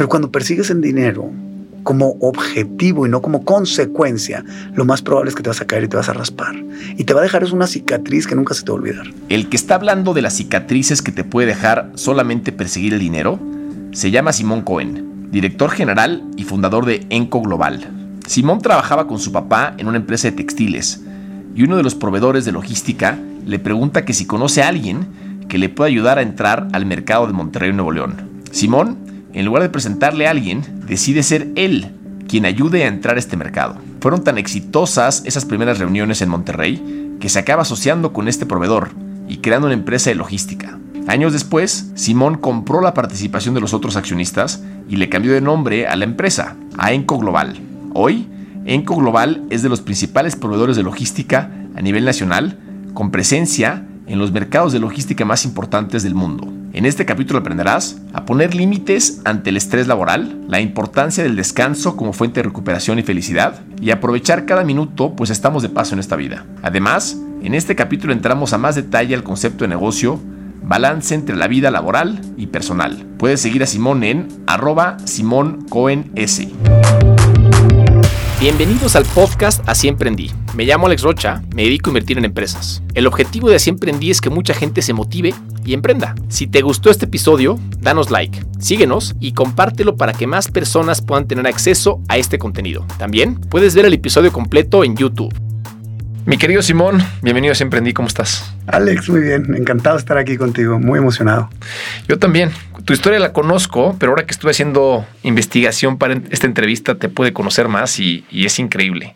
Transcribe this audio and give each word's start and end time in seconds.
Pero 0.00 0.08
cuando 0.08 0.32
persigues 0.32 0.70
el 0.70 0.80
dinero 0.80 1.30
como 1.82 2.12
objetivo 2.20 3.04
y 3.04 3.10
no 3.10 3.20
como 3.20 3.44
consecuencia, 3.44 4.42
lo 4.72 4.86
más 4.86 5.02
probable 5.02 5.28
es 5.28 5.34
que 5.34 5.42
te 5.42 5.50
vas 5.50 5.60
a 5.60 5.66
caer 5.66 5.84
y 5.84 5.88
te 5.88 5.96
vas 5.98 6.08
a 6.08 6.14
raspar. 6.14 6.54
Y 6.96 7.04
te 7.04 7.12
va 7.12 7.20
a 7.20 7.22
dejar 7.22 7.42
es 7.42 7.52
una 7.52 7.66
cicatriz 7.66 8.26
que 8.26 8.34
nunca 8.34 8.54
se 8.54 8.62
te 8.62 8.72
va 8.72 8.78
a 8.78 8.80
olvidar. 8.80 9.06
El 9.28 9.50
que 9.50 9.58
está 9.58 9.74
hablando 9.74 10.14
de 10.14 10.22
las 10.22 10.32
cicatrices 10.32 11.02
que 11.02 11.12
te 11.12 11.22
puede 11.22 11.48
dejar 11.48 11.92
solamente 11.96 12.50
perseguir 12.50 12.94
el 12.94 12.98
dinero 12.98 13.38
se 13.92 14.10
llama 14.10 14.32
Simón 14.32 14.62
Cohen, 14.62 15.30
director 15.30 15.68
general 15.68 16.24
y 16.34 16.44
fundador 16.44 16.86
de 16.86 17.06
Enco 17.10 17.42
Global. 17.42 17.86
Simón 18.26 18.62
trabajaba 18.62 19.06
con 19.06 19.18
su 19.18 19.32
papá 19.32 19.74
en 19.76 19.86
una 19.86 19.98
empresa 19.98 20.30
de 20.30 20.36
textiles 20.38 21.02
y 21.54 21.64
uno 21.64 21.76
de 21.76 21.82
los 21.82 21.94
proveedores 21.94 22.46
de 22.46 22.52
logística 22.52 23.18
le 23.44 23.58
pregunta 23.58 24.06
que 24.06 24.14
si 24.14 24.24
conoce 24.24 24.62
a 24.62 24.68
alguien 24.68 25.08
que 25.50 25.58
le 25.58 25.68
pueda 25.68 25.88
ayudar 25.88 26.16
a 26.16 26.22
entrar 26.22 26.68
al 26.72 26.86
mercado 26.86 27.26
de 27.26 27.34
Monterrey, 27.34 27.74
Nuevo 27.74 27.92
León. 27.92 28.30
Simón, 28.50 29.09
en 29.32 29.44
lugar 29.44 29.62
de 29.62 29.68
presentarle 29.68 30.26
a 30.26 30.30
alguien, 30.30 30.62
decide 30.86 31.22
ser 31.22 31.48
él 31.54 31.92
quien 32.28 32.44
ayude 32.44 32.84
a 32.84 32.88
entrar 32.88 33.16
a 33.16 33.18
este 33.18 33.36
mercado. 33.36 33.76
Fueron 34.00 34.22
tan 34.22 34.38
exitosas 34.38 35.22
esas 35.26 35.44
primeras 35.44 35.78
reuniones 35.78 36.22
en 36.22 36.28
Monterrey 36.28 37.16
que 37.20 37.28
se 37.28 37.38
acaba 37.38 37.62
asociando 37.62 38.12
con 38.12 38.28
este 38.28 38.46
proveedor 38.46 38.90
y 39.28 39.38
creando 39.38 39.66
una 39.66 39.74
empresa 39.74 40.10
de 40.10 40.16
logística. 40.16 40.78
Años 41.06 41.32
después, 41.32 41.90
Simón 41.94 42.36
compró 42.36 42.80
la 42.80 42.94
participación 42.94 43.54
de 43.54 43.60
los 43.60 43.74
otros 43.74 43.96
accionistas 43.96 44.62
y 44.88 44.96
le 44.96 45.08
cambió 45.08 45.32
de 45.32 45.40
nombre 45.40 45.86
a 45.86 45.96
la 45.96 46.04
empresa, 46.04 46.56
a 46.78 46.92
Enco 46.92 47.18
Global. 47.18 47.58
Hoy, 47.94 48.28
Enco 48.64 48.96
Global 48.96 49.44
es 49.50 49.62
de 49.62 49.68
los 49.68 49.80
principales 49.80 50.36
proveedores 50.36 50.76
de 50.76 50.82
logística 50.82 51.50
a 51.74 51.80
nivel 51.80 52.04
nacional, 52.04 52.58
con 52.94 53.10
presencia 53.10 53.86
en 54.06 54.18
los 54.18 54.32
mercados 54.32 54.72
de 54.72 54.80
logística 54.80 55.24
más 55.24 55.44
importantes 55.44 56.02
del 56.02 56.14
mundo. 56.14 56.59
En 56.72 56.86
este 56.86 57.04
capítulo 57.04 57.40
aprenderás 57.40 58.00
a 58.12 58.24
poner 58.24 58.54
límites 58.54 59.22
ante 59.24 59.50
el 59.50 59.56
estrés 59.56 59.88
laboral, 59.88 60.40
la 60.46 60.60
importancia 60.60 61.24
del 61.24 61.34
descanso 61.34 61.96
como 61.96 62.12
fuente 62.12 62.38
de 62.38 62.44
recuperación 62.44 63.00
y 63.00 63.02
felicidad, 63.02 63.60
y 63.80 63.90
aprovechar 63.90 64.46
cada 64.46 64.62
minuto 64.62 65.16
pues 65.16 65.30
estamos 65.30 65.64
de 65.64 65.68
paso 65.68 65.94
en 65.94 65.98
esta 65.98 66.14
vida. 66.14 66.46
Además, 66.62 67.16
en 67.42 67.54
este 67.54 67.74
capítulo 67.74 68.12
entramos 68.12 68.52
a 68.52 68.58
más 68.58 68.76
detalle 68.76 69.16
al 69.16 69.24
concepto 69.24 69.64
de 69.64 69.68
negocio, 69.68 70.20
balance 70.62 71.12
entre 71.16 71.34
la 71.34 71.48
vida 71.48 71.72
laboral 71.72 72.20
y 72.36 72.46
personal. 72.46 73.04
Puedes 73.18 73.40
seguir 73.40 73.64
a 73.64 73.66
Simón 73.66 74.04
en 74.04 74.28
arroba 74.46 74.96
Simón 75.06 75.66
Cohen 75.68 76.12
S. 76.14 76.48
Bienvenidos 78.40 78.96
al 78.96 79.04
podcast 79.04 79.62
Así 79.68 79.86
Emprendí. 79.86 80.30
Me 80.54 80.64
llamo 80.64 80.86
Alex 80.86 81.02
Rocha, 81.02 81.42
me 81.54 81.64
dedico 81.64 81.90
a 81.90 81.92
invertir 81.92 82.16
en 82.16 82.24
empresas. 82.24 82.82
El 82.94 83.06
objetivo 83.06 83.50
de 83.50 83.56
Así 83.56 83.68
Emprendí 83.68 84.10
es 84.10 84.22
que 84.22 84.30
mucha 84.30 84.54
gente 84.54 84.80
se 84.80 84.94
motive 84.94 85.34
y 85.62 85.74
emprenda. 85.74 86.14
Si 86.30 86.46
te 86.46 86.62
gustó 86.62 86.88
este 86.88 87.04
episodio, 87.04 87.58
danos 87.80 88.10
like, 88.10 88.42
síguenos 88.58 89.14
y 89.20 89.32
compártelo 89.32 89.98
para 89.98 90.14
que 90.14 90.26
más 90.26 90.48
personas 90.48 91.02
puedan 91.02 91.28
tener 91.28 91.46
acceso 91.46 92.00
a 92.08 92.16
este 92.16 92.38
contenido. 92.38 92.86
También 92.96 93.34
puedes 93.34 93.74
ver 93.74 93.84
el 93.84 93.92
episodio 93.92 94.32
completo 94.32 94.84
en 94.84 94.96
YouTube. 94.96 95.34
Mi 96.26 96.36
querido 96.36 96.60
Simón, 96.62 97.02
bienvenido 97.22 97.54
a 97.54 97.62
Emprendí, 97.62 97.92
¿cómo 97.92 98.06
estás? 98.06 98.54
Alex, 98.66 99.08
muy 99.08 99.20
bien, 99.20 99.54
encantado 99.56 99.96
de 99.96 100.00
estar 100.00 100.18
aquí 100.18 100.36
contigo, 100.36 100.78
muy 100.78 100.98
emocionado. 100.98 101.48
Yo 102.08 102.18
también, 102.18 102.50
tu 102.84 102.92
historia 102.92 103.18
la 103.18 103.32
conozco, 103.32 103.96
pero 103.98 104.12
ahora 104.12 104.26
que 104.26 104.32
estuve 104.32 104.50
haciendo 104.50 105.06
investigación 105.22 105.96
para 105.96 106.20
esta 106.30 106.46
entrevista 106.46 106.96
te 106.96 107.08
pude 107.08 107.32
conocer 107.32 107.68
más 107.68 107.98
y, 107.98 108.24
es 108.30 108.58
increíble. 108.58 109.14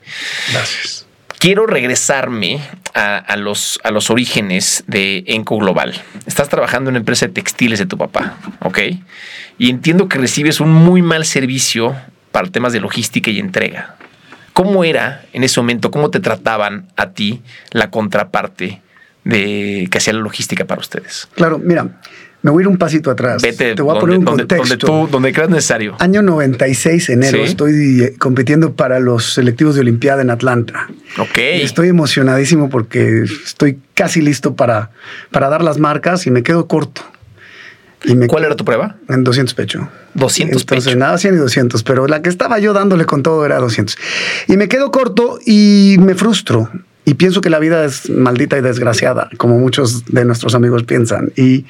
Gracias. 0.53 1.07
Quiero 1.39 1.67
regresarme 1.67 2.61
a, 2.95 3.37
los, 3.37 3.79
a 3.85 3.91
los 3.91 4.09
orígenes 4.09 4.83
de 4.87 5.25
Enco 5.27 5.59
Global. 5.59 6.01
Estás 6.27 6.49
trabajando 6.49 6.89
en 6.89 6.95
una 6.95 7.01
empresa 7.01 7.27
de 7.27 7.33
textiles 7.33 7.79
de 7.79 7.85
tu 7.85 7.99
papá, 7.99 8.39
¿ok? 8.61 8.79
Y 9.59 9.69
entiendo 9.69 10.09
que 10.09 10.17
recibes 10.17 10.59
un 10.61 10.73
muy 10.73 11.03
mal 11.03 11.27
servicio 11.27 11.95
para 12.33 12.49
temas 12.49 12.73
de 12.73 12.81
logística 12.81 13.31
y 13.31 13.41
entrega. 13.41 13.97
¿Cómo 14.55 14.85
era 14.85 15.27
en 15.33 15.45
ese 15.45 15.61
momento? 15.61 15.91
¿Cómo 15.91 16.11
te 16.11 16.21
trataban 16.21 16.87
a 16.97 17.11
ti 17.11 17.43
la 17.73 17.91
contraparte 17.91 18.81
de 19.25 19.89
que 19.91 19.99
hacía 19.99 20.13
la 20.13 20.21
logística 20.21 20.65
para 20.65 20.81
ustedes? 20.81 21.29
Claro, 21.35 21.59
mira, 21.59 22.01
me 22.45 22.53
voy 22.53 22.61
a 22.61 22.63
ir 22.63 22.69
un 22.69 22.77
pasito 22.77 23.11
atrás. 23.11 23.43
Te 23.43 23.75
voy 23.83 23.97
a 23.97 24.01
poner 24.01 24.19
un 24.19 24.25
contexto. 24.25 24.57
Donde, 24.57 24.77
tú, 24.77 25.09
donde 25.11 25.33
creas 25.33 25.51
necesario. 25.51 25.97
Año 25.99 26.23
96, 26.23 27.09
enero, 27.09 27.39
estoy 27.43 28.03
eh, 28.03 28.15
compitiendo 28.17 28.75
para 28.75 29.01
los 29.01 29.35
selectivos 29.35 29.75
de 29.75 29.81
Olimpiada 29.81 30.23
en 30.23 30.31
Atlanta. 30.31 30.89
Ok. 31.19 31.39
estoy 31.39 31.89
emocionadísimo 31.89 32.71
porque 32.71 33.23
estoy 33.23 33.81
casi 33.95 34.21
listo 34.21 34.55
para, 34.55 34.91
para 35.33 35.49
dar 35.49 35.65
las 35.65 35.79
marcas 35.79 36.29
y 36.29 36.31
me 36.31 36.45
quedo 36.45 36.69
corto. 36.69 37.03
Y 38.05 38.27
¿Cuál 38.27 38.45
era 38.45 38.55
tu 38.55 38.65
prueba? 38.65 38.97
En 39.09 39.25
200 39.25 39.55
pecho. 39.55 39.89
200 40.15 40.63
Entonces, 40.63 40.87
pecho. 40.93 40.99
nada, 40.99 41.17
100 41.19 41.35
y 41.35 41.39
200, 41.39 41.83
pero 41.83 42.07
la 42.07 42.23
que 42.23 42.29
estaba 42.29 42.59
yo 42.59 42.73
dándole 42.73 43.07
con 43.07 43.23
todo 43.23 43.45
era 43.47 43.59
200. 43.59 43.97
Y 44.49 44.57
me 44.57 44.69
quedo 44.69 44.91
corto 44.91 45.39
y 45.45 45.97
me 46.01 46.15
frustro. 46.15 46.71
Y 47.07 47.15
pienso 47.15 47.41
que 47.41 47.51
la 47.51 47.59
vida 47.59 47.85
es 47.85 48.11
maldita 48.11 48.59
y 48.59 48.63
desgraciada, 48.63 49.29
como 49.37 49.59
muchos 49.59 50.05
de 50.07 50.25
nuestros 50.25 50.55
amigos 50.55 50.85
piensan. 50.85 51.33
Y 51.37 51.67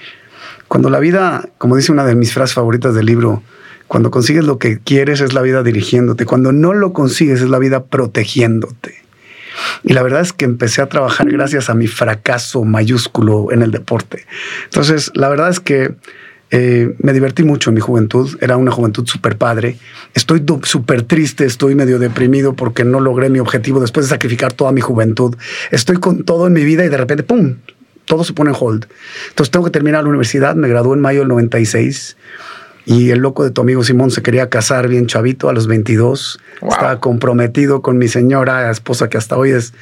cuando 0.68 0.90
la 0.90 0.98
vida, 1.00 1.48
como 1.58 1.76
dice 1.76 1.92
una 1.92 2.04
de 2.04 2.14
mis 2.14 2.32
frases 2.32 2.54
favoritas 2.54 2.94
del 2.94 3.06
libro, 3.06 3.42
cuando 3.86 4.10
consigues 4.10 4.44
lo 4.44 4.58
que 4.58 4.78
quieres 4.78 5.20
es 5.20 5.34
la 5.34 5.42
vida 5.42 5.62
dirigiéndote, 5.62 6.24
cuando 6.24 6.52
no 6.52 6.72
lo 6.72 6.92
consigues 6.92 7.40
es 7.40 7.48
la 7.48 7.58
vida 7.58 7.84
protegiéndote. 7.84 9.04
Y 9.82 9.92
la 9.92 10.02
verdad 10.02 10.20
es 10.22 10.32
que 10.32 10.44
empecé 10.44 10.82
a 10.82 10.88
trabajar 10.88 11.30
gracias 11.30 11.70
a 11.70 11.74
mi 11.74 11.86
fracaso 11.86 12.64
mayúsculo 12.64 13.52
en 13.52 13.62
el 13.62 13.70
deporte. 13.70 14.26
Entonces, 14.64 15.12
la 15.14 15.28
verdad 15.28 15.50
es 15.50 15.60
que 15.60 15.94
eh, 16.56 16.94
me 16.98 17.12
divertí 17.12 17.42
mucho 17.42 17.70
en 17.70 17.74
mi 17.74 17.80
juventud, 17.80 18.38
era 18.40 18.56
una 18.56 18.70
juventud 18.70 19.04
súper 19.08 19.36
padre. 19.36 19.76
Estoy 20.14 20.44
súper 20.62 21.02
triste, 21.02 21.44
estoy 21.44 21.74
medio 21.74 21.98
deprimido 21.98 22.54
porque 22.54 22.84
no 22.84 23.00
logré 23.00 23.28
mi 23.28 23.40
objetivo 23.40 23.80
después 23.80 24.06
de 24.06 24.10
sacrificar 24.10 24.52
toda 24.52 24.70
mi 24.70 24.80
juventud. 24.80 25.34
Estoy 25.72 25.96
con 25.96 26.22
todo 26.22 26.46
en 26.46 26.52
mi 26.52 26.64
vida 26.64 26.84
y 26.84 26.88
de 26.88 26.96
repente, 26.96 27.24
¡pum! 27.24 27.56
todo 28.04 28.22
se 28.22 28.34
pone 28.34 28.50
en 28.50 28.56
hold. 28.60 28.86
Entonces 29.30 29.50
tengo 29.50 29.64
que 29.64 29.72
terminar 29.72 30.04
la 30.04 30.10
universidad, 30.10 30.54
me 30.54 30.68
gradué 30.68 30.94
en 30.94 31.00
mayo 31.00 31.20
del 31.20 31.28
96 31.28 32.16
y 32.86 33.10
el 33.10 33.18
loco 33.18 33.42
de 33.42 33.50
tu 33.50 33.62
amigo 33.62 33.82
Simón 33.82 34.12
se 34.12 34.22
quería 34.22 34.48
casar 34.48 34.86
bien 34.86 35.08
chavito 35.08 35.48
a 35.48 35.52
los 35.52 35.66
22. 35.66 36.38
Estaba 36.62 37.00
comprometido 37.00 37.82
con 37.82 37.98
mi 37.98 38.06
señora, 38.06 38.70
esposa 38.70 39.08
que 39.08 39.18
hasta 39.18 39.36
hoy 39.36 39.50
es, 39.50 39.74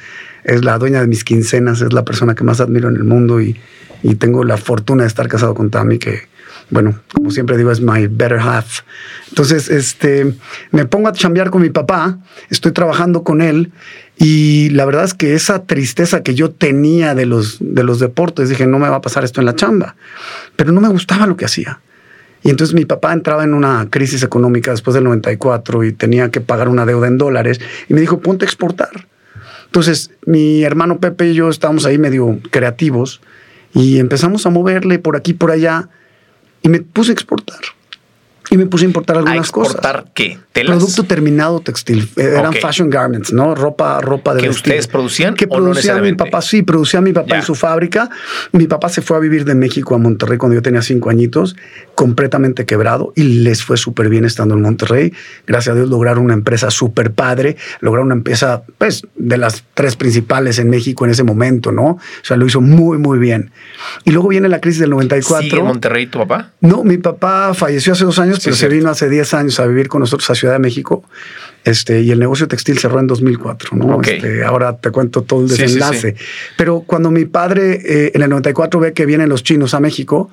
es 0.43 0.65
la 0.65 0.79
dueña 0.79 1.01
de 1.01 1.07
mis 1.07 1.23
quincenas, 1.23 1.81
es 1.81 1.93
la 1.93 2.03
persona 2.03 2.33
que 2.33 2.43
más 2.43 2.61
admiro 2.61 2.89
en 2.89 2.95
el 2.95 3.03
mundo 3.03 3.41
y, 3.41 3.59
y 4.01 4.15
tengo 4.15 4.43
la 4.43 4.57
fortuna 4.57 5.03
de 5.03 5.07
estar 5.09 5.27
casado 5.27 5.53
con 5.53 5.69
Tami, 5.69 5.99
que 5.99 6.32
bueno, 6.69 6.99
como 7.13 7.31
siempre 7.31 7.57
digo, 7.57 7.71
es 7.71 7.81
my 7.81 8.07
better 8.07 8.39
half. 8.39 8.81
Entonces, 9.29 9.69
este, 9.69 10.33
me 10.71 10.85
pongo 10.85 11.07
a 11.07 11.11
chambear 11.11 11.49
con 11.49 11.61
mi 11.61 11.69
papá, 11.69 12.19
estoy 12.49 12.71
trabajando 12.71 13.23
con 13.23 13.41
él 13.41 13.71
y 14.17 14.69
la 14.69 14.85
verdad 14.85 15.03
es 15.03 15.13
que 15.13 15.33
esa 15.33 15.63
tristeza 15.63 16.23
que 16.23 16.35
yo 16.35 16.51
tenía 16.51 17.15
de 17.15 17.25
los, 17.25 17.57
de 17.59 17.83
los 17.83 17.99
deportes, 17.99 18.49
dije, 18.49 18.67
no 18.67 18.79
me 18.79 18.89
va 18.89 18.97
a 18.97 19.01
pasar 19.01 19.23
esto 19.23 19.41
en 19.41 19.45
la 19.45 19.55
chamba, 19.55 19.95
pero 20.55 20.71
no 20.71 20.81
me 20.81 20.89
gustaba 20.89 21.25
lo 21.27 21.35
que 21.35 21.45
hacía. 21.45 21.79
Y 22.43 22.49
entonces 22.49 22.75
mi 22.75 22.85
papá 22.85 23.13
entraba 23.13 23.43
en 23.43 23.53
una 23.53 23.87
crisis 23.89 24.21
económica 24.21 24.71
después 24.71 24.93
del 24.93 25.05
94 25.05 25.83
y 25.85 25.93
tenía 25.93 26.29
que 26.29 26.41
pagar 26.41 26.67
una 26.67 26.85
deuda 26.85 27.07
en 27.07 27.17
dólares 27.17 27.61
y 27.87 27.93
me 27.93 28.01
dijo, 28.01 28.19
ponte 28.19 28.45
a 28.45 28.47
exportar. 28.47 29.07
Entonces 29.65 30.11
mi 30.25 30.63
hermano 30.63 30.99
Pepe 30.99 31.29
y 31.29 31.33
yo 31.35 31.49
estábamos 31.49 31.85
ahí 31.85 31.97
medio 31.97 32.39
creativos 32.51 33.21
y 33.73 33.97
empezamos 33.99 34.45
a 34.45 34.49
moverle 34.49 34.99
por 34.99 35.15
aquí, 35.15 35.33
por 35.33 35.51
allá 35.51 35.89
y 36.63 36.69
me 36.69 36.81
puse 36.81 37.11
a 37.11 37.13
exportar. 37.13 37.59
Y 38.49 38.57
me 38.57 38.65
puse 38.65 38.83
a 38.83 38.87
importar 38.87 39.15
algunas 39.17 39.37
¿A 39.37 39.41
exportar 39.41 39.95
cosas. 40.01 40.11
qué? 40.13 40.37
Producto 40.65 41.03
terminado 41.05 41.61
textil. 41.61 42.09
Eh, 42.17 42.35
eran 42.37 42.53
fashion 42.53 42.89
garments, 42.89 43.31
¿no? 43.31 43.55
Ropa, 43.55 43.99
ropa 44.01 44.35
de 44.35 44.41
¿Que 44.41 44.47
vestir. 44.49 44.63
ustedes 44.73 44.87
producían? 44.87 45.33
Que 45.33 45.47
producía 45.47 45.95
mi 45.99 46.13
papá, 46.13 46.41
sí, 46.41 46.61
producía 46.61 46.99
mi 47.01 47.13
papá 47.13 47.37
en 47.37 47.41
su 47.43 47.55
fábrica. 47.55 48.09
Mi 48.51 48.67
papá 48.67 48.89
se 48.89 49.01
fue 49.01 49.15
a 49.17 49.21
vivir 49.21 49.45
de 49.45 49.55
México 49.55 49.95
a 49.95 49.97
Monterrey 49.97 50.37
cuando 50.37 50.55
yo 50.55 50.61
tenía 50.61 50.81
cinco 50.81 51.09
añitos, 51.09 51.55
completamente 51.95 52.65
quebrado, 52.65 53.13
y 53.15 53.23
les 53.23 53.63
fue 53.63 53.77
súper 53.77 54.09
bien 54.09 54.25
estando 54.25 54.55
en 54.55 54.61
Monterrey. 54.61 55.13
Gracias 55.45 55.73
a 55.73 55.75
Dios 55.75 55.89
lograron 55.89 56.23
una 56.23 56.33
empresa 56.33 56.71
súper 56.71 57.11
padre, 57.11 57.57
lograron 57.81 58.07
una 58.07 58.15
empresa, 58.15 58.63
pues, 58.77 59.05
de 59.15 59.37
las 59.37 59.63
tres 59.73 59.95
principales 59.95 60.59
en 60.59 60.69
México 60.69 61.05
en 61.05 61.11
ese 61.11 61.23
momento, 61.23 61.71
¿no? 61.71 61.83
O 61.83 61.99
sea, 62.23 62.37
lo 62.37 62.45
hizo 62.45 62.61
muy, 62.61 62.97
muy 62.97 63.19
bien. 63.19 63.51
Y 64.03 64.11
luego 64.11 64.29
viene 64.29 64.49
la 64.49 64.59
crisis 64.59 64.79
del 64.79 64.89
94. 64.89 65.43
¿Sigue 65.43 65.59
en 65.59 65.65
Monterrey 65.65 66.07
tu 66.07 66.19
papá? 66.19 66.51
No, 66.61 66.83
mi 66.83 66.97
papá 66.97 67.53
falleció 67.53 67.93
hace 67.93 68.05
dos 68.05 68.19
años, 68.19 68.39
pero 68.43 68.55
se 68.55 68.67
vino 68.67 68.89
hace 68.89 69.09
10 69.09 69.33
años 69.33 69.59
a 69.59 69.65
vivir 69.65 69.87
con 69.87 69.99
nosotros 69.99 70.29
a 70.29 70.35
Ciudad 70.35 70.53
de 70.53 70.59
México. 70.59 71.03
Este, 71.63 72.01
y 72.01 72.11
el 72.11 72.19
negocio 72.19 72.47
textil 72.47 72.77
cerró 72.77 72.99
en 72.99 73.07
2004, 73.07 73.77
¿no? 73.77 74.01
Este, 74.01 74.43
ahora 74.43 74.75
te 74.77 74.91
cuento 74.91 75.21
todo 75.21 75.41
el 75.41 75.47
desenlace. 75.47 76.15
Pero 76.57 76.81
cuando 76.81 77.09
mi 77.09 77.25
padre 77.25 77.79
eh, 77.85 78.11
en 78.13 78.21
el 78.21 78.29
94 78.29 78.79
ve 78.79 78.93
que 78.93 79.05
vienen 79.05 79.29
los 79.29 79.43
chinos 79.43 79.73
a 79.73 79.79
México, 79.79 80.29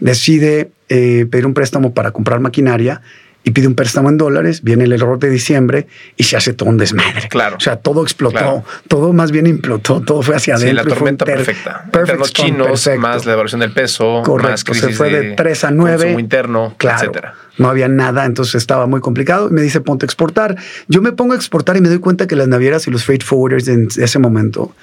decide 0.00 0.70
eh, 0.88 1.26
pedir 1.30 1.46
un 1.46 1.54
préstamo 1.54 1.94
para 1.94 2.10
comprar 2.10 2.40
maquinaria 2.40 3.00
y 3.42 3.52
pide 3.52 3.66
un 3.66 3.74
préstamo 3.74 4.10
en 4.10 4.18
dólares, 4.18 4.62
viene 4.62 4.84
el 4.84 4.92
error 4.92 5.18
de 5.18 5.30
diciembre 5.30 5.86
y 6.16 6.24
se 6.24 6.36
hace 6.36 6.52
todo 6.52 6.68
un 6.68 6.76
desmadre. 6.76 7.28
Claro. 7.28 7.56
O 7.56 7.60
sea, 7.60 7.76
todo 7.76 8.02
explotó, 8.02 8.64
todo 8.88 9.12
más 9.12 9.30
bien 9.30 9.46
implotó, 9.46 10.00
todo 10.02 10.22
fue 10.22 10.36
hacia 10.36 10.56
adentro. 10.56 10.82
Sí, 10.82 10.88
la 10.88 10.94
tormenta 10.94 11.24
perfecta. 11.24 11.86
Los 12.18 12.32
chinos, 12.32 12.88
más 12.98 13.24
la 13.24 13.32
devaluación 13.32 13.60
del 13.60 13.72
peso, 13.72 14.22
Correcto, 14.24 14.50
más 14.50 14.64
crisis 14.64 14.84
se 14.84 14.92
fue 14.92 15.10
de, 15.10 15.34
3 15.34 15.64
a 15.64 15.70
9. 15.70 16.16
interno, 16.18 16.74
claro, 16.76 16.98
etcétera. 16.98 17.34
No 17.56 17.68
había 17.68 17.88
nada, 17.88 18.24
entonces 18.24 18.54
estaba 18.56 18.86
muy 18.86 19.00
complicado. 19.00 19.50
Me 19.50 19.60
dice, 19.60 19.80
ponte 19.80 20.04
a 20.04 20.06
exportar. 20.06 20.56
Yo 20.88 21.02
me 21.02 21.12
pongo 21.12 21.34
a 21.34 21.36
exportar 21.36 21.76
y 21.76 21.80
me 21.80 21.88
doy 21.88 21.98
cuenta 21.98 22.26
que 22.26 22.36
las 22.36 22.48
navieras 22.48 22.86
y 22.86 22.90
los 22.90 23.04
freight 23.04 23.22
forwarders 23.22 23.68
en 23.68 23.88
ese 23.96 24.18
momento 24.18 24.74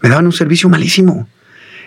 me 0.00 0.08
daban 0.08 0.26
un 0.26 0.32
servicio 0.32 0.68
malísimo. 0.68 1.28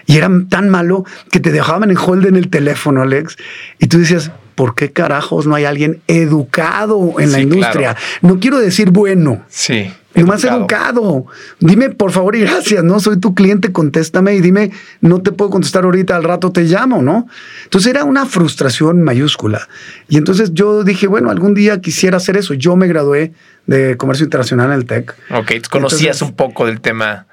Y 0.07 0.18
era 0.18 0.30
tan 0.50 0.69
malo 0.69 1.04
que 1.31 1.39
te 1.39 1.51
dejaban 1.51 1.92
en 1.92 1.98
hold 1.98 2.25
en 2.25 2.36
el 2.38 2.50
teléfono, 2.50 3.01
Alex. 3.04 3.38
Y 3.77 3.88
tú 3.88 4.00
decías, 4.00 4.31
¿por 4.56 4.74
qué 4.74 4.92
carajos 4.92 5.45
no 5.45 5.54
hay 5.54 5.65
alguien 5.65 6.01
educado 6.07 7.19
en 7.19 7.31
la 7.31 7.38
Sí, 7.38 7.44
industria? 7.44 7.94
claro. 7.94 8.00
No 8.21 8.39
quiero 8.39 8.57
decir 8.57 8.89
bueno. 8.92 9.44
Sí. 9.50 9.92
Nomás 10.15 10.44
educado. 10.45 11.27
Dime, 11.59 11.89
por 11.92 12.12
favor 12.12 12.36
y 12.36 12.39
gracias, 12.42 12.83
¿no? 12.83 13.00
Soy 13.00 13.19
tu 13.19 13.36
cliente, 13.36 13.71
contéstame 13.71 14.33
y 14.33 14.42
dime, 14.42 14.71
no 15.00 15.21
te 15.21 15.31
puedo 15.31 15.51
contestar 15.51 15.83
ahorita, 15.83 16.15
al 16.15 16.24
rato 16.24 16.51
te 16.51 16.63
llamo, 16.63 17.04
¿no? 17.04 17.27
Entonces 17.65 17.92
era 17.92 18.04
una 18.04 18.25
frustración 18.25 19.04
mayúscula. 19.04 19.68
Y 20.07 20.18
entonces 20.18 20.54
yo 20.56 20.83
dije, 20.83 21.06
bueno, 21.06 21.30
algún 21.30 21.54
día 21.54 21.81
quisiera 21.81 22.18
hacer 22.18 22.36
eso. 22.36 22.56
Yo 22.56 22.75
me 22.75 22.88
gradué 22.88 23.33
de 23.68 23.95
Comercio 23.98 24.24
Internacional 24.24 24.68
en 24.71 24.74
el 24.80 24.86
TEC. 24.86 25.13
Ok, 25.36 25.51
conocías 25.69 26.01
Entonces- 26.15 26.21
un 26.24 26.36
poco 26.36 26.65
del 26.65 26.81
tema 26.81 27.27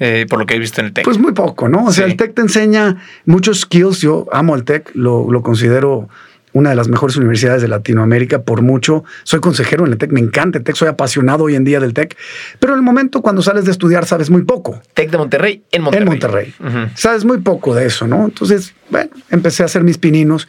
eh, 0.00 0.26
por 0.28 0.38
lo 0.40 0.46
que 0.46 0.54
he 0.56 0.58
visto 0.58 0.80
en 0.80 0.88
el 0.88 0.92
TEC. 0.92 1.04
Pues 1.04 1.18
muy 1.18 1.32
poco, 1.32 1.68
¿no? 1.68 1.84
O 1.86 1.92
sea, 1.92 2.06
Sí. 2.06 2.10
el 2.10 2.16
TEC 2.16 2.34
te 2.34 2.42
enseña 2.42 2.96
muchos 3.26 3.60
skills. 3.60 4.00
Yo 4.00 4.26
amo 4.32 4.56
el 4.56 4.64
TEC, 4.64 4.90
lo, 4.94 5.30
lo 5.30 5.42
considero 5.42 6.08
una 6.52 6.70
de 6.70 6.74
las 6.74 6.88
mejores 6.88 7.16
universidades 7.16 7.62
de 7.62 7.68
Latinoamérica 7.68 8.42
por 8.42 8.60
mucho. 8.60 9.04
Soy 9.22 9.38
consejero 9.38 9.86
en 9.86 9.92
el 9.92 9.98
TEC, 9.98 10.10
me 10.10 10.18
encanta 10.18 10.58
el 10.58 10.64
TEC, 10.64 10.74
soy 10.74 10.88
apasionado 10.88 11.44
hoy 11.44 11.54
en 11.54 11.62
día 11.62 11.78
del 11.78 11.94
TEC. 11.94 12.16
Pero 12.58 12.72
en 12.72 12.80
el 12.80 12.82
momento 12.84 13.22
cuando 13.22 13.40
sales 13.40 13.66
de 13.66 13.70
estudiar 13.70 14.04
sabes 14.04 14.30
muy 14.30 14.42
poco. 14.42 14.82
TEC 14.94 15.10
de 15.12 15.18
Monterrey 15.18 15.62
en 15.70 15.82
Monterrey. 15.82 16.02
En 16.02 16.08
Monterrey. 16.08 16.54
Sabes 16.96 17.24
muy 17.24 17.38
poco 17.38 17.72
de 17.74 17.86
eso, 17.86 18.08
¿no? 18.08 18.24
Entonces, 18.24 18.74
bueno, 18.90 19.10
empecé 19.30 19.62
a 19.62 19.66
hacer 19.66 19.84
mis 19.84 19.98
pininos 19.98 20.48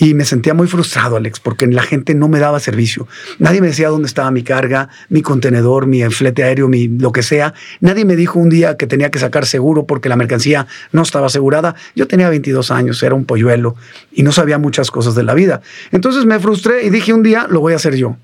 y 0.00 0.14
me 0.14 0.24
sentía 0.24 0.54
muy 0.54 0.66
frustrado, 0.66 1.16
Alex, 1.16 1.40
porque 1.40 1.66
la 1.66 1.82
gente 1.82 2.14
no 2.14 2.26
me 2.26 2.38
daba 2.38 2.58
servicio. 2.58 3.06
Nadie 3.38 3.60
me 3.60 3.66
decía 3.66 3.90
dónde 3.90 4.06
estaba 4.06 4.30
mi 4.30 4.42
carga, 4.42 4.88
mi 5.10 5.20
contenedor, 5.20 5.86
mi 5.86 6.02
flete 6.04 6.42
aéreo, 6.42 6.68
mi 6.68 6.88
lo 6.88 7.12
que 7.12 7.22
sea. 7.22 7.52
Nadie 7.80 8.06
me 8.06 8.16
dijo 8.16 8.38
un 8.38 8.48
día 8.48 8.78
que 8.78 8.86
tenía 8.86 9.10
que 9.10 9.18
sacar 9.18 9.44
seguro 9.44 9.84
porque 9.84 10.08
la 10.08 10.16
mercancía 10.16 10.66
no 10.92 11.02
estaba 11.02 11.26
asegurada. 11.26 11.74
Yo 11.94 12.08
tenía 12.08 12.30
22 12.30 12.70
años, 12.70 13.02
era 13.02 13.14
un 13.14 13.26
polluelo 13.26 13.76
y 14.10 14.22
no 14.22 14.32
sabía 14.32 14.56
muchas 14.56 14.90
cosas 14.90 15.14
de 15.14 15.22
la 15.22 15.34
vida. 15.34 15.60
Entonces 15.92 16.24
me 16.24 16.40
frustré 16.40 16.86
y 16.86 16.88
dije 16.88 17.12
un 17.12 17.22
día, 17.22 17.46
lo 17.50 17.60
voy 17.60 17.74
a 17.74 17.76
hacer 17.76 17.94
yo. 17.94 18.16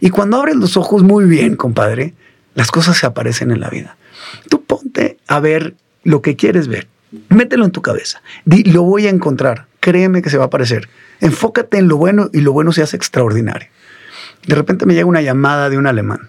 Y 0.00 0.10
cuando 0.10 0.36
abres 0.36 0.56
los 0.56 0.76
ojos 0.76 1.02
muy 1.02 1.24
bien, 1.24 1.56
compadre, 1.56 2.12
las 2.54 2.70
cosas 2.70 2.98
se 2.98 3.06
aparecen 3.06 3.50
en 3.50 3.60
la 3.60 3.70
vida. 3.70 3.96
Tú 4.50 4.62
ponte 4.62 5.16
a 5.26 5.40
ver 5.40 5.74
lo 6.04 6.20
que 6.20 6.36
quieres 6.36 6.68
ver. 6.68 6.86
Mételo 7.30 7.64
en 7.64 7.70
tu 7.70 7.80
cabeza. 7.80 8.20
Di, 8.44 8.64
lo 8.64 8.82
voy 8.82 9.06
a 9.06 9.10
encontrar. 9.10 9.68
Créeme 9.88 10.20
que 10.20 10.28
se 10.28 10.36
va 10.36 10.44
a 10.44 10.46
aparecer. 10.48 10.86
Enfócate 11.18 11.78
en 11.78 11.88
lo 11.88 11.96
bueno 11.96 12.28
y 12.34 12.42
lo 12.42 12.52
bueno 12.52 12.72
se 12.72 12.82
hace 12.82 12.94
extraordinario. 12.94 13.68
De 14.46 14.54
repente 14.54 14.84
me 14.84 14.92
llega 14.92 15.06
una 15.06 15.22
llamada 15.22 15.70
de 15.70 15.78
un 15.78 15.86
alemán. 15.86 16.28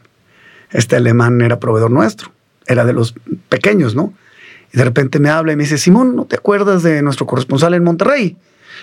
Este 0.71 0.95
alemán 0.95 1.41
era 1.41 1.59
proveedor 1.59 1.91
nuestro. 1.91 2.31
Era 2.67 2.85
de 2.85 2.93
los 2.93 3.15
pequeños, 3.49 3.95
¿no? 3.95 4.13
Y 4.73 4.77
de 4.77 4.85
repente 4.85 5.19
me 5.19 5.29
habla 5.29 5.51
y 5.51 5.57
me 5.57 5.63
dice, 5.63 5.77
Simón, 5.77 6.15
¿no 6.15 6.23
te 6.23 6.37
acuerdas 6.37 6.83
de 6.83 7.01
nuestro 7.01 7.25
corresponsal 7.25 7.73
en 7.73 7.83
Monterrey? 7.83 8.37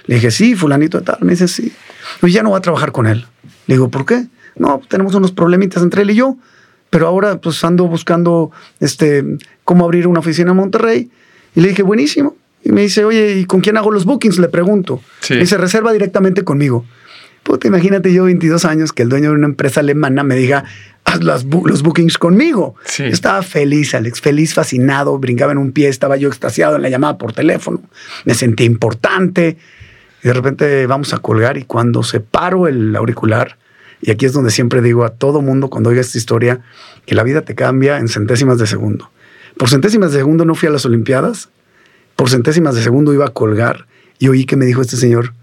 Le 0.04 0.16
dije, 0.16 0.30
sí, 0.30 0.54
fulanito 0.54 0.98
de 0.98 1.04
tal. 1.06 1.20
Me 1.22 1.30
dice, 1.30 1.48
sí. 1.48 1.72
Pues 2.20 2.34
ya 2.34 2.42
no 2.42 2.50
voy 2.50 2.58
a 2.58 2.60
trabajar 2.60 2.92
con 2.92 3.06
él. 3.06 3.24
Le 3.68 3.76
digo, 3.76 3.88
¿por 3.88 4.04
qué? 4.04 4.26
No, 4.56 4.82
tenemos 4.90 5.14
unos 5.14 5.32
problemitas 5.32 5.82
entre 5.82 6.02
él 6.02 6.10
y 6.10 6.16
yo. 6.16 6.36
Pero 6.90 7.06
ahora 7.06 7.40
pues 7.40 7.64
ando 7.64 7.88
buscando 7.88 8.50
este, 8.80 9.24
cómo 9.64 9.86
abrir 9.86 10.06
una 10.06 10.20
oficina 10.20 10.50
en 10.50 10.58
Monterrey. 10.58 11.10
Y 11.54 11.62
le 11.62 11.68
dije, 11.68 11.82
buenísimo. 11.82 12.36
Y 12.66 12.72
me 12.72 12.80
dice, 12.82 13.04
oye, 13.04 13.38
¿y 13.38 13.44
con 13.44 13.60
quién 13.60 13.76
hago 13.76 13.92
los 13.92 14.04
bookings? 14.04 14.38
Le 14.38 14.48
pregunto. 14.48 15.00
Sí. 15.20 15.34
Me 15.34 15.40
dice, 15.40 15.56
reserva 15.56 15.92
directamente 15.92 16.42
conmigo. 16.42 16.84
Puta, 17.44 17.68
imagínate 17.68 18.12
yo, 18.12 18.24
22 18.24 18.64
años, 18.64 18.92
que 18.92 19.04
el 19.04 19.08
dueño 19.08 19.30
de 19.30 19.36
una 19.36 19.46
empresa 19.46 19.78
alemana 19.78 20.24
me 20.24 20.34
diga, 20.34 20.64
haz 21.04 21.22
las 21.22 21.46
bu- 21.46 21.68
los 21.68 21.82
bookings 21.84 22.18
conmigo. 22.18 22.74
Sí. 22.84 23.04
Yo 23.04 23.10
estaba 23.10 23.42
feliz, 23.42 23.94
Alex, 23.94 24.20
feliz, 24.20 24.52
fascinado, 24.54 25.16
brincaba 25.20 25.52
en 25.52 25.58
un 25.58 25.70
pie, 25.70 25.86
estaba 25.86 26.16
yo 26.16 26.26
extasiado 26.26 26.74
en 26.74 26.82
la 26.82 26.88
llamada 26.88 27.18
por 27.18 27.32
teléfono, 27.32 27.80
me 28.24 28.34
sentí 28.34 28.64
importante. 28.64 29.58
Y 30.24 30.26
de 30.26 30.32
repente 30.34 30.86
vamos 30.88 31.14
a 31.14 31.18
colgar 31.18 31.56
y 31.58 31.62
cuando 31.62 32.02
separo 32.02 32.66
el 32.66 32.96
auricular, 32.96 33.58
y 34.02 34.10
aquí 34.10 34.26
es 34.26 34.32
donde 34.32 34.50
siempre 34.50 34.82
digo 34.82 35.04
a 35.04 35.10
todo 35.10 35.40
mundo 35.40 35.70
cuando 35.70 35.90
oiga 35.90 36.00
esta 36.00 36.18
historia, 36.18 36.62
que 37.06 37.14
la 37.14 37.22
vida 37.22 37.42
te 37.42 37.54
cambia 37.54 37.98
en 37.98 38.08
centésimas 38.08 38.58
de 38.58 38.66
segundo. 38.66 39.08
Por 39.56 39.68
centésimas 39.70 40.10
de 40.10 40.18
segundo 40.18 40.44
no 40.44 40.56
fui 40.56 40.68
a 40.68 40.72
las 40.72 40.84
Olimpiadas, 40.84 41.48
por 42.16 42.30
centésimas 42.30 42.74
de 42.74 42.82
segundo 42.82 43.12
iba 43.12 43.26
a 43.26 43.30
colgar 43.30 43.86
y 44.18 44.28
oí 44.28 44.44
que 44.46 44.56
me 44.56 44.64
dijo 44.64 44.80
este 44.80 44.96
señor, 44.96 45.34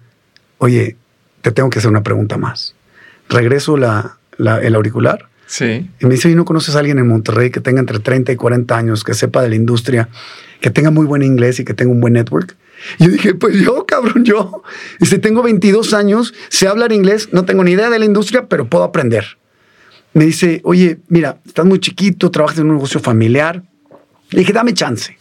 oye, 0.57 0.97
te 1.41 1.51
tengo 1.51 1.69
que 1.69 1.79
hacer 1.79 1.89
una 1.91 2.03
pregunta 2.03 2.37
más. 2.37 2.75
Regreso 3.29 3.77
la- 3.77 4.17
la- 4.37 4.59
el 4.61 4.75
auricular 4.75 5.29
Sí. 5.45 5.89
y 5.99 6.05
me 6.05 6.15
dice, 6.15 6.29
¿y 6.29 6.35
no 6.35 6.45
conoces 6.45 6.75
a 6.75 6.79
alguien 6.79 6.97
en 6.99 7.07
Monterrey 7.07 7.51
que 7.51 7.59
tenga 7.59 7.79
entre 7.79 7.99
30 7.99 8.31
y 8.31 8.35
40 8.35 8.75
años, 8.77 9.03
que 9.03 9.13
sepa 9.13 9.41
de 9.43 9.49
la 9.49 9.55
industria, 9.55 10.09
que 10.61 10.69
tenga 10.71 10.89
muy 10.89 11.05
buen 11.05 11.21
inglés 11.21 11.59
y 11.59 11.65
que 11.65 11.73
tenga 11.73 11.91
un 11.91 12.01
buen 12.01 12.13
network? 12.13 12.55
Y 12.97 13.05
yo 13.05 13.11
dije, 13.11 13.35
pues 13.35 13.55
yo, 13.59 13.85
cabrón, 13.85 14.25
yo. 14.25 14.63
Dice, 14.99 15.19
tengo 15.19 15.43
22 15.43 15.93
años, 15.93 16.33
sé 16.49 16.67
hablar 16.67 16.91
inglés, 16.91 17.29
no 17.31 17.45
tengo 17.45 17.63
ni 17.63 17.71
idea 17.71 17.89
de 17.89 17.99
la 17.99 18.05
industria, 18.05 18.47
pero 18.47 18.67
puedo 18.67 18.83
aprender. 18.83 19.37
Me 20.13 20.25
dice, 20.25 20.59
oye, 20.63 20.99
mira, 21.07 21.37
estás 21.45 21.65
muy 21.65 21.79
chiquito, 21.79 22.29
trabajas 22.31 22.59
en 22.59 22.67
un 22.69 22.75
negocio 22.75 22.99
familiar. 22.99 23.63
Le 24.31 24.39
dije, 24.39 24.53
dame 24.53 24.73
chance. 24.73 25.17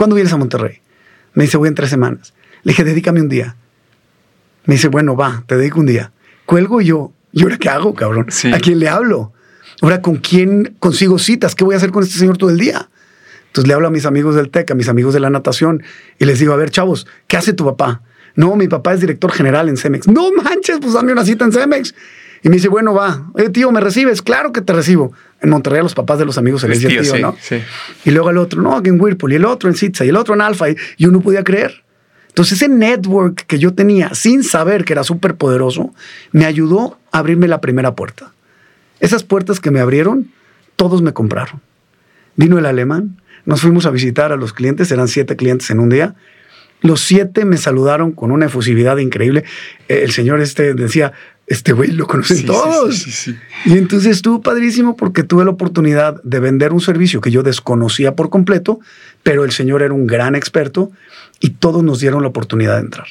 ¿Cuándo 0.00 0.16
vienes 0.16 0.32
a 0.32 0.38
Monterrey? 0.38 0.80
Me 1.34 1.44
dice, 1.44 1.58
voy 1.58 1.68
en 1.68 1.74
tres 1.74 1.90
semanas. 1.90 2.32
Le 2.62 2.70
dije, 2.70 2.84
dedícame 2.84 3.20
un 3.20 3.28
día. 3.28 3.56
Me 4.64 4.76
dice, 4.76 4.88
bueno, 4.88 5.14
va, 5.14 5.44
te 5.46 5.58
dedico 5.58 5.78
un 5.78 5.84
día. 5.84 6.10
Cuelgo 6.46 6.80
yo, 6.80 7.12
¿y 7.32 7.42
ahora 7.42 7.58
qué 7.58 7.68
hago, 7.68 7.92
cabrón? 7.92 8.24
Sí. 8.30 8.50
¿A 8.50 8.60
quién 8.60 8.78
le 8.78 8.88
hablo? 8.88 9.34
Ahora, 9.82 10.00
¿con 10.00 10.16
quién 10.16 10.74
consigo 10.78 11.18
citas? 11.18 11.54
¿Qué 11.54 11.64
voy 11.64 11.74
a 11.74 11.76
hacer 11.76 11.90
con 11.90 12.02
este 12.02 12.18
señor 12.18 12.38
todo 12.38 12.48
el 12.48 12.56
día? 12.56 12.88
Entonces 13.48 13.68
le 13.68 13.74
hablo 13.74 13.88
a 13.88 13.90
mis 13.90 14.06
amigos 14.06 14.36
del 14.36 14.48
TEC, 14.48 14.70
a 14.70 14.74
mis 14.74 14.88
amigos 14.88 15.12
de 15.12 15.20
la 15.20 15.28
natación, 15.28 15.82
y 16.18 16.24
les 16.24 16.38
digo, 16.38 16.54
a 16.54 16.56
ver, 16.56 16.70
chavos, 16.70 17.06
¿qué 17.26 17.36
hace 17.36 17.52
tu 17.52 17.66
papá? 17.66 18.00
No, 18.36 18.56
mi 18.56 18.68
papá 18.68 18.94
es 18.94 19.02
director 19.02 19.30
general 19.32 19.68
en 19.68 19.76
Cemex. 19.76 20.08
No 20.08 20.32
manches, 20.32 20.78
pues 20.80 20.94
dame 20.94 21.12
una 21.12 21.26
cita 21.26 21.44
en 21.44 21.52
Cemex. 21.52 21.94
Y 22.42 22.48
me 22.48 22.56
dice, 22.56 22.68
bueno, 22.68 22.94
va. 22.94 23.30
Oye, 23.34 23.50
tío, 23.50 23.70
¿me 23.70 23.80
recibes? 23.80 24.22
Claro 24.22 24.52
que 24.52 24.62
te 24.62 24.72
recibo. 24.72 25.12
En 25.42 25.50
Monterrey 25.50 25.80
a 25.80 25.82
los 25.82 25.94
papás 25.94 26.18
de 26.18 26.24
los 26.24 26.38
amigos 26.38 26.62
se 26.62 26.68
les 26.68 26.78
tíos, 26.78 26.92
tío, 26.92 27.16
sí, 27.16 27.22
¿no? 27.22 27.36
sí. 27.40 27.56
Y 28.04 28.10
luego 28.10 28.30
el 28.30 28.38
otro, 28.38 28.62
no, 28.62 28.80
en 28.82 29.00
Whirlpool, 29.00 29.32
y 29.32 29.36
el 29.36 29.44
otro 29.44 29.68
en 29.68 29.76
Sitza, 29.76 30.04
y 30.04 30.08
el 30.08 30.16
otro 30.16 30.34
en 30.34 30.40
Alfa, 30.40 30.70
y, 30.70 30.76
y 30.96 31.06
uno 31.06 31.20
podía 31.20 31.44
creer. 31.44 31.82
Entonces 32.28 32.62
ese 32.62 32.68
network 32.68 33.44
que 33.46 33.58
yo 33.58 33.74
tenía 33.74 34.14
sin 34.14 34.44
saber 34.44 34.84
que 34.84 34.92
era 34.92 35.04
súper 35.04 35.34
poderoso, 35.34 35.92
me 36.32 36.44
ayudó 36.46 36.98
a 37.12 37.18
abrirme 37.18 37.48
la 37.48 37.60
primera 37.60 37.94
puerta. 37.94 38.32
Esas 39.00 39.24
puertas 39.24 39.60
que 39.60 39.70
me 39.70 39.80
abrieron, 39.80 40.30
todos 40.76 41.02
me 41.02 41.12
compraron. 41.12 41.60
Vino 42.36 42.58
el 42.58 42.66
alemán, 42.66 43.20
nos 43.44 43.62
fuimos 43.62 43.84
a 43.86 43.90
visitar 43.90 44.32
a 44.32 44.36
los 44.36 44.52
clientes, 44.52 44.90
eran 44.92 45.08
siete 45.08 45.36
clientes 45.36 45.70
en 45.70 45.80
un 45.80 45.88
día. 45.88 46.14
Los 46.82 47.00
siete 47.00 47.44
me 47.44 47.56
saludaron 47.56 48.12
con 48.12 48.30
una 48.30 48.46
efusividad 48.46 48.96
increíble. 48.98 49.44
Eh, 49.88 50.02
El 50.04 50.12
señor 50.12 50.40
este 50.40 50.72
decía, 50.74 51.12
este 51.50 51.72
güey 51.72 51.90
lo 51.90 52.06
conocen 52.06 52.38
Sí, 52.38 52.46
todos. 52.46 52.96
sí, 52.96 53.10
sí, 53.10 53.32
sí. 53.32 53.38
Y 53.66 53.76
entonces 53.76 54.12
estuvo 54.12 54.40
padrísimo 54.40 54.96
porque 54.96 55.24
tuve 55.24 55.44
la 55.44 55.50
oportunidad 55.50 56.22
de 56.22 56.40
vender 56.40 56.72
un 56.72 56.80
servicio 56.80 57.20
que 57.20 57.30
yo 57.32 57.42
desconocía 57.42 58.14
por 58.14 58.30
completo, 58.30 58.78
pero 59.24 59.44
el 59.44 59.50
señor 59.50 59.82
era 59.82 59.92
un 59.92 60.06
gran 60.06 60.36
experto 60.36 60.90
y 61.40 61.50
todos 61.50 61.82
nos 61.82 61.98
dieron 62.00 62.22
la 62.22 62.28
oportunidad 62.28 62.76
de 62.76 62.80
entrar. 62.82 63.06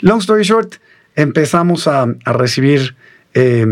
Long 0.00 0.18
story 0.20 0.44
short, 0.44 0.76
empezamos 1.14 1.86
a, 1.86 2.06
a 2.24 2.32
recibir, 2.32 2.96
eh, 3.34 3.66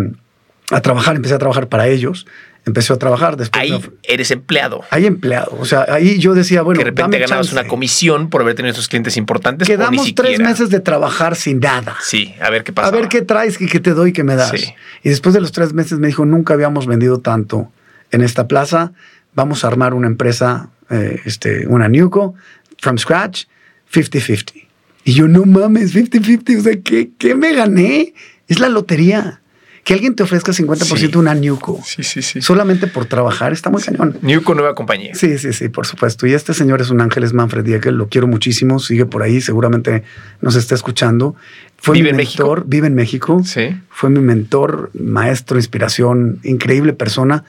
a 0.70 0.80
trabajar, 0.82 1.16
empecé 1.16 1.34
a 1.34 1.38
trabajar 1.38 1.68
para 1.68 1.88
ellos, 1.88 2.26
empecé 2.64 2.92
a 2.92 2.96
trabajar 2.96 3.36
después. 3.36 3.60
Ahí 3.62 3.72
me- 3.72 3.90
eres 4.04 4.30
empleado. 4.30 4.82
hay 4.90 5.06
empleado, 5.06 5.56
o 5.58 5.64
sea, 5.64 5.84
ahí 5.88 6.18
yo 6.18 6.34
decía, 6.34 6.62
bueno, 6.62 6.78
que 6.78 6.84
de 6.84 6.90
repente 6.90 7.02
dame 7.02 7.18
ganabas 7.18 7.46
chance. 7.48 7.60
una 7.60 7.68
comisión 7.68 8.30
por 8.30 8.40
haber 8.42 8.54
tenido 8.54 8.72
esos 8.72 8.88
clientes 8.88 9.16
importantes. 9.16 9.68
ni 9.68 9.74
Quedamos 9.74 10.14
tres 10.14 10.38
meses 10.38 10.70
de 10.70 10.80
trabajar 10.80 11.34
sin 11.36 11.58
nada. 11.60 11.96
Sí, 12.02 12.34
a 12.40 12.50
ver 12.50 12.62
qué 12.64 12.72
pasa. 12.72 12.88
A 12.88 12.90
ver 12.92 13.08
qué 13.08 13.22
traes 13.22 13.60
y 13.60 13.66
qué 13.66 13.80
te 13.80 13.92
doy, 13.94 14.12
qué 14.12 14.22
me 14.24 14.36
das. 14.36 14.50
Sí. 14.50 14.72
Y 15.02 15.08
después 15.08 15.34
de 15.34 15.40
los 15.40 15.52
tres 15.52 15.72
meses 15.72 15.98
me 15.98 16.06
dijo, 16.06 16.24
nunca 16.24 16.54
habíamos 16.54 16.86
vendido 16.86 17.18
tanto 17.18 17.70
en 18.10 18.22
esta 18.22 18.46
plaza. 18.48 18.92
Vamos 19.34 19.64
a 19.64 19.68
armar 19.68 19.94
una 19.94 20.06
empresa, 20.06 20.70
eh, 20.90 21.20
este, 21.24 21.66
una 21.66 21.88
Newco, 21.88 22.34
from 22.78 22.98
scratch, 22.98 23.44
50-50. 23.92 24.68
Y 25.04 25.14
yo, 25.14 25.26
no 25.28 25.44
mames, 25.44 25.94
50-50. 25.94 26.58
O 26.58 26.62
sea, 26.62 26.80
¿qué, 26.82 27.10
¿qué 27.18 27.34
me 27.34 27.52
gané? 27.54 28.14
Es 28.48 28.60
la 28.60 28.68
lotería. 28.68 29.40
Que 29.84 29.94
alguien 29.94 30.14
te 30.14 30.22
ofrezca 30.22 30.52
50% 30.52 31.16
una 31.16 31.34
Newco. 31.34 31.80
Sí, 31.84 32.04
sí, 32.04 32.22
sí. 32.22 32.40
Solamente 32.40 32.86
por 32.86 33.06
trabajar 33.06 33.52
está 33.52 33.68
muy 33.68 33.82
cañón. 33.82 34.16
Newco, 34.22 34.54
nueva 34.54 34.76
compañía. 34.76 35.12
Sí, 35.14 35.38
sí, 35.38 35.52
sí, 35.52 35.68
por 35.68 35.86
supuesto. 35.86 36.24
Y 36.26 36.34
este 36.34 36.54
señor 36.54 36.80
es 36.80 36.90
un 36.90 37.00
ángel, 37.00 37.24
es 37.24 37.32
Manfred 37.32 37.64
Diekel, 37.64 37.96
lo 37.96 38.08
quiero 38.08 38.28
muchísimo, 38.28 38.78
sigue 38.78 39.06
por 39.06 39.24
ahí, 39.24 39.40
seguramente 39.40 40.04
nos 40.40 40.54
está 40.54 40.76
escuchando. 40.76 41.34
Fue 41.78 41.94
¿Vive 41.94 42.04
mi 42.04 42.10
en 42.10 42.16
mentor, 42.16 42.58
México? 42.58 42.68
vive 42.68 42.86
en 42.86 42.94
México. 42.94 43.42
Sí. 43.44 43.76
Fue 43.90 44.08
mi 44.08 44.20
mentor, 44.20 44.90
maestro, 44.94 45.56
inspiración, 45.56 46.38
increíble 46.44 46.92
persona. 46.92 47.44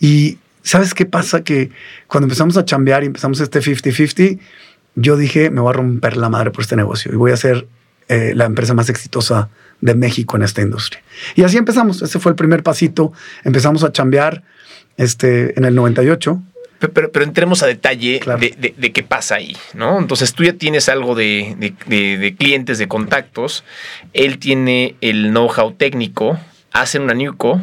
Y 0.00 0.38
¿sabes 0.64 0.92
qué 0.92 1.06
pasa? 1.06 1.44
Que 1.44 1.70
cuando 2.08 2.24
empezamos 2.24 2.56
a 2.56 2.64
chambear 2.64 3.04
y 3.04 3.06
empezamos 3.06 3.38
este 3.38 3.60
50-50, 3.60 4.40
yo 4.96 5.16
dije, 5.16 5.50
me 5.50 5.60
voy 5.60 5.70
a 5.70 5.74
romper 5.74 6.16
la 6.16 6.30
madre 6.30 6.50
por 6.50 6.62
este 6.62 6.74
negocio 6.74 7.12
y 7.12 7.16
voy 7.16 7.30
a 7.30 7.36
ser 7.36 7.68
eh, 8.08 8.32
la 8.34 8.46
empresa 8.46 8.74
más 8.74 8.88
exitosa 8.88 9.50
de 9.80 9.94
México 9.94 10.36
en 10.36 10.42
esta 10.42 10.62
industria. 10.62 11.02
Y 11.34 11.42
así 11.42 11.56
empezamos. 11.56 12.02
Ese 12.02 12.18
fue 12.18 12.30
el 12.32 12.36
primer 12.36 12.62
pasito. 12.62 13.12
Empezamos 13.44 13.84
a 13.84 13.92
chambear 13.92 14.42
este, 14.96 15.58
en 15.58 15.64
el 15.64 15.74
98. 15.74 16.42
Pero, 16.78 16.92
pero, 16.92 17.10
pero 17.10 17.24
entremos 17.24 17.62
a 17.62 17.66
detalle 17.66 18.20
Claro. 18.20 18.38
de, 18.38 18.54
de- 18.58 18.74
de 18.76 18.92
qué 18.92 19.02
pasa 19.02 19.36
ahí, 19.36 19.56
¿no? 19.72 19.98
Entonces 19.98 20.34
tú 20.34 20.44
ya 20.44 20.52
tienes 20.52 20.88
algo 20.90 21.14
de, 21.14 21.54
de- 21.86 22.34
clientes, 22.38 22.76
de 22.78 22.86
contactos. 22.86 23.64
Él 24.12 24.38
tiene 24.38 24.94
el 25.00 25.30
know-how 25.30 25.72
técnico, 25.72 26.38
hacen 26.72 27.02
una 27.02 27.14
Newco. 27.14 27.60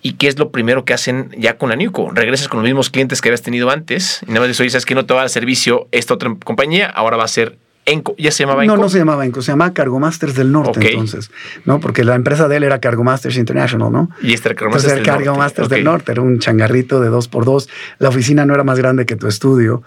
¿Y 0.00 0.12
qué 0.12 0.28
es 0.28 0.38
lo 0.38 0.50
primero 0.52 0.84
que 0.84 0.92
hacen 0.94 1.30
ya 1.36 1.56
con 1.58 1.70
la 1.70 1.76
Newco? 1.76 2.10
Regresas 2.12 2.48
con 2.48 2.58
los 2.60 2.64
mismos 2.64 2.88
clientes 2.90 3.20
que 3.20 3.28
habías 3.28 3.42
tenido 3.42 3.68
antes 3.70 4.20
y 4.22 4.26
nada 4.28 4.40
más 4.40 4.48
dices, 4.48 4.60
oye, 4.60 4.70
sabes 4.70 4.86
que 4.86 4.94
no 4.94 5.04
te 5.06 5.12
va 5.14 5.20
a 5.20 5.22
dar 5.24 5.30
servicio 5.30 5.88
esta 5.90 6.14
otra 6.14 6.32
compañía, 6.44 6.86
ahora 6.86 7.16
va 7.16 7.24
a 7.24 7.28
ser 7.28 7.58
Enco. 7.88 8.14
¿Ya 8.18 8.30
se 8.30 8.44
llamaba 8.44 8.64
Enco? 8.64 8.76
No, 8.76 8.82
no 8.82 8.88
se 8.88 8.98
llamaba 8.98 9.24
Enco, 9.24 9.42
se 9.42 9.52
llamaba 9.52 9.72
Cargo 9.72 9.98
Masters 9.98 10.34
del 10.34 10.52
Norte 10.52 10.90
entonces, 10.90 11.30
¿no? 11.64 11.80
Porque 11.80 12.04
la 12.04 12.14
empresa 12.14 12.48
de 12.48 12.56
él 12.56 12.64
era 12.64 12.80
Cargo 12.80 13.04
Masters 13.04 13.36
International, 13.36 13.90
¿no? 13.90 14.10
Y 14.22 14.32
este 14.32 14.50
era 14.50 14.66
Entonces 14.66 14.92
era 14.92 15.02
Cargo 15.02 15.36
Masters 15.36 15.68
del 15.68 15.84
Norte, 15.84 16.12
era 16.12 16.22
un 16.22 16.38
changarrito 16.38 17.00
de 17.00 17.08
dos 17.08 17.28
por 17.28 17.44
dos. 17.44 17.68
La 17.98 18.08
oficina 18.08 18.44
no 18.44 18.54
era 18.54 18.64
más 18.64 18.78
grande 18.78 19.06
que 19.06 19.16
tu 19.16 19.26
estudio. 19.26 19.82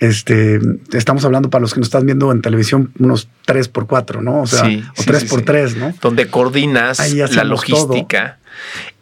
Este, 0.00 0.58
estamos 0.92 1.24
hablando 1.24 1.50
para 1.50 1.62
los 1.62 1.72
que 1.72 1.80
nos 1.80 1.86
están 1.86 2.04
viendo 2.04 2.30
en 2.32 2.42
televisión, 2.42 2.92
unos 2.98 3.28
tres 3.46 3.68
por 3.68 3.86
cuatro, 3.86 4.20
¿no? 4.22 4.42
O 4.42 4.46
sea, 4.46 4.64
Sí, 4.64 4.84
o 4.96 5.02
sí, 5.02 5.06
tres 5.06 5.22
sí, 5.22 5.28
por 5.28 5.42
tres, 5.42 5.76
¿no? 5.76 5.94
donde 6.00 6.26
coordinas 6.28 6.98
la 7.14 7.44
logística. 7.44 8.38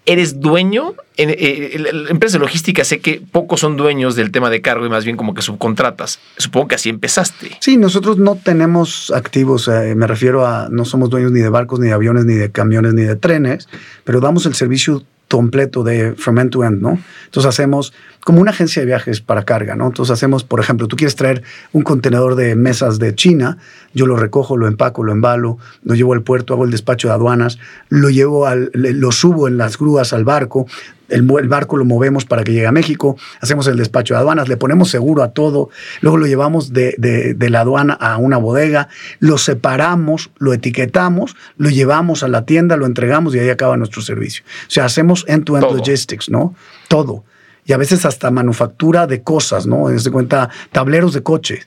Eres 0.04 0.40
dueño, 0.40 0.94
en, 1.16 1.30
eh, 1.30 1.76
la- 1.78 1.92
la 1.92 2.10
empresa 2.10 2.36
de 2.36 2.40
logística 2.40 2.82
sé 2.84 2.98
que 2.98 3.22
pocos 3.30 3.60
son 3.60 3.76
dueños 3.76 4.16
del 4.16 4.32
tema 4.32 4.50
de 4.50 4.60
cargo 4.60 4.84
y 4.84 4.88
más 4.88 5.04
bien 5.04 5.16
como 5.16 5.32
que 5.32 5.42
subcontratas. 5.42 6.18
Supongo 6.38 6.68
que 6.68 6.74
así 6.74 6.88
empezaste. 6.88 7.52
Sí, 7.60 7.76
nosotros 7.76 8.18
no 8.18 8.34
tenemos 8.34 9.12
activos, 9.14 9.68
eh, 9.68 9.94
me 9.94 10.08
refiero 10.08 10.44
a 10.44 10.68
no 10.70 10.84
somos 10.84 11.08
dueños 11.08 11.30
ni 11.30 11.38
de 11.40 11.48
barcos, 11.50 11.78
ni 11.78 11.86
de 11.86 11.92
aviones, 11.92 12.24
ni 12.24 12.34
de 12.34 12.50
camiones, 12.50 12.94
ni 12.94 13.02
de 13.02 13.14
trenes, 13.14 13.68
pero 14.02 14.18
damos 14.20 14.44
el 14.46 14.54
servicio 14.54 15.04
completo 15.36 15.82
de 15.82 16.14
from 16.14 16.38
end 16.38 16.50
to 16.50 16.64
end, 16.64 16.80
¿no? 16.82 16.98
Entonces 17.24 17.48
hacemos 17.48 17.92
como 18.24 18.40
una 18.40 18.50
agencia 18.50 18.80
de 18.80 18.86
viajes 18.86 19.20
para 19.20 19.44
carga, 19.44 19.74
¿no? 19.74 19.86
Entonces 19.86 20.12
hacemos, 20.12 20.44
por 20.44 20.60
ejemplo, 20.60 20.86
tú 20.86 20.96
quieres 20.96 21.16
traer 21.16 21.42
un 21.72 21.82
contenedor 21.82 22.36
de 22.36 22.54
mesas 22.54 22.98
de 22.98 23.14
China, 23.14 23.58
yo 23.94 24.06
lo 24.06 24.16
recojo, 24.16 24.56
lo 24.56 24.68
empaco, 24.68 25.02
lo 25.02 25.12
embalo, 25.12 25.58
lo 25.82 25.94
llevo 25.94 26.12
al 26.12 26.22
puerto, 26.22 26.54
hago 26.54 26.64
el 26.64 26.70
despacho 26.70 27.08
de 27.08 27.14
aduanas, 27.14 27.58
lo 27.88 28.10
llevo 28.10 28.46
al, 28.46 28.70
lo 28.74 29.10
subo 29.10 29.48
en 29.48 29.56
las 29.56 29.76
grúas 29.78 30.12
al 30.12 30.24
barco, 30.24 30.66
el, 31.12 31.48
barco 31.48 31.76
lo 31.76 31.84
movemos 31.84 32.24
para 32.24 32.42
que 32.44 32.52
llegue 32.52 32.66
a 32.66 32.72
México, 32.72 33.16
hacemos 33.40 33.66
el 33.68 33.76
despacho 33.76 34.14
de 34.14 34.20
aduanas, 34.20 34.48
le 34.48 34.56
ponemos 34.56 34.90
seguro 34.90 35.22
a 35.22 35.30
todo, 35.32 35.70
luego 36.00 36.16
lo 36.18 36.26
llevamos 36.26 36.72
de, 36.72 36.94
de- 36.98 37.34
de 37.34 37.50
la 37.50 37.60
aduana 37.60 37.94
a 37.94 38.16
una 38.16 38.36
bodega, 38.38 38.88
lo 39.20 39.38
separamos, 39.38 40.30
lo 40.38 40.52
etiquetamos, 40.52 41.36
lo 41.56 41.70
llevamos 41.70 42.22
a 42.22 42.28
la 42.28 42.44
tienda, 42.44 42.76
lo 42.76 42.86
entregamos 42.86 43.34
y 43.34 43.38
ahí 43.38 43.48
acaba 43.50 43.76
nuestro 43.76 44.02
servicio. 44.02 44.44
O 44.66 44.70
sea, 44.70 44.84
hacemos 44.86 45.24
end-to-end 45.28 45.64
logistics, 45.76 46.28
¿no? 46.30 46.54
Todo. 46.88 47.24
Y 47.64 47.72
a 47.72 47.76
veces 47.76 48.04
hasta 48.04 48.30
manufactura 48.32 49.06
de 49.06 49.22
cosas, 49.22 49.66
¿no? 49.68 49.88
Desde 49.88 50.10
cuenta, 50.10 50.50
tableros 50.72 51.12
de 51.14 51.22
coche. 51.22 51.60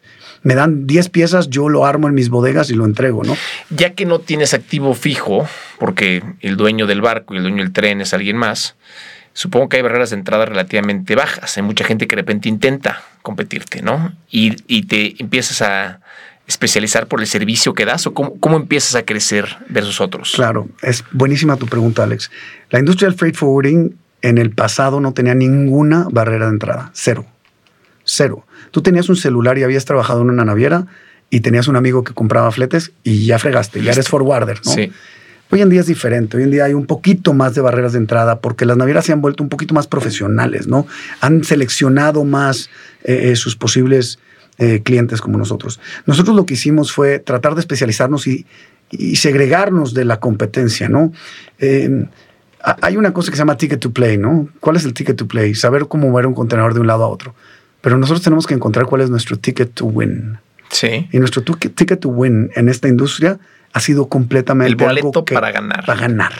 Me 0.44 0.54
dan 0.54 0.86
10 0.86 1.10
piezas, 1.10 1.50
yo 1.50 1.70
lo 1.70 1.86
armo 1.86 2.08
en 2.10 2.14
mis 2.14 2.30
bodegas 2.30 2.70
y 2.70 2.74
lo 2.76 2.84
entrego, 2.86 3.24
¿no? 3.24 3.36
Ya 3.70 3.94
que 3.94 4.06
no 4.06 4.20
tienes 4.20 4.54
activo 4.54 4.94
fijo, 4.94 5.48
porque 5.80 6.22
el 6.42 6.58
dueño 6.58 6.86
del 6.86 7.02
barco 7.02 7.34
y 7.34 7.38
el 7.38 7.44
dueño 7.44 7.64
del 7.64 7.72
tren 7.72 8.02
es 8.02 8.14
alguien 8.14 8.36
más, 8.38 8.76
supongo 9.36 9.70
que 9.70 9.78
hay 9.78 9.84
barreras 9.84 10.10
de 10.10 10.16
entrada 10.16 10.46
relativamente 10.46 11.14
bajas. 11.14 11.58
Hay 11.58 11.64
mucha 11.64 11.84
gente 11.84 12.08
que 12.08 12.16
de 12.16 12.22
repente 12.22 12.50
intenta 12.50 13.04
competirte, 13.22 13.82
¿no? 13.82 14.14
Y, 14.32 14.56
y 14.66 14.84
te 14.84 15.22
empiezas 15.22 15.62
a 15.62 16.00
especializar 16.48 17.08
por 17.08 17.20
el 17.20 17.28
servicio 17.28 17.74
que 17.74 17.86
das 17.86 18.08
o 18.08 18.14
cómo, 18.14 18.40
cómo 18.40 18.56
empiezas 18.56 18.96
a 18.96 19.04
crecer 19.04 19.58
versus 19.68 20.00
otros. 20.00 20.32
Claro, 20.36 20.70
es 20.82 21.04
buenísima 21.12 21.58
tu 21.58 21.66
pregunta, 21.66 22.04
Alex. 22.04 22.32
La 22.70 22.80
industria 22.80 23.10
del 23.10 23.18
freight 23.18 23.36
forwarding 23.36 23.98
en 24.22 24.38
el 24.38 24.52
pasado 24.52 25.02
no 25.02 25.14
tenía 25.14 25.36
ninguna 25.36 26.08
barrera 26.10 26.46
de 26.46 26.54
entrada, 26.54 26.92
cero, 26.94 27.26
cero. 28.06 28.46
Tú 28.72 28.82
tenías 28.82 29.10
un 29.10 29.18
celular 29.18 29.58
y 29.58 29.64
habías 29.64 29.84
trabajado 29.86 30.22
en 30.22 30.30
una 30.30 30.46
naviera 30.46 30.88
y 31.30 31.42
tenías 31.42 31.68
un 31.68 31.76
amigo 31.76 32.06
que 32.06 32.14
compraba 32.14 32.52
fletes 32.52 32.94
y 33.04 33.26
ya 33.26 33.38
fregaste, 33.38 33.84
ya 33.84 33.92
eres 33.92 34.08
forwarder, 34.08 34.62
¿no? 34.64 34.72
Sí. 34.72 34.94
Hoy 35.52 35.62
en 35.62 35.70
día 35.70 35.82
es 35.82 35.88
diferente, 35.88 36.38
hoy 36.38 36.44
en 36.44 36.52
día 36.52 36.66
hay 36.66 36.74
un 36.74 36.86
poquito 36.86 37.34
más 37.34 37.54
de 37.54 37.62
barreras 37.62 37.94
de 37.94 38.00
entrada 38.00 38.40
porque 38.40 38.66
las 38.66 38.78
navieras 38.78 39.06
se 39.06 39.14
han 39.14 39.22
vuelto 39.22 39.44
un 39.44 39.50
poquito 39.50 39.74
más 39.74 39.88
profesionales, 39.88 40.68
¿no? 40.68 40.88
Han 41.22 41.44
seleccionado 41.44 42.24
más 42.26 42.70
eh, 43.04 43.32
eh, 43.32 43.36
sus 43.36 43.56
posibles 43.56 44.20
eh, 44.58 44.82
clientes 44.84 45.22
como 45.22 45.38
nosotros. 45.38 45.80
Nosotros 46.06 46.36
lo 46.36 46.46
que 46.46 46.56
hicimos 46.56 46.92
fue 46.92 47.20
tratar 47.20 47.54
de 47.56 47.60
especializarnos 47.62 48.26
y, 48.28 48.46
y 48.92 49.18
segregarnos 49.18 49.94
de 49.94 50.06
la 50.06 50.20
competencia, 50.20 50.90
¿no? 50.90 51.14
Eh, 51.60 52.06
ha- 52.64 52.78
hay 52.82 52.98
una 52.98 53.14
cosa 53.14 53.30
que 53.32 53.38
se 53.38 53.42
llama 53.42 53.56
ticket 53.58 53.80
to 53.80 53.92
play, 53.92 54.18
¿no? 54.18 54.50
¿Cuál 54.60 54.78
es 54.78 54.86
el 54.86 54.94
ticket 54.94 55.16
to 55.16 55.28
play? 55.28 55.54
Saber 55.56 55.88
cómo 55.88 56.10
mover 56.10 56.26
un 56.26 56.34
contenedor 56.34 56.74
de 56.74 56.80
un 56.80 56.88
lado 56.88 57.04
a 57.04 57.08
otro. 57.08 57.36
Pero 57.82 57.98
nosotros 58.00 58.24
tenemos 58.24 58.48
que 58.48 58.56
encontrar 58.56 58.88
cuál 58.88 59.02
es 59.02 59.12
nuestro 59.12 59.38
ticket 59.38 59.74
to 59.76 59.86
win. 59.86 60.38
Sí. 60.72 61.08
Y 61.12 61.20
nuestro 61.20 61.44
ticket 61.44 62.00
to 62.00 62.10
win 62.10 62.50
en 62.56 62.68
esta 62.68 62.88
industria 62.88 63.38
ha 63.76 63.82
sido 63.82 64.08
completamente 64.08 64.72
El 64.72 64.78
boleto 64.78 65.08
algo 65.10 65.26
que- 65.26 65.34
para 65.34 65.52
ganar. 65.52 65.86
Para 65.86 66.00
ganar. 66.00 66.32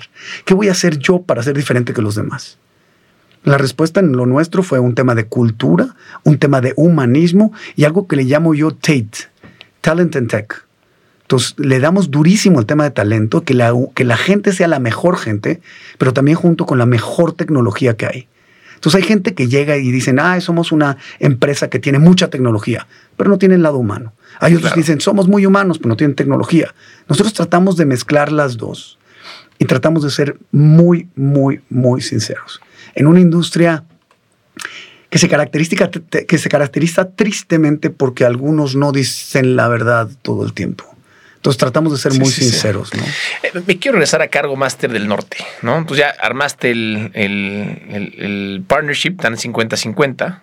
¿Qué 0.46 0.54
voy 0.54 0.70
a 0.70 0.72
hacer 0.72 0.98
yo 1.00 1.22
para 1.22 1.44
ser 1.44 1.56
diferente 1.58 1.94
que 1.94 2.02
los 2.02 2.16
demás? 2.16 2.58
La 3.44 3.58
respuesta 3.58 4.00
en 4.00 4.14
lo 4.14 4.26
nuestro 4.26 4.64
fue 4.64 4.80
un 4.80 4.96
tema 4.96 5.16
de 5.16 5.26
cultura, 5.26 5.96
un 6.24 6.38
tema 6.40 6.62
de 6.62 6.74
humanismo 6.78 7.52
y 7.76 7.84
algo 7.84 8.08
que 8.08 8.16
le 8.16 8.24
llamo 8.24 8.56
yo 8.56 8.72
TATE, 8.72 9.28
Talent 9.82 10.16
and 10.16 10.30
Tech. 10.30 10.66
Entonces, 11.24 11.56
le 11.58 11.80
damos 11.82 12.10
durísimo 12.10 12.60
el 12.62 12.66
tema 12.66 12.86
de 12.86 12.92
talento, 12.92 13.44
que 13.44 13.54
la, 13.54 13.74
que 13.96 14.06
la 14.06 14.16
gente 14.16 14.54
sea 14.54 14.70
la 14.70 14.80
mejor 14.80 15.18
gente, 15.18 15.60
pero 15.98 16.14
también 16.14 16.38
junto 16.38 16.66
con 16.66 16.78
la 16.78 16.86
mejor 16.86 17.34
tecnología 17.34 17.98
que 17.98 18.06
hay. 18.06 18.28
Entonces, 18.76 19.02
hay 19.02 19.08
gente 19.08 19.34
que 19.34 19.48
llega 19.48 19.78
y 19.78 19.92
dicen, 19.92 20.20
ah, 20.20 20.40
somos 20.42 20.72
una 20.72 20.98
empresa 21.20 21.70
que 21.70 21.80
tiene 21.80 22.00
mucha 22.00 22.30
tecnología, 22.30 22.88
pero 23.18 23.30
no 23.30 23.38
tiene 23.38 23.56
el 23.56 23.64
lado 23.64 23.78
humano. 23.78 24.14
Hay 24.40 24.54
otros 24.54 24.62
Claro. 24.64 24.76
que 24.76 24.82
dicen, 24.82 25.02
somos 25.02 25.28
muy 25.28 25.46
humanos, 25.46 25.78
pero 25.80 25.90
no 25.90 25.98
tienen 25.98 26.16
tecnología. 26.16 26.74
Nosotros 27.08 27.34
tratamos 27.34 27.78
de 27.78 27.86
mezclar 27.86 28.32
las 28.32 28.58
dos 28.58 28.98
y 29.58 29.66
tratamos 29.66 30.04
de 30.04 30.10
ser 30.12 30.38
muy, 30.52 31.08
muy, 31.16 31.62
muy 31.70 32.02
sinceros. 32.02 32.62
En 32.94 33.08
una 33.08 33.20
industria 33.22 33.84
que 35.10 35.18
se, 35.20 35.30
caracteriza, 35.30 35.90
que 36.28 36.38
se 36.38 36.50
caracteriza 36.50 37.12
tristemente 37.12 37.90
porque 37.90 38.26
algunos 38.26 38.76
no 38.76 38.92
dicen 38.92 39.56
la 39.56 39.68
verdad 39.70 40.10
todo 40.22 40.46
el 40.46 40.54
tiempo. 40.54 40.95
Entonces 41.46 41.60
tratamos 41.60 41.92
de 41.94 42.00
ser 42.00 42.12
Sí, 42.14 42.20
muy 42.20 42.30
sí, 42.32 42.44
sí. 42.44 42.50
sinceros, 42.50 42.92
¿no? 42.96 43.04
Eh, 43.44 43.52
Me 43.68 43.78
quiero 43.78 43.98
regresar 43.98 44.20
a 44.24 44.30
Cargo 44.30 44.56
Master 44.56 44.92
del 44.92 45.08
Norte, 45.08 45.38
¿no? 45.62 45.78
Entonces 45.78 46.04
ya 46.08 46.16
armaste 46.20 46.72
el, 46.72 47.12
el- 47.14 47.82
el- 47.92 48.14
el 48.18 48.64
partnership, 48.68 49.18
tan 49.22 49.38
50-50. 49.38 50.42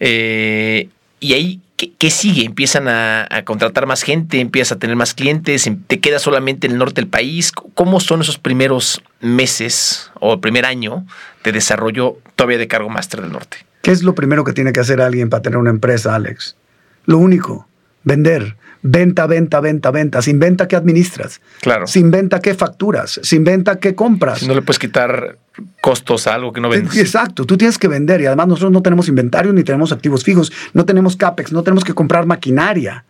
eh, 0.00 0.88
y 1.20 1.32
ahí, 1.34 1.60
¿qué, 1.76 1.92
qué 1.96 2.10
sigue? 2.10 2.44
Empiezan 2.44 2.88
a, 2.88 3.26
a 3.30 3.44
contratar 3.44 3.86
más 3.86 4.02
gente, 4.02 4.40
empiezas 4.40 4.72
a 4.76 4.78
tener 4.80 4.96
más 4.96 5.14
clientes, 5.14 5.68
em- 5.68 5.80
te 5.86 6.00
queda 6.00 6.18
solamente 6.18 6.66
en 6.66 6.72
el 6.72 6.78
norte 6.78 7.00
del 7.00 7.08
país. 7.08 7.52
¿Cómo 7.52 8.00
son 8.00 8.20
esos 8.20 8.36
primeros 8.38 9.00
meses 9.20 10.10
o 10.20 10.34
el 10.34 10.40
primer 10.40 10.66
año 10.66 11.06
de 11.44 11.52
desarrollo 11.52 12.18
todavía 12.34 12.58
de 12.58 12.66
Cargo 12.66 12.88
Master 12.90 13.20
del 13.22 13.30
Norte? 13.30 13.58
¿Qué 13.82 13.92
es 13.92 14.02
lo 14.02 14.16
primero 14.16 14.42
que 14.42 14.52
tiene 14.52 14.72
que 14.72 14.80
hacer 14.80 15.00
alguien 15.00 15.30
para 15.30 15.42
tener 15.42 15.56
una 15.58 15.70
empresa, 15.70 16.16
Alex? 16.16 16.56
Lo 17.04 17.18
único, 17.18 17.68
vender. 18.02 18.56
Venta, 18.88 19.26
venta, 19.26 19.58
venta, 19.60 19.90
venta. 19.90 20.22
Sin 20.22 20.38
venta, 20.38 20.68
¿qué 20.68 20.76
administras? 20.76 21.40
Claro. 21.60 21.88
Sin 21.88 22.12
venta, 22.12 22.40
¿qué 22.40 22.54
facturas? 22.54 23.18
Sin 23.24 23.42
venta, 23.42 23.80
¿qué 23.80 23.96
compras? 23.96 24.38
Si 24.38 24.46
no 24.46 24.54
le 24.54 24.62
puedes 24.62 24.78
quitar 24.78 25.38
costos 25.80 26.28
a 26.28 26.34
algo 26.34 26.52
que 26.52 26.60
no 26.60 26.68
vendes. 26.68 26.96
Exacto, 26.96 27.44
tú 27.46 27.56
tienes 27.56 27.78
que 27.78 27.88
vender 27.88 28.20
y 28.20 28.26
además 28.26 28.46
nosotros 28.46 28.70
no 28.70 28.82
tenemos 28.82 29.08
inventario 29.08 29.52
ni 29.52 29.64
tenemos 29.64 29.90
activos 29.90 30.22
fijos, 30.22 30.52
no 30.72 30.84
tenemos 30.84 31.16
CAPEX, 31.16 31.52
no 31.52 31.64
tenemos 31.64 31.82
que 31.82 31.94
comprar 31.94 32.26
maquinaria. 32.26 33.04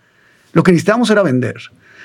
Lo 0.54 0.62
que 0.62 0.72
necesitábamos 0.72 1.10
era 1.10 1.22
vender. 1.22 1.56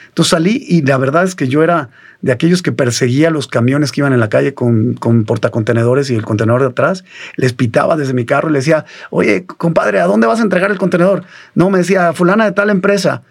Entonces 0.09 0.31
salí 0.31 0.65
y 0.67 0.81
la 0.81 0.97
verdad 0.97 1.23
es 1.23 1.35
que 1.35 1.47
yo 1.47 1.63
era 1.63 1.89
de 2.21 2.33
aquellos 2.33 2.61
que 2.61 2.73
perseguía 2.73 3.29
los 3.29 3.47
camiones 3.47 3.93
que 3.93 4.01
iban 4.01 4.11
en 4.11 4.19
la 4.19 4.27
calle 4.27 4.53
con, 4.53 4.95
con 4.95 5.23
portacontenedores 5.23 6.09
y 6.09 6.15
el 6.15 6.23
contenedor 6.23 6.59
de 6.59 6.67
atrás. 6.67 7.05
Les 7.37 7.53
pitaba 7.53 7.95
desde 7.95 8.13
mi 8.13 8.25
carro 8.25 8.49
y 8.49 8.53
les 8.53 8.65
decía, 8.65 8.83
oye, 9.11 9.45
compadre, 9.45 10.01
¿a 10.01 10.07
dónde 10.07 10.27
vas 10.27 10.39
a 10.39 10.43
entregar 10.43 10.71
el 10.71 10.77
contenedor? 10.77 11.23
No, 11.55 11.69
me 11.69 11.77
decía, 11.77 12.11
fulana 12.11 12.43
de 12.43 12.51
tal 12.51 12.69
empresa. 12.69 13.23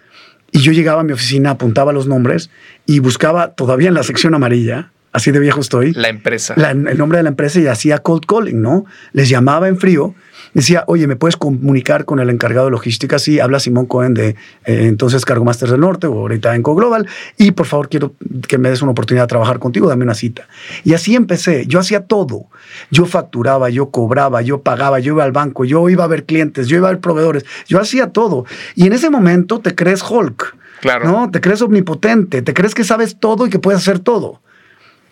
Y 0.51 0.59
yo 0.59 0.71
llegaba 0.71 1.01
a 1.01 1.03
mi 1.03 1.13
oficina, 1.13 1.51
apuntaba 1.51 1.93
los 1.93 2.07
nombres 2.07 2.49
y 2.85 2.99
buscaba 2.99 3.53
todavía 3.53 3.87
en 3.87 3.93
la 3.93 4.03
sección 4.03 4.33
amarilla 4.33 4.91
así 5.11 5.31
de 5.31 5.39
viejo 5.39 5.59
estoy. 5.59 5.93
La 5.93 6.09
empresa. 6.09 6.55
el 6.55 6.97
nombre 6.97 7.17
de 7.17 7.23
la 7.23 7.29
empresa 7.29 7.59
y 7.59 7.67
hacía 7.67 7.99
cold 7.99 8.25
calling, 8.25 8.61
¿no? 8.61 8.85
Les 9.13 9.29
llamaba 9.29 9.67
en 9.67 9.77
frío 9.77 10.15
decía, 10.53 10.83
oye, 10.87 11.07
¿me 11.07 11.15
puedes 11.15 11.37
comunicar 11.37 12.05
con 12.05 12.19
el 12.19 12.29
encargado 12.29 12.65
de 12.65 12.71
logística? 12.71 13.19
Sí, 13.19 13.39
habla 13.39 13.59
Simón 13.59 13.85
Cohen 13.85 14.13
de 14.13 14.29
eh, 14.29 14.35
entonces 14.65 15.25
Cargo 15.25 15.45
Masters 15.45 15.71
del 15.71 15.81
Norte 15.81 16.07
o 16.07 16.13
ahorita 16.13 16.55
en 16.55 16.63
Global 16.63 17.07
y 17.37 17.51
por 17.51 17.65
favor 17.65 17.89
quiero 17.89 18.13
que 18.47 18.57
me 18.57 18.69
des 18.69 18.81
una 18.81 18.91
oportunidad 18.91 19.23
de 19.23 19.29
trabajar 19.29 19.59
contigo, 19.59 19.87
dame 19.87 20.03
una 20.03 20.15
cita. 20.15 20.47
Y 20.83 20.93
así 20.93 21.15
empecé, 21.15 21.65
yo 21.67 21.79
hacía 21.79 22.05
todo. 22.05 22.47
Yo 22.89 23.05
facturaba, 23.05 23.69
yo 23.69 23.89
cobraba, 23.89 24.41
yo 24.41 24.61
pagaba, 24.61 24.99
yo 24.99 25.13
iba 25.13 25.23
al 25.23 25.31
banco, 25.31 25.65
yo 25.65 25.89
iba 25.89 26.03
a 26.03 26.07
ver 26.07 26.25
clientes, 26.25 26.67
yo 26.67 26.77
iba 26.77 26.87
a 26.89 26.91
ver 26.91 27.01
proveedores, 27.01 27.45
yo 27.67 27.79
hacía 27.79 28.07
todo. 28.07 28.45
Y 28.75 28.87
en 28.87 28.93
ese 28.93 29.09
momento 29.09 29.59
te 29.59 29.75
crees 29.75 30.03
Hulk. 30.03 30.57
Claro. 30.81 31.05
¿no? 31.05 31.29
Te 31.29 31.41
crees 31.41 31.61
omnipotente, 31.61 32.41
te 32.41 32.53
crees 32.55 32.73
que 32.73 32.83
sabes 32.83 33.19
todo 33.19 33.45
y 33.45 33.51
que 33.51 33.59
puedes 33.59 33.81
hacer 33.81 33.99
todo. 33.99 34.41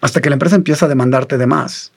Hasta 0.02 0.20
que 0.20 0.30
la 0.30 0.36
empresa 0.36 0.56
empieza 0.56 0.88
a 0.88 0.90
demandarte 0.90 1.38
de 1.38 1.46
más 1.46 1.92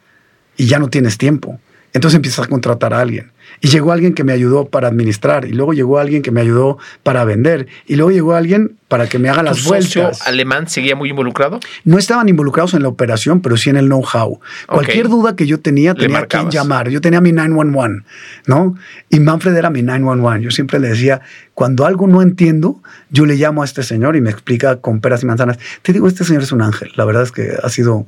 y 0.56 0.66
ya 0.66 0.78
no 0.78 0.88
tienes 0.88 1.16
tiempo. 1.16 1.58
Entonces 1.92 2.16
empiezas 2.16 2.46
a 2.46 2.48
contratar 2.48 2.94
a 2.94 3.00
alguien. 3.00 3.31
Y 3.60 3.68
llegó 3.68 3.92
alguien 3.92 4.14
que 4.14 4.24
me 4.24 4.32
ayudó 4.32 4.68
para 4.68 4.88
administrar, 4.88 5.44
y 5.44 5.52
luego 5.52 5.72
llegó 5.72 5.98
alguien 5.98 6.22
que 6.22 6.30
me 6.30 6.40
ayudó 6.40 6.78
para 7.02 7.24
vender, 7.24 7.68
y 7.86 7.96
luego 7.96 8.10
llegó 8.10 8.34
alguien 8.34 8.76
para 8.92 9.08
que 9.08 9.18
me 9.18 9.30
haga 9.30 9.42
las 9.42 9.64
vueltas. 9.64 10.20
alemán 10.26 10.68
seguía 10.68 10.94
muy 10.94 11.08
involucrado? 11.08 11.60
No 11.84 11.96
estaban 11.98 12.28
involucrados 12.28 12.74
en 12.74 12.82
la 12.82 12.88
operación, 12.88 13.40
pero 13.40 13.56
sí 13.56 13.70
en 13.70 13.76
el 13.76 13.86
know-how. 13.86 14.38
Cualquier 14.66 15.08
duda 15.08 15.34
que 15.34 15.46
yo 15.46 15.60
tenía, 15.60 15.94
tenía 15.94 16.18
a 16.18 16.26
quien 16.26 16.50
llamar. 16.50 16.90
Yo 16.90 17.00
tenía 17.00 17.22
mi 17.22 17.32
911, 17.32 18.04
¿no? 18.46 18.76
Y 19.08 19.20
Manfred 19.20 19.56
era 19.56 19.70
mi 19.70 19.80
911. 19.80 20.44
Yo 20.44 20.50
siempre 20.50 20.78
le 20.78 20.88
decía, 20.88 21.22
cuando 21.54 21.86
algo 21.86 22.06
no 22.06 22.20
entiendo, 22.20 22.82
yo 23.08 23.24
le 23.24 23.36
llamo 23.36 23.62
a 23.62 23.64
este 23.64 23.82
señor 23.82 24.14
y 24.14 24.20
me 24.20 24.30
explica 24.30 24.76
con 24.76 25.00
peras 25.00 25.22
y 25.22 25.26
manzanas. 25.26 25.58
Te 25.80 25.94
digo, 25.94 26.06
este 26.06 26.24
señor 26.24 26.42
es 26.42 26.52
un 26.52 26.60
ángel. 26.60 26.92
La 26.96 27.06
verdad 27.06 27.22
es 27.22 27.32
que 27.32 27.50
ha 27.62 27.68
sido, 27.70 28.06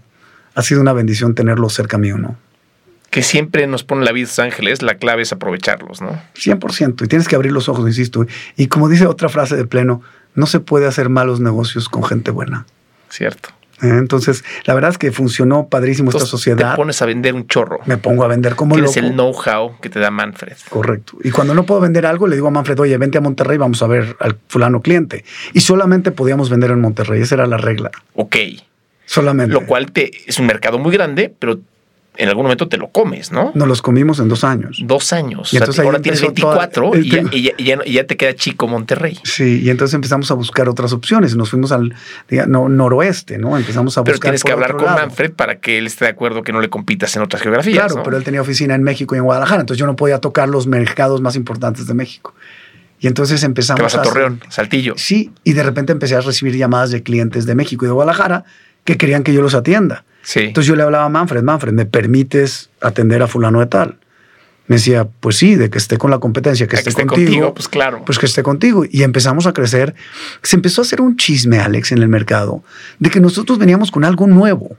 ha 0.55 0.63
sido 0.63 0.83
una 0.83 0.93
bendición 0.93 1.35
tenerlo 1.35 1.71
cerca 1.71 1.97
mío, 1.97 2.19
¿no? 2.19 2.37
Que 3.15 3.23
siempre 3.23 3.69
nos 3.69 3.85
pone 3.85 4.05
la 4.05 4.11
vida 4.11 4.29
a 4.39 4.43
ángeles, 4.43 4.83
la 4.83 4.97
clave 4.97 5.23
es 5.23 5.33
aprovecharlos, 5.33 6.03
¿no? 6.03 6.21
100%, 6.35 7.05
y 7.05 7.07
tienes 7.07 7.29
que 7.29 7.37
abrir 7.37 7.53
los 7.53 7.69
ojos, 7.69 7.87
insisto. 7.87 8.27
Y 8.57 8.67
como 8.67 8.89
dice 8.89 9.07
otra 9.07 9.29
frase 9.29 9.55
de 9.55 9.65
pleno, 9.67 10.03
no 10.35 10.47
se 10.47 10.59
puede 10.59 10.89
hacer 10.89 11.11
malos 11.11 11.39
negocios 11.39 11.89
con 11.89 12.03
gente 12.03 12.33
buena. 12.33 12.67
Cierto. 13.11 13.51
¿Eh? 13.83 13.87
Entonces, 13.87 14.43
la 14.65 14.75
verdad 14.75 14.91
es 14.91 14.99
que 14.99 15.13
funcionó 15.13 15.69
padrísimo 15.69 16.11
esta 16.11 16.27
sociedad. 16.27 16.73
Te 16.73 16.77
pones 16.77 17.01
a 17.03 17.07
vender 17.07 17.37
un 17.37 17.47
chorro. 17.47 17.79
Me 17.87 17.99
pongo 17.99 18.25
a 18.25 18.27
vender 18.27 18.57
como 18.57 18.77
loco. 18.77 18.91
Es 18.91 18.97
el 18.97 19.13
know-how 19.13 19.79
que 19.81 19.91
te 19.91 20.01
da 20.01 20.11
Manfred. 20.11 20.57
Correcto. 20.69 21.17
Y 21.23 21.31
cuando 21.31 21.55
no 21.55 21.65
puedo 21.67 21.81
vender 21.81 22.07
algo, 22.07 22.27
le 22.27 22.35
digo 22.35 22.49
a 22.49 22.51
Manfred, 22.51 22.81
oye, 22.81 22.99
vente 22.99 23.19
a 23.19 23.21
Monterrey, 23.21 23.59
vamos 23.59 23.81
a 23.85 23.87
ver 23.87 24.17
al 24.19 24.39
fulano 24.49 24.83
cliente. 24.83 25.25
Y 25.53 25.61
solamente 25.61 26.11
podíamos 26.11 26.51
vender 26.51 26.73
en 26.73 26.81
Monterrey. 26.81 27.23
Esa 27.23 27.37
era 27.37 27.47
la 27.47 27.59
regla. 27.59 27.93
Ok. 28.15 28.39
Solamente. 29.07 29.53
Lo 29.53 29.67
cual 29.67 29.93
te, 29.93 30.11
es 30.27 30.41
un 30.41 30.47
mercado 30.47 30.81
muy 30.81 30.91
grande, 30.91 31.33
pero 31.39 31.61
en 32.17 32.29
algún 32.29 32.45
momento 32.45 32.69
te 32.69 32.77
lo 32.77 32.89
comes, 32.89 33.33
¿no? 33.33 33.51
Nos 33.55 33.67
los 33.67 33.83
comimos 33.83 34.21
en 34.21 34.29
dos 34.29 34.45
años. 34.45 34.81
Dos 34.85 35.13
años. 35.13 35.53
Y 35.53 35.57
entonces 35.57 35.85
ahora 35.85 36.01
tienes 36.01 36.21
24 36.21 36.93
y, 36.97 37.53
ya, 37.59 38.07
te 38.07 38.17
queda 38.17 38.35
chico 38.35 38.69
Monterrey. 38.69 39.19
Sí, 39.25 39.63
y 39.63 39.71
entonces 39.71 39.95
empezamos 39.95 40.31
a 40.31 40.35
buscar 40.35 40.69
otras 40.69 40.93
opciones. 40.93 41.35
Nos 41.35 41.51
fuimos 41.51 41.73
al 41.73 41.95
noroeste, 42.31 43.39
¿no? 43.39 43.57
Empezamos 43.57 43.99
a 43.99 44.03
buscar. 44.03 44.13
Pero 44.13 44.21
tienes 44.21 44.45
que 44.45 44.53
hablar 44.53 44.77
con 44.77 44.87
Manfred 44.87 45.33
para 45.33 45.57
que 45.57 45.79
él 45.79 45.87
esté 45.87 46.05
de 46.05 46.13
acuerdo 46.13 46.43
que 46.43 46.53
no 46.53 46.61
le 46.61 46.71
compitas 46.71 47.15
en 47.17 47.23
otras 47.23 47.43
geografías. 47.43 47.87
Claro, 47.87 48.03
pero 48.05 48.17
él 48.17 48.25
tenía 48.25 48.41
oficina 48.41 48.75
en 48.75 48.83
México 48.83 49.15
y 49.15 49.19
en 49.19 49.25
Guadalajara, 49.25 49.63
entonces 49.63 49.81
yo 49.81 49.87
no 49.87 49.97
podía 49.97 50.19
tocar 50.19 50.49
los 50.49 50.67
mercados 50.67 51.21
más 51.21 51.37
importantes 51.37 51.87
de 51.87 51.95
México. 51.95 52.35
Y 53.01 53.07
entonces 53.07 53.43
empezamos. 53.43 53.79
Te 53.79 53.83
vas 53.83 53.95
a, 53.97 54.03
Torreón, 54.03 54.41
Saltillo. 54.49 54.95
Sí, 54.97 55.33
y 55.43 55.53
de 55.53 55.63
repente 55.63 55.93
empecé 55.93 56.15
a 56.15 56.21
recibir 56.21 56.57
llamadas 56.57 56.91
de 56.91 57.03
clientes 57.03 57.45
de 57.45 57.55
México 57.55 57.85
y 57.85 57.89
de 57.89 57.93
Guadalajara 57.93 58.45
que 58.85 58.97
querían 58.97 59.25
que 59.25 59.33
yo 59.33 59.43
los 59.43 59.55
atienda. 59.55 60.05
Entonces 60.35 60.67
yo 60.67 60.77
le 60.77 60.83
hablaba 60.83 61.05
a 61.05 61.09
Manfred, 61.09 61.43
Manfred, 61.43 61.73
¿me 61.73 61.87
permites 61.87 62.71
atender 62.81 63.23
a 63.23 63.27
fulano 63.27 63.61
de 63.61 63.67
tal? 63.67 63.99
Me 64.67 64.77
decía, 64.77 65.07
pues 65.21 65.37
sí, 65.37 65.57
de 65.57 65.69
que 65.69 65.77
esté 65.77 65.99
con 65.99 66.11
la 66.11 66.19
competencia, 66.19 66.67
que, 66.67 66.77
esté, 66.77 67.07
contigo, 67.07 67.53
Pues 67.53 67.69
claro. 67.69 68.03
Pues 68.07 68.19
que 68.19 68.25
esté 68.25 68.43
contigo. 68.43 68.85
Y 68.91 69.03
empezamos 69.03 69.47
a 69.47 69.53
crecer. 69.53 69.95
Se 70.43 70.57
empezó 70.57 70.81
a 70.81 70.85
hacer 70.85 71.03
un 71.03 71.17
chisme, 71.19 71.59
Alex, 71.59 71.93
en 71.93 71.99
el 71.99 72.09
mercado, 72.09 72.65
de 72.99 73.11
que 73.11 73.21
nosotros 73.21 73.59
veníamos 73.59 73.91
con 73.91 74.05
algo 74.05 74.27
nuevo 74.27 74.77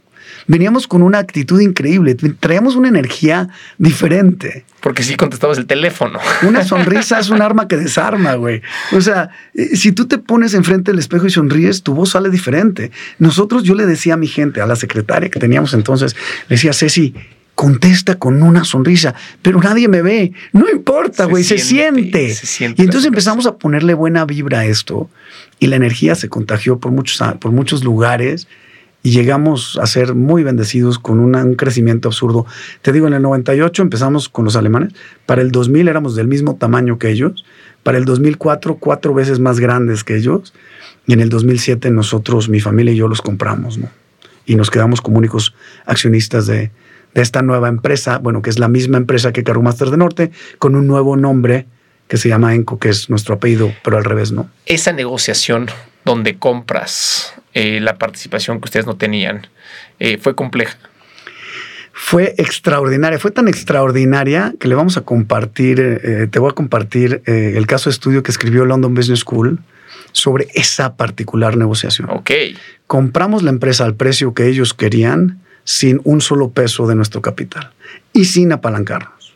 veníamos 0.48 0.88
con 0.88 1.02
una 1.02 1.20
actitud 1.20 1.60
increíble, 1.60 2.16
traíamos 2.40 2.76
una 2.76 2.88
energía 2.88 3.50
diferente. 3.78 4.66
Porque 4.82 5.04
sí 5.04 5.16
contestabas 5.16 5.58
el 5.58 5.66
teléfono. 5.66 6.20
Una 6.48 6.64
sonrisa 6.64 7.20
es 7.20 7.30
un 7.30 7.42
arma 7.42 7.68
que 7.68 7.76
desarma, 7.76 8.36
güey. 8.36 8.62
O 8.92 9.02
sea, 9.02 9.32
eh, 9.56 9.76
si 9.76 9.92
tú 9.92 10.06
te 10.06 10.20
pones 10.20 10.54
enfrente 10.54 10.92
del 10.92 11.00
espejo 11.00 11.26
y 11.26 11.32
sonríes, 11.32 11.82
tu 11.82 11.96
voz 11.96 12.12
sale 12.12 12.30
diferente. 12.30 12.92
Nosotros, 13.18 13.64
yo 13.64 13.74
le 13.74 13.88
decía 13.88 14.14
a 14.14 14.18
mi 14.18 14.28
gente, 14.28 14.62
a 14.62 14.68
la 14.68 14.76
secretaria 14.76 15.30
que 15.30 15.40
teníamos 15.40 15.74
entonces, 15.74 16.16
le 16.50 16.56
decía, 16.56 16.72
Ceci, 16.72 17.16
contesta 17.56 18.20
con 18.20 18.44
una 18.44 18.64
sonrisa, 18.64 19.16
pero 19.42 19.60
nadie 19.60 19.88
me 19.88 20.04
ve. 20.04 20.34
No 20.52 20.70
importa, 20.70 21.26
güey, 21.26 21.44
se, 21.44 21.58
siente. 21.58 22.36
y 22.60 22.82
entonces 22.82 23.06
empezamos 23.06 23.48
a 23.48 23.56
ponerle 23.56 23.94
buena 23.96 24.26
vibra 24.26 24.60
a 24.60 24.66
esto 24.66 25.10
y 25.60 25.68
la 25.68 25.78
energía 25.78 26.14
se 26.16 26.30
contagió 26.30 26.78
por 26.78 26.92
muchos, 26.92 27.24
por 27.40 27.52
muchos 27.52 27.84
lugares 27.84 28.48
y 29.06 29.12
llegamos 29.12 29.78
a 29.80 29.86
ser 29.86 30.16
muy 30.16 30.42
bendecidos 30.42 30.98
con 30.98 31.20
un 31.20 31.54
crecimiento 31.54 32.08
absurdo. 32.08 32.48
Te 32.82 32.92
digo, 32.92 33.06
en 33.06 33.14
el 33.14 33.22
98 33.22 33.84
empezamos 33.84 34.30
con 34.30 34.46
los 34.46 34.56
alemanes, 34.56 34.94
para 35.28 35.44
el 35.44 35.52
2000 35.52 35.88
éramos 35.88 36.16
del 36.16 36.28
mismo 36.28 36.56
tamaño 36.56 36.98
que 36.98 37.12
ellos, 37.12 37.46
para 37.84 38.00
el 38.00 38.06
2004 38.06 38.78
cuatro 38.78 39.14
veces 39.14 39.40
más 39.40 39.60
grandes 39.60 40.04
que 40.04 40.18
ellos, 40.18 40.56
y 41.06 41.14
en 41.14 41.20
el 41.20 41.30
2007 41.30 41.92
nosotros, 41.92 42.50
mi 42.50 42.60
familia 42.62 42.94
y 42.94 42.96
yo 42.96 43.08
los 43.08 43.22
compramos, 43.22 43.78
¿no? 43.78 43.90
Y 44.48 44.56
nos 44.56 44.72
quedamos 44.72 45.02
como 45.02 45.20
únicos 45.20 45.54
accionistas 45.86 46.48
de, 46.48 46.72
de 47.14 47.22
esta 47.22 47.44
nueva 47.44 47.68
empresa, 47.68 48.18
bueno, 48.18 48.42
que 48.42 48.50
es 48.50 48.58
la 48.58 48.70
misma 48.70 48.98
empresa 48.98 49.32
que 49.32 49.44
Cargo 49.44 49.62
Master 49.62 49.92
de 49.92 49.98
Norte, 49.98 50.32
con 50.58 50.76
un 50.76 50.88
nuevo 50.88 51.16
nombre 51.16 51.68
que 52.08 52.18
se 52.18 52.28
llama 52.28 52.56
Enco, 52.56 52.80
que 52.80 52.90
es 52.90 53.08
nuestro 53.12 53.36
apellido, 53.36 53.72
pero 53.84 53.98
al 53.98 54.04
revés, 54.04 54.32
¿no? 54.32 54.50
Esa 54.66 54.94
negociación 54.94 55.68
donde 56.06 56.38
compras 56.38 57.34
eh, 57.54 57.80
la 57.82 57.98
participación 57.98 58.62
que 58.62 58.66
ustedes 58.66 58.86
no 58.86 58.96
tenían, 58.96 59.48
eh, 60.00 60.18
fue 60.18 60.36
compleja. 60.36 60.78
Fue 61.92 62.36
extraordinaria, 62.38 63.18
fue 63.18 63.32
tan 63.32 63.48
extraordinaria 63.48 64.54
que 64.60 64.68
le 64.68 64.76
vamos 64.76 64.98
a 64.98 65.02
compartir, 65.02 65.80
eh, 65.80 66.28
te 66.30 66.40
voy 66.40 66.52
a 66.52 66.54
compartir 66.54 67.22
el 67.26 67.66
caso 67.68 67.90
de 67.90 67.94
estudio 67.94 68.22
que 68.22 68.32
escribió 68.32 68.66
London 68.66 68.94
Business 68.94 69.22
School 69.22 69.60
sobre 70.12 70.48
esa 70.54 70.96
particular 70.96 71.58
negociación. 71.58 72.10
Ok. 72.10 72.32
Compramos 72.86 73.44
la 73.44 73.50
empresa 73.50 73.86
al 73.86 73.96
precio 73.96 74.34
que 74.34 74.48
ellos 74.48 74.74
querían 74.74 75.40
sin 75.64 76.02
un 76.04 76.22
solo 76.22 76.52
peso 76.52 76.86
de 76.86 76.96
nuestro 76.96 77.22
capital 77.22 77.72
y 78.14 78.26
sin 78.26 78.52
apalancarnos. 78.52 79.36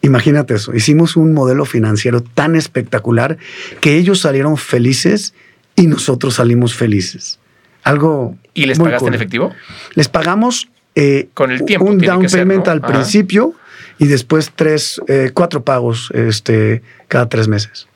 Imagínate 0.00 0.54
eso, 0.54 0.74
hicimos 0.74 1.16
un 1.16 1.32
modelo 1.34 1.64
financiero 1.64 2.22
tan 2.22 2.54
espectacular 2.54 3.36
que 3.80 3.96
ellos 3.96 4.20
salieron 4.20 4.56
felices 4.56 5.34
y 5.78 5.86
nosotros 5.86 6.34
salimos 6.34 6.74
felices. 6.74 7.38
Algo. 7.84 8.36
¿Y 8.52 8.66
les 8.66 8.78
pagaste 8.78 9.08
en 9.08 9.14
efectivo? 9.14 9.54
Les 9.94 10.08
pagamos 10.08 10.68
eh, 10.94 11.28
con 11.34 11.50
el 11.50 11.64
tiempo. 11.64 11.86
Un 11.86 11.98
down 11.98 12.26
payment 12.26 12.68
al 12.68 12.80
principio 12.80 13.54
y 13.98 14.06
después 14.06 14.52
tres, 14.54 15.00
eh, 15.06 15.30
cuatro 15.32 15.64
pagos 15.64 16.10
este, 16.14 16.82
cada 17.06 17.28
tres 17.28 17.48
meses. 17.48 17.86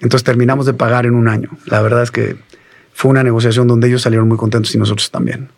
Entonces 0.00 0.24
terminamos 0.24 0.66
de 0.66 0.74
pagar 0.74 1.06
en 1.06 1.14
un 1.14 1.28
año. 1.28 1.50
La 1.66 1.80
verdad 1.80 2.02
es 2.02 2.10
que 2.10 2.36
fue 2.92 3.10
una 3.10 3.22
negociación 3.22 3.66
donde 3.66 3.88
ellos 3.88 4.02
salieron 4.02 4.28
muy 4.28 4.36
contentos 4.36 4.74
y 4.74 4.78
nosotros 4.78 5.10
también. 5.10 5.48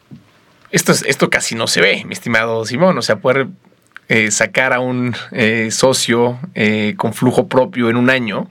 Esto, 0.70 0.92
es, 0.92 1.02
esto 1.02 1.30
casi 1.30 1.54
no 1.54 1.66
se 1.66 1.80
ve, 1.80 2.04
mi 2.06 2.12
estimado 2.12 2.64
Simón. 2.64 2.96
O 2.96 3.02
sea, 3.02 3.18
poder 3.18 3.48
eh, 4.08 4.30
sacar 4.30 4.72
a 4.72 4.80
un 4.80 5.14
eh, 5.32 5.70
socio 5.70 6.38
eh, 6.54 6.94
con 6.96 7.12
flujo 7.12 7.48
propio 7.48 7.90
en 7.90 7.96
un 7.96 8.10
año. 8.10 8.48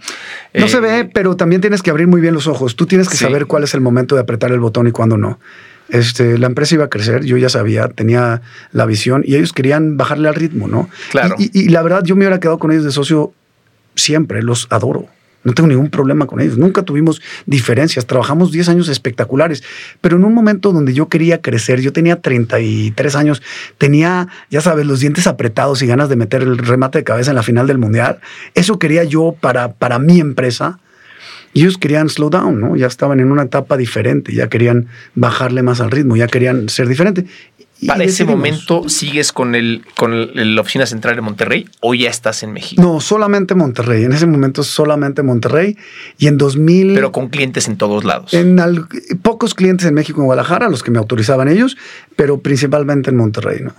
No 0.54 0.68
se 0.68 0.80
ve, 0.80 1.06
pero 1.06 1.36
también 1.36 1.62
tienes 1.62 1.82
que 1.82 1.90
abrir 1.90 2.08
muy 2.08 2.22
bien 2.22 2.34
los 2.34 2.48
ojos. 2.48 2.76
Tú 2.76 2.86
tienes 2.86 3.10
que 3.10 3.18
saber 3.18 3.46
cuál 3.46 3.64
es 3.64 3.74
el 3.74 3.82
momento 3.82 4.16
de 4.16 4.22
apretar 4.22 4.52
el 4.52 4.60
botón 4.60 4.88
y 4.88 4.92
cuándo 4.92 5.18
no. 5.18 5.40
Este, 5.90 6.38
la 6.38 6.48
empresa 6.48 6.76
iba 6.76 6.86
a 6.86 6.90
crecer, 6.90 7.24
yo 7.26 7.38
ya 7.38 7.48
sabía, 7.48 7.88
tenía 7.88 8.42
la 8.72 8.86
visión 8.86 9.24
y 9.26 9.36
ellos 9.36 9.54
querían 9.54 9.98
bajarle 9.98 10.28
al 10.28 10.36
ritmo, 10.36 10.68
¿no? 10.68 10.90
Claro. 11.12 11.36
y 11.38 11.70
la 11.70 11.84
verdad, 11.84 12.04
yo 12.04 12.16
me 12.16 12.22
hubiera 12.22 12.40
quedado 12.40 12.58
con 12.58 12.72
ellos 12.72 12.84
de 12.84 12.92
socio 12.92 13.34
siempre, 13.96 14.42
los 14.42 14.68
adoro. 14.72 15.08
No 15.46 15.54
tengo 15.54 15.70
ningún 15.70 15.90
problema 15.90 16.26
con 16.26 16.42
ellos. 16.42 16.58
Nunca 16.58 16.82
tuvimos 16.82 17.22
diferencias. 17.46 18.08
Trabajamos 18.08 18.52
10 18.52 18.68
años 18.70 18.90
espectaculares. 18.90 19.64
Pero 20.02 20.18
en 20.18 20.26
un 20.26 20.34
momento 20.34 20.74
donde 20.74 20.94
yo 20.94 21.08
quería 21.08 21.42
crecer, 21.42 21.82
yo 21.82 21.94
tenía 21.94 22.20
33 22.20 23.16
años, 23.16 23.44
tenía, 23.78 24.28
ya 24.50 24.62
sabes, 24.62 24.88
los 24.88 25.00
dientes 25.00 25.28
apretados 25.28 25.84
y 25.84 25.88
ganas 25.88 26.10
de 26.10 26.16
meter 26.16 26.42
el 26.42 26.58
remate 26.58 26.98
de 26.98 27.04
cabeza 27.04 27.30
en 27.30 27.36
la 27.36 27.44
final 27.44 27.68
del 27.68 27.78
mundial. 27.78 28.20
Eso 28.56 28.80
quería 28.80 29.04
yo 29.04 29.36
para, 29.40 29.74
para 29.74 30.00
mi 30.00 30.20
empresa. 30.20 30.80
Y 31.54 31.62
ellos 31.62 31.78
querían 31.78 32.10
slow 32.10 32.30
down, 32.30 32.60
¿no? 32.60 32.76
Ya 32.76 32.88
estaban 32.88 33.22
en 33.22 33.32
una 33.32 33.44
etapa 33.44 33.78
diferente, 33.78 34.34
ya 34.34 34.50
querían 34.50 34.88
bajarle 35.14 35.64
más 35.64 35.80
al 35.80 35.90
ritmo, 35.90 36.18
ya 36.18 36.28
querían 36.28 36.68
ser 36.68 36.90
diferente. 36.90 37.28
Para 37.86 38.04
ese 38.04 38.24
momento, 38.24 38.88
¿sigues 38.88 39.32
con, 39.32 39.54
el, 39.54 39.86
con 39.96 40.32
la 40.34 40.62
oficina 40.62 40.86
central 40.86 41.16
de 41.16 41.22
Monterrey 41.22 41.70
o 41.82 41.94
ya 41.94 42.10
estás 42.10 42.42
en 42.44 42.54
México? 42.54 42.82
No, 42.82 43.02
solamente 43.02 43.54
Monterrey. 43.54 44.06
En 44.06 44.14
ese 44.14 44.26
momento 44.26 44.64
solamente 44.64 45.24
Monterrey. 45.24 45.78
Y 46.18 46.28
en 46.28 46.38
2000... 46.38 46.94
Pero 46.94 47.12
con 47.12 47.30
clientes 47.30 47.68
en 47.68 47.78
todos 47.78 48.04
lados. 48.06 48.34
En 48.34 48.58
pocos 49.22 49.54
clientes 49.54 49.86
en 49.88 49.94
México, 49.94 50.22
en 50.22 50.26
Guadalajara, 50.26 50.70
los 50.70 50.84
que 50.84 50.92
me 50.92 51.00
autorizaban 51.00 51.48
ellos, 51.48 51.78
pero 52.16 52.40
principalmente 52.40 53.10
en 53.10 53.18
Monterrey. 53.18 53.60
¿no? 53.62 53.74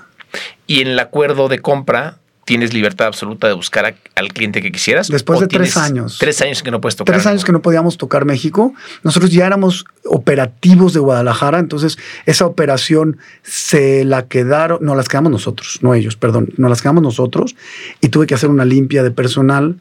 Y 0.67 0.81
en 0.81 0.89
el 0.89 0.99
acuerdo 0.99 1.49
de 1.49 1.61
compra, 1.61 2.19
tienes 2.47 2.73
libertad 2.73 3.09
absoluta 3.09 3.49
de 3.49 3.55
buscar 3.55 3.97
al 4.15 4.29
cliente 4.29 4.63
que 4.63 4.71
quisieras. 4.71 5.09
Después 5.09 5.41
de 5.41 5.49
tres 5.49 5.77
años. 5.77 6.17
Tres 6.21 6.41
años 6.41 6.63
que 6.63 6.71
no 6.71 6.81
puedes 6.81 6.95
tocar. 6.95 7.17
Tres 7.17 7.27
años 7.27 7.45
que 7.45 7.51
no 7.51 7.61
podíamos 7.61 7.99
tocar 7.99 8.25
México. 8.25 8.73
Nosotros 9.03 9.33
ya 9.33 9.47
éramos 9.47 9.85
operativos 10.05 10.95
de 10.95 11.01
Guadalajara, 11.01 11.59
entonces 11.59 11.99
esa 12.25 12.47
operación 12.47 13.19
se 13.43 14.05
la 14.05 14.29
quedaron, 14.29 14.79
no 14.81 14.95
las 14.95 15.09
quedamos 15.09 15.33
nosotros, 15.33 15.81
no 15.83 15.93
ellos, 15.93 16.15
perdón, 16.15 16.51
no 16.57 16.69
las 16.69 16.83
quedamos 16.83 17.03
nosotros 17.03 17.57
y 18.01 18.11
tuve 18.11 18.29
que 18.29 18.35
hacer 18.35 18.49
una 18.49 18.65
limpia 18.65 19.03
de 19.03 19.11
personal 19.11 19.81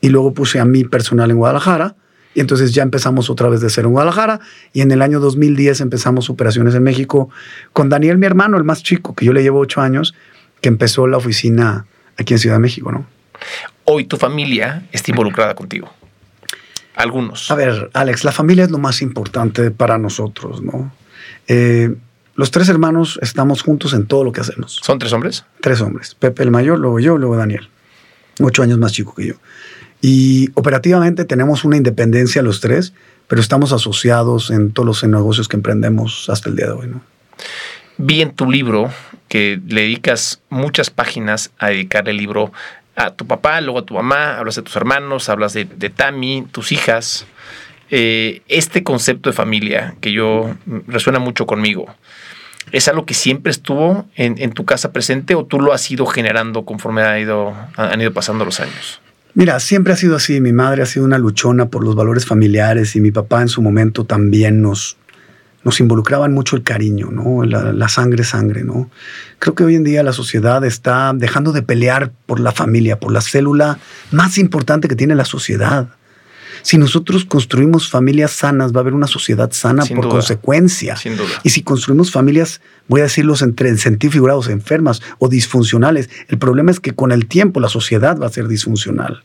y 0.00 0.08
luego 0.08 0.34
puse 0.34 0.58
a 0.58 0.64
mi 0.64 0.82
personal 0.82 1.30
en 1.30 1.36
Guadalajara. 1.36 1.94
Y 2.34 2.40
entonces 2.40 2.74
ya 2.74 2.82
empezamos 2.82 3.30
otra 3.30 3.48
vez 3.48 3.60
de 3.60 3.70
cero 3.70 3.86
en 3.86 3.92
Guadalajara 3.92 4.40
y 4.72 4.80
en 4.80 4.90
el 4.90 5.02
año 5.02 5.20
2010 5.20 5.80
empezamos 5.80 6.28
operaciones 6.28 6.74
en 6.74 6.82
México 6.82 7.30
con 7.72 7.88
Daniel, 7.88 8.18
mi 8.18 8.26
hermano, 8.26 8.56
el 8.56 8.64
más 8.64 8.82
chico, 8.82 9.14
que 9.14 9.24
yo 9.24 9.32
le 9.32 9.42
llevo 9.44 9.60
ocho 9.60 9.80
años, 9.80 10.14
que 10.60 10.68
empezó 10.68 11.06
la 11.06 11.16
oficina 11.16 11.86
aquí 12.20 12.34
en 12.34 12.38
Ciudad 12.38 12.56
de 12.56 12.60
México, 12.60 12.92
¿no? 12.92 13.06
Hoy 13.84 14.04
tu 14.04 14.16
familia 14.16 14.86
está 14.92 15.10
involucrada 15.10 15.54
contigo. 15.54 15.92
Algunos. 16.94 17.50
A 17.50 17.54
ver, 17.54 17.90
Alex, 17.94 18.24
la 18.24 18.32
familia 18.32 18.64
es 18.64 18.70
lo 18.70 18.78
más 18.78 19.00
importante 19.02 19.70
para 19.70 19.98
nosotros, 19.98 20.62
¿no? 20.62 20.92
Eh, 21.48 21.94
los 22.34 22.50
tres 22.50 22.68
hermanos 22.68 23.18
estamos 23.22 23.62
juntos 23.62 23.92
en 23.92 24.06
todo 24.06 24.24
lo 24.24 24.32
que 24.32 24.40
hacemos. 24.40 24.78
¿Son 24.82 24.98
tres 24.98 25.12
hombres? 25.12 25.44
Tres 25.60 25.80
hombres. 25.80 26.14
Pepe 26.14 26.42
el 26.42 26.50
mayor, 26.50 26.78
luego 26.78 27.00
yo, 27.00 27.16
luego 27.16 27.36
Daniel. 27.36 27.68
Ocho 28.40 28.62
años 28.62 28.78
más 28.78 28.92
chico 28.92 29.14
que 29.14 29.26
yo. 29.28 29.34
Y 30.00 30.50
operativamente 30.54 31.24
tenemos 31.24 31.64
una 31.64 31.76
independencia 31.76 32.42
los 32.42 32.60
tres, 32.60 32.92
pero 33.28 33.40
estamos 33.40 33.72
asociados 33.72 34.50
en 34.50 34.72
todos 34.72 34.86
los 34.86 35.04
negocios 35.04 35.48
que 35.48 35.56
emprendemos 35.56 36.28
hasta 36.30 36.48
el 36.48 36.56
día 36.56 36.66
de 36.66 36.72
hoy, 36.72 36.86
¿no? 36.88 37.02
Vi 38.02 38.22
en 38.22 38.30
tu 38.30 38.50
libro 38.50 38.90
que 39.28 39.60
le 39.68 39.82
dedicas 39.82 40.40
muchas 40.48 40.88
páginas 40.88 41.50
a 41.58 41.68
dedicar 41.68 42.08
el 42.08 42.16
libro 42.16 42.50
a 42.96 43.10
tu 43.10 43.26
papá, 43.26 43.60
luego 43.60 43.80
a 43.80 43.84
tu 43.84 43.92
mamá, 43.92 44.38
hablas 44.38 44.54
de 44.54 44.62
tus 44.62 44.74
hermanos, 44.74 45.28
hablas 45.28 45.52
de, 45.52 45.66
de 45.66 45.90
Tami, 45.90 46.46
tus 46.50 46.72
hijas. 46.72 47.26
Eh, 47.90 48.40
este 48.48 48.82
concepto 48.82 49.28
de 49.28 49.36
familia 49.36 49.96
que 50.00 50.12
yo 50.12 50.56
mm, 50.64 50.78
resuena 50.86 51.18
mucho 51.18 51.44
conmigo, 51.44 51.94
¿es 52.72 52.88
algo 52.88 53.04
que 53.04 53.12
siempre 53.12 53.50
estuvo 53.50 54.08
en, 54.14 54.52
tu 54.52 54.64
casa 54.64 54.92
presente 54.92 55.34
o 55.34 55.44
tú 55.44 55.60
lo 55.60 55.74
has 55.74 55.90
ido 55.90 56.06
generando 56.06 56.64
conforme 56.64 57.02
ha 57.02 57.20
ido, 57.20 57.54
han 57.76 58.00
ido 58.00 58.14
pasando 58.14 58.46
los 58.46 58.60
años? 58.60 59.02
Mira, 59.34 59.60
siempre 59.60 59.92
ha 59.92 59.96
sido 59.96 60.16
así. 60.16 60.40
Mi 60.40 60.52
madre 60.52 60.82
ha 60.82 60.86
sido 60.86 61.04
una 61.04 61.18
luchona 61.18 61.66
por 61.66 61.84
los 61.84 61.94
valores 61.94 62.24
familiares 62.24 62.96
y 62.96 63.00
mi 63.00 63.10
papá 63.10 63.42
en 63.42 63.48
su 63.48 63.60
momento 63.60 64.04
también 64.04 64.62
nos, 64.62 64.96
nos 65.62 65.80
involucraban 65.80 66.32
mucho 66.32 66.56
el 66.56 66.62
cariño, 66.62 67.10
¿no? 67.10 67.44
La, 67.44 67.88
sangre, 67.88 68.24
sangre, 68.24 68.64
¿no? 68.64 68.90
Creo 69.38 69.54
que 69.54 69.64
hoy 69.64 69.74
en 69.74 69.84
día 69.84 70.02
la 70.02 70.12
sociedad 70.12 70.64
está 70.64 71.12
dejando 71.14 71.52
de 71.52 71.62
pelear 71.62 72.12
por 72.26 72.40
la 72.40 72.52
familia, 72.52 72.98
por 72.98 73.12
la 73.12 73.20
célula 73.20 73.78
más 74.10 74.38
importante 74.38 74.88
que 74.88 74.96
tiene 74.96 75.14
la 75.14 75.24
sociedad. 75.24 75.88
Si 76.62 76.76
nosotros 76.76 77.24
construimos 77.24 77.88
familias 77.88 78.32
sanas, 78.32 78.72
va 78.72 78.78
a 78.78 78.80
haber 78.80 78.94
una 78.94 79.06
sociedad 79.06 79.50
sana 79.52 79.84
por 79.86 80.08
consecuencia. 80.08 80.96
Sin 80.96 81.16
duda. 81.16 81.28
Y 81.42 81.50
si 81.50 81.62
construimos 81.62 82.10
familias, 82.10 82.60
voy 82.88 83.00
a 83.00 83.04
decirlos 83.04 83.42
entre 83.42 83.70
en 83.70 83.78
sentido 83.78 84.12
figurados, 84.12 84.48
enfermas 84.48 85.00
o 85.18 85.28
disfuncionales, 85.28 86.10
el 86.28 86.38
problema 86.38 86.70
es 86.70 86.80
que 86.80 86.92
con 86.92 87.12
el 87.12 87.26
tiempo 87.26 87.60
la 87.60 87.68
sociedad 87.68 88.18
va 88.18 88.26
a 88.26 88.30
ser 88.30 88.48
disfuncional. 88.48 89.22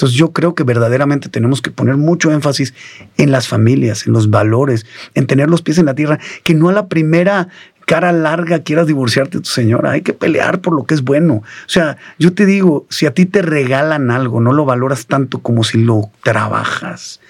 Entonces 0.00 0.16
yo 0.16 0.32
creo 0.32 0.54
que 0.54 0.62
verdaderamente 0.62 1.28
tenemos 1.28 1.60
que 1.60 1.70
poner 1.70 1.98
mucho 1.98 2.32
énfasis 2.32 2.72
en 3.18 3.30
las 3.30 3.48
familias, 3.48 4.06
en 4.06 4.14
los 4.14 4.30
valores, 4.30 4.86
en 5.14 5.26
tener 5.26 5.50
los 5.50 5.60
pies 5.60 5.76
en 5.76 5.84
la 5.84 5.94
tierra, 5.94 6.18
que 6.42 6.54
no 6.54 6.70
a 6.70 6.72
la 6.72 6.88
primera 6.88 7.48
cara 7.84 8.10
larga 8.10 8.60
quieras 8.60 8.86
divorciarte 8.86 9.36
de 9.36 9.42
tu 9.42 9.50
señora. 9.50 9.90
Hay 9.90 10.00
que 10.00 10.14
pelear 10.14 10.62
por 10.62 10.74
lo 10.74 10.86
que 10.86 10.94
es 10.94 11.02
bueno. 11.02 11.34
O 11.34 11.44
sea, 11.66 11.98
yo 12.18 12.32
te 12.32 12.46
digo, 12.46 12.86
si 12.88 13.04
a 13.04 13.12
ti 13.12 13.26
te 13.26 13.42
regalan 13.42 14.10
algo, 14.10 14.40
no 14.40 14.54
lo 14.54 14.64
valoras 14.64 15.04
tanto 15.04 15.40
como 15.40 15.64
si 15.64 15.84
lo 15.84 16.10
trabajas. 16.22 17.20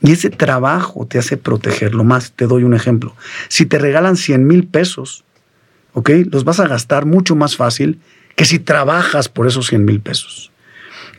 Y 0.00 0.12
ese 0.12 0.30
trabajo 0.30 1.08
te 1.08 1.18
hace 1.18 1.36
protegerlo 1.36 2.04
más. 2.04 2.30
Te 2.30 2.46
doy 2.46 2.62
un 2.62 2.74
ejemplo. 2.74 3.16
Si 3.48 3.66
te 3.66 3.80
regalan 3.80 4.14
100 4.14 4.46
mil 4.46 4.68
pesos, 4.68 5.24
¿ok? 5.92 6.10
Los 6.30 6.44
vas 6.44 6.60
a 6.60 6.68
gastar 6.68 7.04
mucho 7.04 7.34
más 7.34 7.56
fácil 7.56 7.98
que 8.36 8.44
si 8.44 8.60
trabajas 8.60 9.28
por 9.28 9.48
esos 9.48 9.66
100 9.66 9.84
mil 9.84 10.00
pesos. 10.00 10.51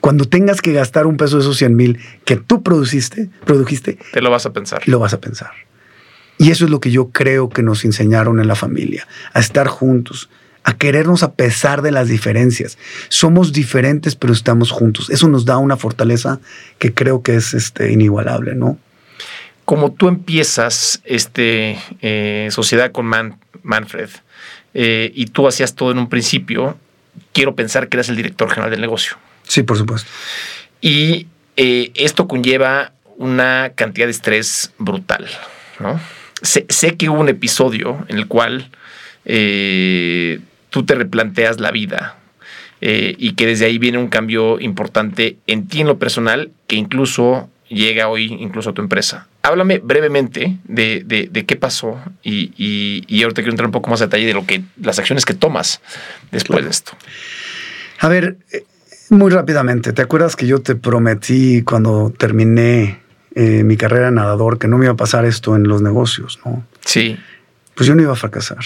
Cuando 0.03 0.25
tengas 0.25 0.59
que 0.59 0.73
gastar 0.73 1.07
un 1.07 1.15
peso 1.15 1.37
de 1.37 1.43
esos 1.43 1.55
100 1.55 1.77
mil 1.77 1.97
que 2.25 2.35
tú 2.35 2.61
produciste, 2.61 3.29
produjiste, 3.45 3.97
te 4.11 4.19
lo 4.19 4.29
vas 4.29 4.45
a 4.45 4.51
pensar. 4.51 4.85
Lo 4.85 4.99
vas 4.99 5.13
a 5.13 5.21
pensar. 5.21 5.51
Y 6.37 6.51
eso 6.51 6.65
es 6.65 6.71
lo 6.71 6.81
que 6.81 6.91
yo 6.91 7.11
creo 7.11 7.47
que 7.47 7.63
nos 7.63 7.85
enseñaron 7.85 8.41
en 8.41 8.49
la 8.49 8.55
familia, 8.55 9.07
a 9.31 9.39
estar 9.39 9.67
juntos, 9.67 10.29
a 10.65 10.75
querernos 10.75 11.23
a 11.23 11.35
pesar 11.35 11.81
de 11.81 11.91
las 11.91 12.09
diferencias. 12.09 12.77
Somos 13.07 13.53
diferentes, 13.53 14.17
pero 14.17 14.33
estamos 14.33 14.71
juntos. 14.71 15.09
Eso 15.09 15.29
nos 15.29 15.45
da 15.45 15.57
una 15.57 15.77
fortaleza 15.77 16.41
que 16.79 16.93
creo 16.93 17.21
que 17.21 17.37
es 17.37 17.53
este, 17.53 17.93
inigualable, 17.93 18.55
¿no? 18.55 18.77
Como 19.63 19.93
tú 19.93 20.09
empiezas 20.09 21.01
este, 21.05 21.79
eh, 22.01 22.49
Sociedad 22.51 22.91
con 22.91 23.05
Manfred 23.05 24.09
eh, 24.73 25.13
y 25.15 25.27
tú 25.27 25.47
hacías 25.47 25.75
todo 25.75 25.91
en 25.91 25.97
un 25.97 26.09
principio, 26.09 26.77
quiero 27.31 27.55
pensar 27.55 27.87
que 27.87 27.95
eras 27.95 28.09
el 28.09 28.17
director 28.17 28.49
general 28.49 28.69
del 28.69 28.81
negocio. 28.81 29.15
Sí, 29.47 29.63
por 29.63 29.77
supuesto. 29.77 30.09
Y 30.81 31.27
eh, 31.55 31.91
esto 31.95 32.27
conlleva 32.27 32.93
una 33.17 33.71
cantidad 33.75 34.07
de 34.07 34.11
estrés 34.11 34.73
brutal, 34.77 35.27
¿no? 35.79 35.99
Sé, 36.41 36.65
que 36.97 37.09
hubo 37.09 37.21
un 37.21 37.29
episodio 37.29 38.05
en 38.09 38.17
el 38.17 38.27
cual 38.27 38.69
eh, 39.23 40.39
tú 40.69 40.83
te 40.83 40.95
replanteas 40.95 41.59
la 41.61 41.71
vida 41.71 42.17
eh, 42.81 43.15
y 43.17 43.33
que 43.33 43.45
desde 43.45 43.65
ahí 43.65 43.77
viene 43.77 43.97
un 43.97 44.09
cambio 44.09 44.59
importante 44.59 45.37
en 45.47 45.67
ti 45.67 45.81
en 45.81 45.87
lo 45.87 45.99
personal 45.99 46.51
que 46.67 46.75
incluso 46.75 47.49
llega 47.69 48.09
hoy 48.09 48.25
incluso 48.25 48.71
a 48.71 48.73
tu 48.73 48.81
empresa. 48.81 49.27
Háblame 49.41 49.79
brevemente 49.79 50.57
de, 50.65 51.45
qué 51.47 51.55
pasó 51.55 52.01
y, 52.23 52.51
y, 52.57 53.23
ahorita 53.23 53.41
quiero 53.41 53.51
entrar 53.51 53.67
un 53.67 53.71
poco 53.71 53.89
más 53.89 54.01
a 54.01 54.07
detalle 54.07 54.25
de 54.25 54.33
lo 54.33 54.45
que 54.45 54.63
las 54.81 54.99
acciones 54.99 55.25
que 55.25 55.33
tomas 55.33 55.81
después 56.31 56.63
de 56.63 56.71
esto. 56.71 56.91
A 57.99 58.09
ver, 58.09 58.37
muy 59.09 59.31
rápidamente, 59.31 59.93
¿te 59.93 60.01
acuerdas 60.01 60.35
que 60.35 60.47
yo 60.47 60.61
te 60.61 60.75
prometí 60.75 61.61
cuando 61.63 62.13
terminé 62.17 63.03
eh, 63.35 63.63
mi 63.63 63.77
carrera 63.77 64.07
de 64.07 64.11
nadador 64.11 64.59
que 64.59 64.67
no 64.67 64.77
me 64.77 64.85
iba 64.85 64.93
a 64.93 64.97
pasar 64.97 65.25
esto 65.25 65.55
en 65.55 65.63
los 65.63 65.81
negocios, 65.81 66.39
¿no? 66.45 66.63
Sí. 66.85 67.17
Pues 67.73 67.87
yo 67.87 67.95
no 67.95 68.03
iba 68.03 68.13
a 68.13 68.15
fracasar. 68.15 68.59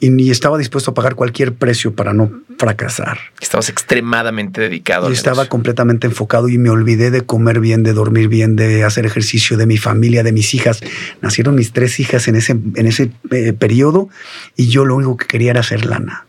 Y 0.00 0.10
ni 0.10 0.30
estaba 0.30 0.58
dispuesto 0.58 0.90
a 0.90 0.94
pagar 0.94 1.14
cualquier 1.14 1.52
precio 1.52 1.94
para 1.94 2.12
no 2.12 2.32
fracasar. 2.58 3.18
Estabas 3.40 3.68
extremadamente 3.68 4.62
dedicado. 4.62 5.08
Yo 5.08 5.12
estaba 5.12 5.46
completamente 5.46 6.06
enfocado 6.06 6.48
y 6.48 6.58
me 6.58 6.70
olvidé 6.70 7.10
de 7.10 7.20
comer 7.20 7.60
bien, 7.60 7.82
de 7.82 7.92
dormir 7.92 8.28
bien, 8.28 8.56
de 8.56 8.82
hacer 8.82 9.06
ejercicio, 9.06 9.56
de 9.56 9.66
mi 9.66 9.76
familia, 9.76 10.22
de 10.22 10.32
mis 10.32 10.54
hijas. 10.54 10.80
Nacieron 11.20 11.54
mis 11.54 11.72
tres 11.72 12.00
hijas 12.00 12.26
en 12.26 12.34
ese, 12.34 12.52
en 12.52 12.86
ese 12.86 13.12
eh, 13.30 13.52
periodo 13.52 14.08
y 14.56 14.68
yo 14.68 14.84
lo 14.84 14.96
único 14.96 15.16
que 15.18 15.26
quería 15.26 15.50
era 15.50 15.60
hacer 15.60 15.84
lana 15.84 16.26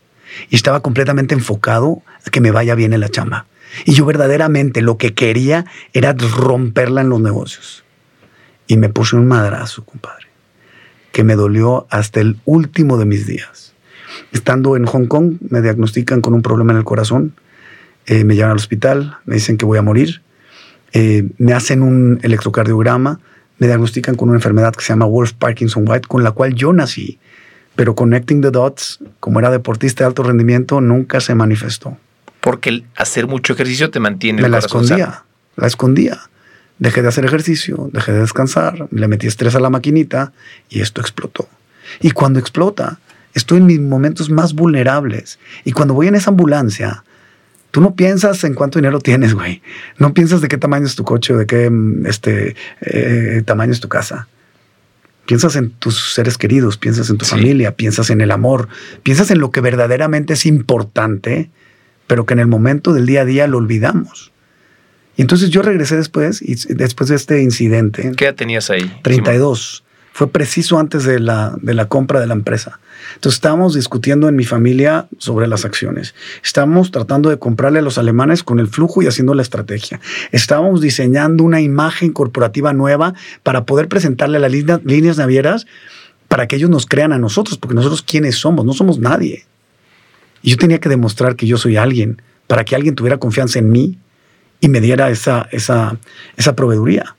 y 0.50 0.56
estaba 0.56 0.82
completamente 0.82 1.34
enfocado 1.34 2.02
que 2.32 2.42
me 2.42 2.52
vaya 2.52 2.76
bien 2.76 2.94
en 2.94 3.00
la 3.00 3.10
chamba. 3.10 3.46
Y 3.86 3.94
yo 3.94 4.06
verdaderamente 4.06 4.82
lo 4.82 4.98
que 4.98 5.14
quería 5.14 5.66
era 5.94 6.14
romperla 6.14 7.02
en 7.02 7.10
los 7.10 7.20
negocios. 7.20 7.84
Y 8.68 8.78
me 8.78 8.90
puse 8.90 9.16
un 9.16 9.28
madrazo, 9.28 9.84
compadre, 9.84 10.28
que 11.12 11.24
me 11.24 11.36
dolió 11.36 11.88
hasta 11.90 12.22
el 12.22 12.38
último 12.46 12.98
de 12.98 13.06
mis 13.06 13.26
días. 13.26 13.74
Estando 14.32 14.78
en 14.78 14.86
Hong 14.86 15.08
Kong, 15.08 15.38
me 15.50 15.62
diagnostican 15.62 16.22
con 16.22 16.34
un 16.34 16.42
problema 16.42 16.72
en 16.72 16.78
el 16.78 16.84
corazón, 16.84 17.34
eh, 18.06 18.24
me 18.24 18.36
llevan 18.36 18.52
al 18.52 18.58
hospital, 18.58 19.18
me 19.26 19.36
dicen 19.36 19.58
que 19.58 19.66
voy 19.66 19.78
a 19.78 19.82
morir, 19.82 20.22
eh, 20.92 21.30
me 21.38 21.54
hacen 21.54 21.82
un 21.82 22.20
electrocardiograma, 22.22 23.20
me 23.58 23.68
diagnostican 23.68 24.16
con 24.16 24.30
una 24.30 24.38
enfermedad 24.38 24.74
que 24.74 24.84
se 24.84 24.90
llama 24.90 25.06
Wolf 25.06 25.34
Parkinson 25.34 25.86
White, 25.88 26.08
con 26.08 26.24
la 26.24 26.32
cual 26.32 26.54
yo 26.54 26.74
nací 26.74 27.20
pero 27.76 27.96
Connecting 27.96 28.42
the 28.42 28.52
Dots, 28.52 29.00
como 29.20 29.40
era 29.40 29.50
deportista 29.50 30.04
de 30.04 30.10
alto 30.10 30.24
rendimiento, 30.24 30.82
nunca 30.82 31.20
se 31.20 31.36
manifestó. 31.36 31.98
Porque 32.44 32.70
el 32.70 32.86
hacer 32.96 33.26
mucho 33.26 33.54
ejercicio 33.54 33.90
te 33.90 34.00
mantiene. 34.00 34.42
Me 34.42 34.50
la 34.50 34.60
escondía, 34.60 35.24
la 35.56 35.66
escondía. 35.66 36.20
Dejé 36.78 37.02
de 37.02 37.08
hacer 37.08 37.24
ejercicio, 37.24 37.90
dejé 37.94 38.12
de 38.12 38.20
descansar, 38.20 38.88
le 38.92 39.08
metí 39.08 39.28
estrés 39.28 39.56
a 39.56 39.60
la 39.60 39.70
maquinita 39.70 40.34
y 40.70 40.82
esto 40.82 41.00
explotó. 41.02 41.48
Y 42.02 42.12
cuando 42.12 42.40
explota, 42.40 43.00
estoy 43.34 43.60
en 43.60 43.66
mis 43.66 43.80
momentos 43.80 44.30
más 44.30 44.54
vulnerables. 44.54 45.40
Y 45.64 45.72
cuando 45.72 45.94
voy 45.94 46.08
en 46.08 46.16
esa 46.16 46.32
ambulancia, 46.32 47.04
tú 47.72 47.80
no 47.80 47.96
piensas 47.96 48.44
en 48.44 48.54
cuánto 48.54 48.80
dinero 48.80 49.00
tienes, 49.00 49.34
güey. 49.34 49.62
No 49.98 50.14
piensas 50.14 50.42
de 50.42 50.50
qué 50.50 50.58
tamaño 50.58 50.86
es 50.86 50.96
tu 50.96 51.06
coche 51.06 51.34
o 51.34 51.38
de 51.38 51.48
qué 51.48 51.70
mm, 51.70 52.06
este, 52.06 52.56
eh, 52.82 53.42
tamaño 53.46 53.72
es 53.72 53.80
tu 53.80 53.88
casa 53.88 54.28
Piensas 55.26 55.56
en 55.56 55.70
tus 55.70 56.14
seres 56.14 56.38
queridos, 56.38 56.78
piensas 56.78 57.10
en 57.10 57.18
tu 57.18 57.26
familia, 57.26 57.76
piensas 57.76 58.10
en 58.10 58.20
el 58.20 58.30
amor, 58.32 58.68
piensas 59.04 59.32
en 59.32 59.40
lo 59.40 59.52
que 59.52 59.62
verdaderamente 59.62 60.34
es 60.34 60.46
importante, 60.46 61.50
pero 62.08 62.26
que 62.26 62.34
en 62.34 62.40
el 62.40 62.48
momento 62.48 62.94
del 62.94 63.06
día 63.06 63.22
a 63.22 63.26
día 63.26 63.48
lo 63.48 63.58
olvidamos. 63.58 64.32
Y 65.16 65.22
entonces 65.22 65.50
yo 65.50 65.62
regresé 65.62 65.96
después, 65.96 66.42
y 66.42 66.56
después 66.74 67.10
de 67.10 67.16
este 67.16 67.42
incidente. 67.42 68.12
¿Qué 68.16 68.26
edad 68.26 68.36
tenías 68.36 68.70
ahí? 68.70 68.92
32. 69.04 69.84
Fue 70.12 70.28
preciso 70.28 70.78
antes 70.78 71.06
de 71.06 71.20
la, 71.20 71.56
de 71.62 71.74
la 71.74 71.88
compra 71.88 72.20
de 72.20 72.28
la 72.28 72.34
empresa. 72.34 72.80
Entonces 73.16 73.38
estábamos 73.38 73.74
discutiendo 73.74 74.28
en 74.30 74.36
mi 74.36 74.46
familia 74.46 75.08
sobre 75.18 75.48
las 75.48 75.66
acciones. 75.66 76.14
Estábamos 76.44 76.92
tratando 76.92 77.30
de 77.30 77.40
comprarle 77.40 77.80
a 77.80 77.82
los 77.82 77.98
alemanes 77.98 78.44
con 78.44 78.60
el 78.60 78.68
flujo 78.68 79.02
y 79.02 79.08
haciendo 79.08 79.34
la 79.34 79.42
estrategia. 79.42 80.00
Estábamos 80.32 80.82
diseñando 80.82 81.44
una 81.44 81.62
imagen 81.62 82.12
corporativa 82.12 82.74
nueva 82.74 83.16
para 83.42 83.66
poder 83.66 83.88
presentarle 83.88 84.38
a 84.38 84.42
las 84.42 84.52
líneas 84.52 85.18
navieras 85.18 85.66
para 86.28 86.48
que 86.48 86.56
ellos 86.56 86.70
nos 86.70 86.86
crean 86.86 87.14
a 87.14 87.20
nosotros, 87.20 87.58
porque 87.58 87.76
nosotros 87.76 88.02
quiénes 88.02 88.36
somos, 88.38 88.66
no 88.66 88.74
somos 88.74 89.00
nadie. 89.00 89.46
Y 90.44 90.52
yo 90.52 90.58
tenía 90.58 90.80
que 90.80 90.90
demostrar 90.90 91.36
que 91.36 91.48
yo 91.48 91.58
soy 91.58 91.78
alguien, 91.78 92.22
para 92.46 92.66
que 92.66 92.76
alguien 92.76 92.94
tuviera 92.94 93.18
confianza 93.18 93.58
en 93.58 93.72
mí 93.72 93.98
y 94.60 94.68
me 94.68 94.82
diera 94.82 95.10
esa, 95.10 95.48
esa, 95.52 95.98
esa 96.38 96.56
proveeduría. 96.56 97.16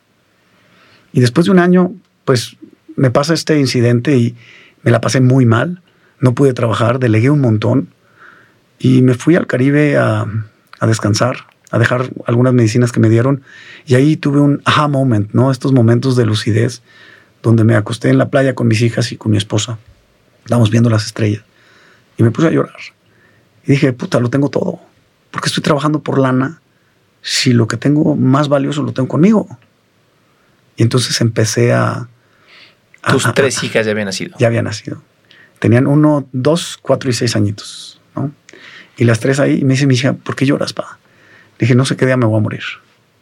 Y 1.12 1.20
después 1.20 1.46
de 1.46 1.52
un 1.52 1.58
año, 1.58 1.92
pues 2.24 2.56
me 2.96 3.10
pasa 3.10 3.34
este 3.34 3.58
incidente 3.58 4.16
y 4.16 4.36
me 4.82 4.90
la 4.90 5.00
pasé 5.00 5.20
muy 5.20 5.46
mal. 5.46 5.82
No 6.20 6.34
pude 6.34 6.52
trabajar, 6.52 6.98
delegué 6.98 7.30
un 7.30 7.40
montón 7.40 7.88
y 8.78 9.02
me 9.02 9.14
fui 9.14 9.36
al 9.36 9.46
Caribe 9.46 9.96
a, 9.96 10.26
a 10.80 10.86
descansar, 10.86 11.46
a 11.70 11.78
dejar 11.78 12.10
algunas 12.26 12.52
medicinas 12.52 12.92
que 12.92 13.00
me 13.00 13.08
dieron. 13.08 13.42
Y 13.86 13.94
ahí 13.94 14.16
tuve 14.16 14.40
un 14.40 14.60
aha 14.64 14.88
moment, 14.88 15.32
¿no? 15.32 15.50
Estos 15.50 15.72
momentos 15.72 16.16
de 16.16 16.26
lucidez 16.26 16.82
donde 17.42 17.64
me 17.64 17.74
acosté 17.74 18.10
en 18.10 18.18
la 18.18 18.28
playa 18.28 18.54
con 18.54 18.68
mis 18.68 18.82
hijas 18.82 19.12
y 19.12 19.16
con 19.16 19.32
mi 19.32 19.38
esposa. 19.38 19.78
Estábamos 20.44 20.70
viendo 20.70 20.90
las 20.90 21.06
estrellas 21.06 21.42
y 22.16 22.22
me 22.22 22.30
puse 22.30 22.48
a 22.48 22.50
llorar. 22.50 22.74
Y 23.66 23.72
dije, 23.72 23.92
puta, 23.92 24.20
lo 24.20 24.30
tengo 24.30 24.48
todo. 24.50 24.80
porque 25.30 25.48
estoy 25.48 25.62
trabajando 25.62 26.00
por 26.00 26.18
lana 26.18 26.60
si 27.22 27.52
lo 27.52 27.66
que 27.66 27.76
tengo 27.76 28.14
más 28.14 28.48
valioso 28.48 28.82
lo 28.82 28.92
tengo 28.92 29.08
conmigo? 29.08 29.48
Y 30.76 30.82
entonces 30.82 31.20
empecé 31.20 31.72
a... 31.72 32.08
Tus 33.08 33.32
tres 33.34 33.62
hijas 33.62 33.84
ya 33.84 33.92
habían 33.92 34.06
nacido. 34.06 34.36
Ya 34.38 34.46
habían 34.46 34.64
nacido. 34.64 35.02
Tenían 35.58 35.86
uno, 35.86 36.28
dos, 36.32 36.78
cuatro 36.80 37.10
y 37.10 37.12
seis 37.12 37.36
añitos. 37.36 38.00
¿no? 38.14 38.30
Y 38.96 39.04
las 39.04 39.20
tres 39.20 39.40
ahí, 39.40 39.58
y 39.60 39.64
me 39.64 39.74
dice 39.74 39.86
mi 39.86 39.94
hija, 39.94 40.12
¿por 40.12 40.36
qué 40.36 40.46
lloras, 40.46 40.72
pa? 40.72 40.98
dije, 41.58 41.74
no 41.74 41.84
sé 41.84 41.96
qué 41.96 42.06
día 42.06 42.16
me 42.16 42.26
voy 42.26 42.38
a 42.38 42.42
morir. 42.42 42.62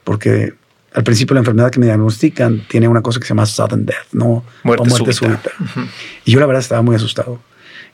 Porque 0.05 0.55
al 0.92 1.05
principio 1.05 1.35
la 1.35 1.40
enfermedad 1.40 1.70
que 1.70 1.78
me 1.78 1.87
diagnostican 1.87 2.66
tiene 2.68 2.88
una 2.88 3.02
cosa 3.02 3.20
que 3.20 3.26
se 3.26 3.31
llama 3.31 3.46
sudden 3.46 3.87
death, 3.87 4.12
¿no? 4.12 4.44
Muerte, 4.62 4.88
muerte 4.88 5.12
súbita. 5.12 5.50
Y 6.24 6.33
yo 6.33 6.40
la 6.40 6.46
verdad 6.46 6.61
estaba 6.61 6.83
muy 6.83 6.96
asustado. 6.96 7.40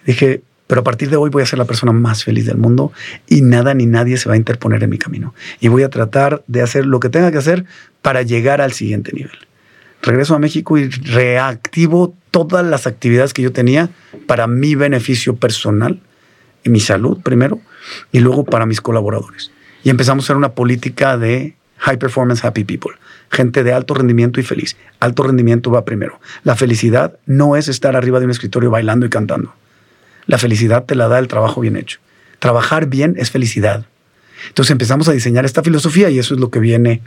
Dije, 0.04 0.42
pero 0.68 0.82
a 0.82 0.84
partir 0.84 1.10
de 1.10 1.16
hoy 1.16 1.30
voy 1.30 1.42
a 1.42 1.46
ser 1.46 1.58
la 1.58 1.64
persona 1.64 1.92
más 1.92 2.22
feliz 2.22 2.46
del 2.46 2.58
mundo 2.58 2.92
y 3.26 3.40
nada 3.40 3.74
ni 3.74 3.86
nadie 3.86 4.18
se 4.18 4.28
va 4.28 4.34
a 4.34 4.38
interponer 4.38 4.84
en 4.84 4.90
mi 4.90 4.98
camino. 4.98 5.34
Y 5.60 5.68
voy 5.68 5.82
a 5.82 5.88
tratar 5.88 6.44
de 6.46 6.62
hacer 6.62 6.86
lo 6.86 7.00
que 7.00 7.08
tenga 7.08 7.32
que 7.32 7.38
hacer 7.38 7.64
para 8.02 8.22
llegar 8.22 8.60
al 8.60 8.72
siguiente 8.72 9.10
nivel. 9.12 9.36
Regreso 10.02 10.34
a 10.34 10.38
México 10.38 10.78
y 10.78 10.88
reactivo 10.88 12.14
todas 12.30 12.64
las 12.64 12.86
actividades 12.86 13.32
que 13.32 13.42
yo 13.42 13.50
tenía 13.50 13.88
para 14.26 14.46
mi 14.46 14.74
beneficio 14.74 15.36
personal 15.36 16.00
y 16.62 16.70
mi 16.70 16.80
salud 16.80 17.18
primero 17.22 17.60
y 18.12 18.20
luego 18.20 18.44
para 18.44 18.66
mis 18.66 18.82
colaboradores. 18.82 19.50
Y 19.82 19.90
empezamos 19.90 20.24
a 20.24 20.26
hacer 20.26 20.36
una 20.36 20.52
política 20.52 21.16
de 21.16 21.56
high 21.78 21.98
performance 21.98 22.44
happy 22.44 22.64
people, 22.64 22.92
gente 23.30 23.64
de 23.64 23.72
alto 23.72 23.94
rendimiento 23.94 24.38
y 24.38 24.42
feliz. 24.42 24.76
Alto 25.00 25.22
rendimiento 25.22 25.70
va 25.70 25.86
primero. 25.86 26.20
La 26.44 26.56
felicidad 26.56 27.18
no 27.24 27.56
es 27.56 27.68
estar 27.68 27.96
arriba 27.96 28.18
de 28.18 28.26
un 28.26 28.32
escritorio 28.32 28.70
bailando 28.70 29.06
y 29.06 29.08
cantando. 29.08 29.54
La 30.28 30.38
felicidad 30.38 30.84
te 30.84 30.94
la 30.94 31.08
da 31.08 31.18
el 31.18 31.26
trabajo 31.26 31.62
bien 31.62 31.74
hecho. 31.74 31.98
Trabajar 32.38 32.86
bien 32.86 33.16
es 33.18 33.30
felicidad. 33.30 33.86
Entonces 34.46 34.70
empezamos 34.70 35.08
a 35.08 35.12
diseñar 35.12 35.44
esta 35.44 35.62
filosofía 35.62 36.10
y 36.10 36.18
eso 36.18 36.34
es 36.34 36.40
lo 36.40 36.50
que 36.50 36.60
viene 36.60 37.00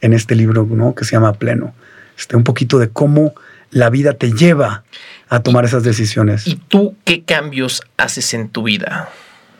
en 0.00 0.12
este 0.12 0.34
libro 0.34 0.66
¿no? 0.68 0.94
que 0.94 1.04
se 1.04 1.12
llama 1.12 1.32
Pleno. 1.34 1.72
Este, 2.18 2.36
un 2.36 2.42
poquito 2.44 2.78
de 2.78 2.90
cómo 2.90 3.32
la 3.70 3.90
vida 3.90 4.14
te 4.14 4.32
lleva 4.32 4.82
a 5.28 5.40
tomar 5.40 5.64
esas 5.64 5.84
decisiones. 5.84 6.48
¿Y 6.48 6.56
tú 6.56 6.96
qué 7.04 7.22
cambios 7.22 7.82
haces 7.96 8.34
en 8.34 8.48
tu 8.48 8.64
vida 8.64 9.08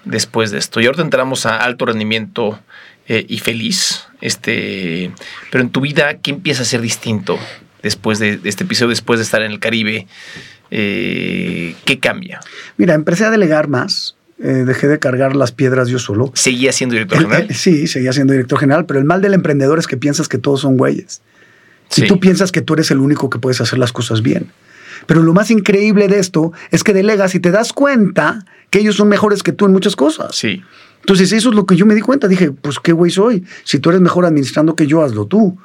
después 0.04 0.50
de 0.50 0.58
esto? 0.58 0.80
Y 0.80 0.86
ahora 0.86 1.02
entramos 1.02 1.46
a 1.46 1.58
alto 1.58 1.86
rendimiento 1.86 2.58
eh, 3.06 3.24
y 3.28 3.38
feliz, 3.38 4.06
este, 4.20 5.12
pero 5.52 5.62
en 5.62 5.70
tu 5.70 5.80
vida, 5.80 6.18
¿qué 6.18 6.32
empieza 6.32 6.62
a 6.62 6.66
ser 6.66 6.80
distinto 6.80 7.38
después 7.82 8.18
de, 8.18 8.38
de 8.38 8.48
este 8.48 8.64
episodio, 8.64 8.90
después 8.90 9.20
de 9.20 9.24
estar 9.24 9.42
en 9.42 9.52
el 9.52 9.60
Caribe? 9.60 10.08
Eh, 10.70 11.74
¿qué 11.84 11.98
cambia? 12.00 12.40
Mira, 12.76 12.94
empecé 12.94 13.24
a 13.24 13.30
delegar 13.30 13.68
más. 13.68 14.16
Eh, 14.42 14.64
dejé 14.66 14.88
de 14.88 14.98
cargar 14.98 15.36
las 15.36 15.52
piedras 15.52 15.88
yo 15.88 15.98
solo. 15.98 16.32
¿Seguía 16.34 16.72
siendo 16.72 16.94
director 16.94 17.18
general? 17.18 17.54
sí, 17.54 17.86
seguía 17.86 18.12
siendo 18.12 18.32
director 18.32 18.58
general, 18.58 18.84
pero 18.84 18.98
el 18.98 19.04
mal 19.04 19.22
del 19.22 19.32
emprendedor 19.32 19.78
es 19.78 19.86
que 19.86 19.96
piensas 19.96 20.28
que 20.28 20.38
todos 20.38 20.60
son 20.62 20.76
güeyes. 20.76 21.22
Si 21.88 22.06
tú 22.06 22.18
piensas 22.18 22.50
que 22.50 22.60
tú 22.60 22.74
eres 22.74 22.90
el 22.90 22.98
único 22.98 23.30
que 23.30 23.38
puedes 23.38 23.60
hacer 23.60 23.78
las 23.78 23.92
cosas 23.92 24.22
bien. 24.22 24.50
Pero 25.06 25.22
lo 25.22 25.32
más 25.34 25.50
increíble 25.50 26.08
de 26.08 26.18
esto 26.18 26.52
es 26.70 26.82
que 26.82 26.92
delegas 26.92 27.34
y 27.34 27.40
te 27.40 27.50
das 27.50 27.72
cuenta 27.72 28.44
que 28.70 28.80
ellos 28.80 28.96
son 28.96 29.08
mejores 29.08 29.42
que 29.42 29.52
tú 29.52 29.66
en 29.66 29.72
muchas 29.72 29.94
cosas. 29.94 30.34
Sí. 30.34 30.62
Entonces 31.00 31.32
eso 31.32 31.50
es 31.50 31.54
lo 31.54 31.66
que 31.66 31.76
yo 31.76 31.86
me 31.86 31.94
di 31.94 32.00
cuenta. 32.00 32.26
Dije, 32.26 32.50
pues 32.50 32.80
qué 32.80 32.92
güey 32.92 33.10
soy. 33.10 33.44
Si 33.64 33.78
tú 33.78 33.90
eres 33.90 34.00
mejor 34.00 34.24
administrando 34.24 34.74
que 34.74 34.86
yo, 34.86 35.02
hazlo 35.02 35.26
tú. 35.26 35.56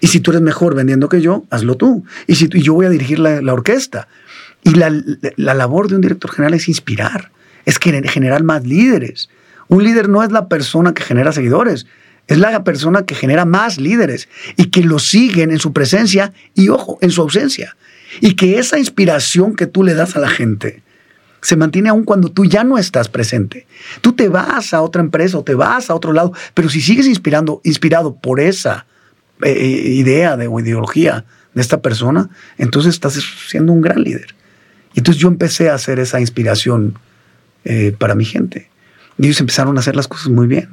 Y 0.00 0.08
si 0.08 0.20
tú 0.20 0.30
eres 0.30 0.42
mejor 0.42 0.74
vendiendo 0.74 1.08
que 1.08 1.20
yo, 1.20 1.44
hazlo 1.50 1.76
tú. 1.76 2.04
Y 2.26 2.36
si 2.36 2.48
y 2.52 2.62
yo 2.62 2.74
voy 2.74 2.86
a 2.86 2.90
dirigir 2.90 3.18
la 3.18 3.52
orquesta. 3.52 4.08
Y 4.68 4.74
la, 4.74 5.54
labor 5.54 5.88
de 5.88 5.94
un 5.94 6.02
director 6.02 6.30
general 6.30 6.52
es 6.52 6.68
inspirar, 6.68 7.30
es 7.64 7.78
generar 7.78 8.42
más 8.42 8.66
líderes. 8.66 9.30
Un 9.68 9.82
líder 9.82 10.10
no 10.10 10.22
es 10.22 10.30
la 10.30 10.46
persona 10.46 10.92
que 10.92 11.02
genera 11.02 11.32
seguidores, 11.32 11.86
es 12.26 12.36
la 12.36 12.62
persona 12.64 13.06
que 13.06 13.14
genera 13.14 13.46
más 13.46 13.78
líderes 13.78 14.28
y 14.56 14.66
que 14.66 14.82
lo 14.82 14.98
siguen 14.98 15.52
en 15.52 15.58
su 15.58 15.72
presencia 15.72 16.34
y, 16.54 16.68
ojo, 16.68 16.98
en 17.00 17.10
su 17.10 17.22
ausencia. 17.22 17.78
Y 18.20 18.34
que 18.34 18.58
esa 18.58 18.78
inspiración 18.78 19.56
que 19.56 19.66
tú 19.66 19.84
le 19.84 19.94
das 19.94 20.16
a 20.16 20.20
la 20.20 20.28
gente 20.28 20.82
se 21.40 21.56
mantiene 21.56 21.88
aún 21.88 22.04
cuando 22.04 22.30
tú 22.30 22.44
ya 22.44 22.62
no 22.62 22.76
estás 22.76 23.08
presente. 23.08 23.66
Tú 24.02 24.12
te 24.12 24.28
vas 24.28 24.74
a 24.74 24.82
otra 24.82 25.00
empresa 25.00 25.38
o 25.38 25.44
te 25.44 25.54
vas 25.54 25.88
a 25.88 25.94
otro 25.94 26.12
lado, 26.12 26.34
pero 26.52 26.68
si 26.68 26.82
sigues 26.82 27.06
inspirando, 27.06 27.62
inspirado 27.64 28.16
por 28.16 28.38
esa 28.38 28.84
eh, 29.42 29.50
eh, 29.50 29.90
idea 29.92 30.36
de, 30.36 30.46
o 30.46 30.60
ideología 30.60 31.24
de 31.54 31.62
esta 31.62 31.80
persona, 31.80 32.28
entonces 32.58 32.92
estás 32.92 33.14
siendo 33.48 33.72
un 33.72 33.80
gran 33.80 34.02
líder. 34.02 34.36
Entonces 34.98 35.20
yo 35.20 35.28
empecé 35.28 35.70
a 35.70 35.74
hacer 35.74 35.98
esa 35.98 36.20
inspiración 36.20 36.98
eh, 37.64 37.94
para 37.96 38.14
mi 38.14 38.24
gente. 38.24 38.68
Y 39.16 39.26
ellos 39.26 39.40
empezaron 39.40 39.76
a 39.76 39.80
hacer 39.80 39.96
las 39.96 40.08
cosas 40.08 40.28
muy 40.28 40.46
bien. 40.46 40.68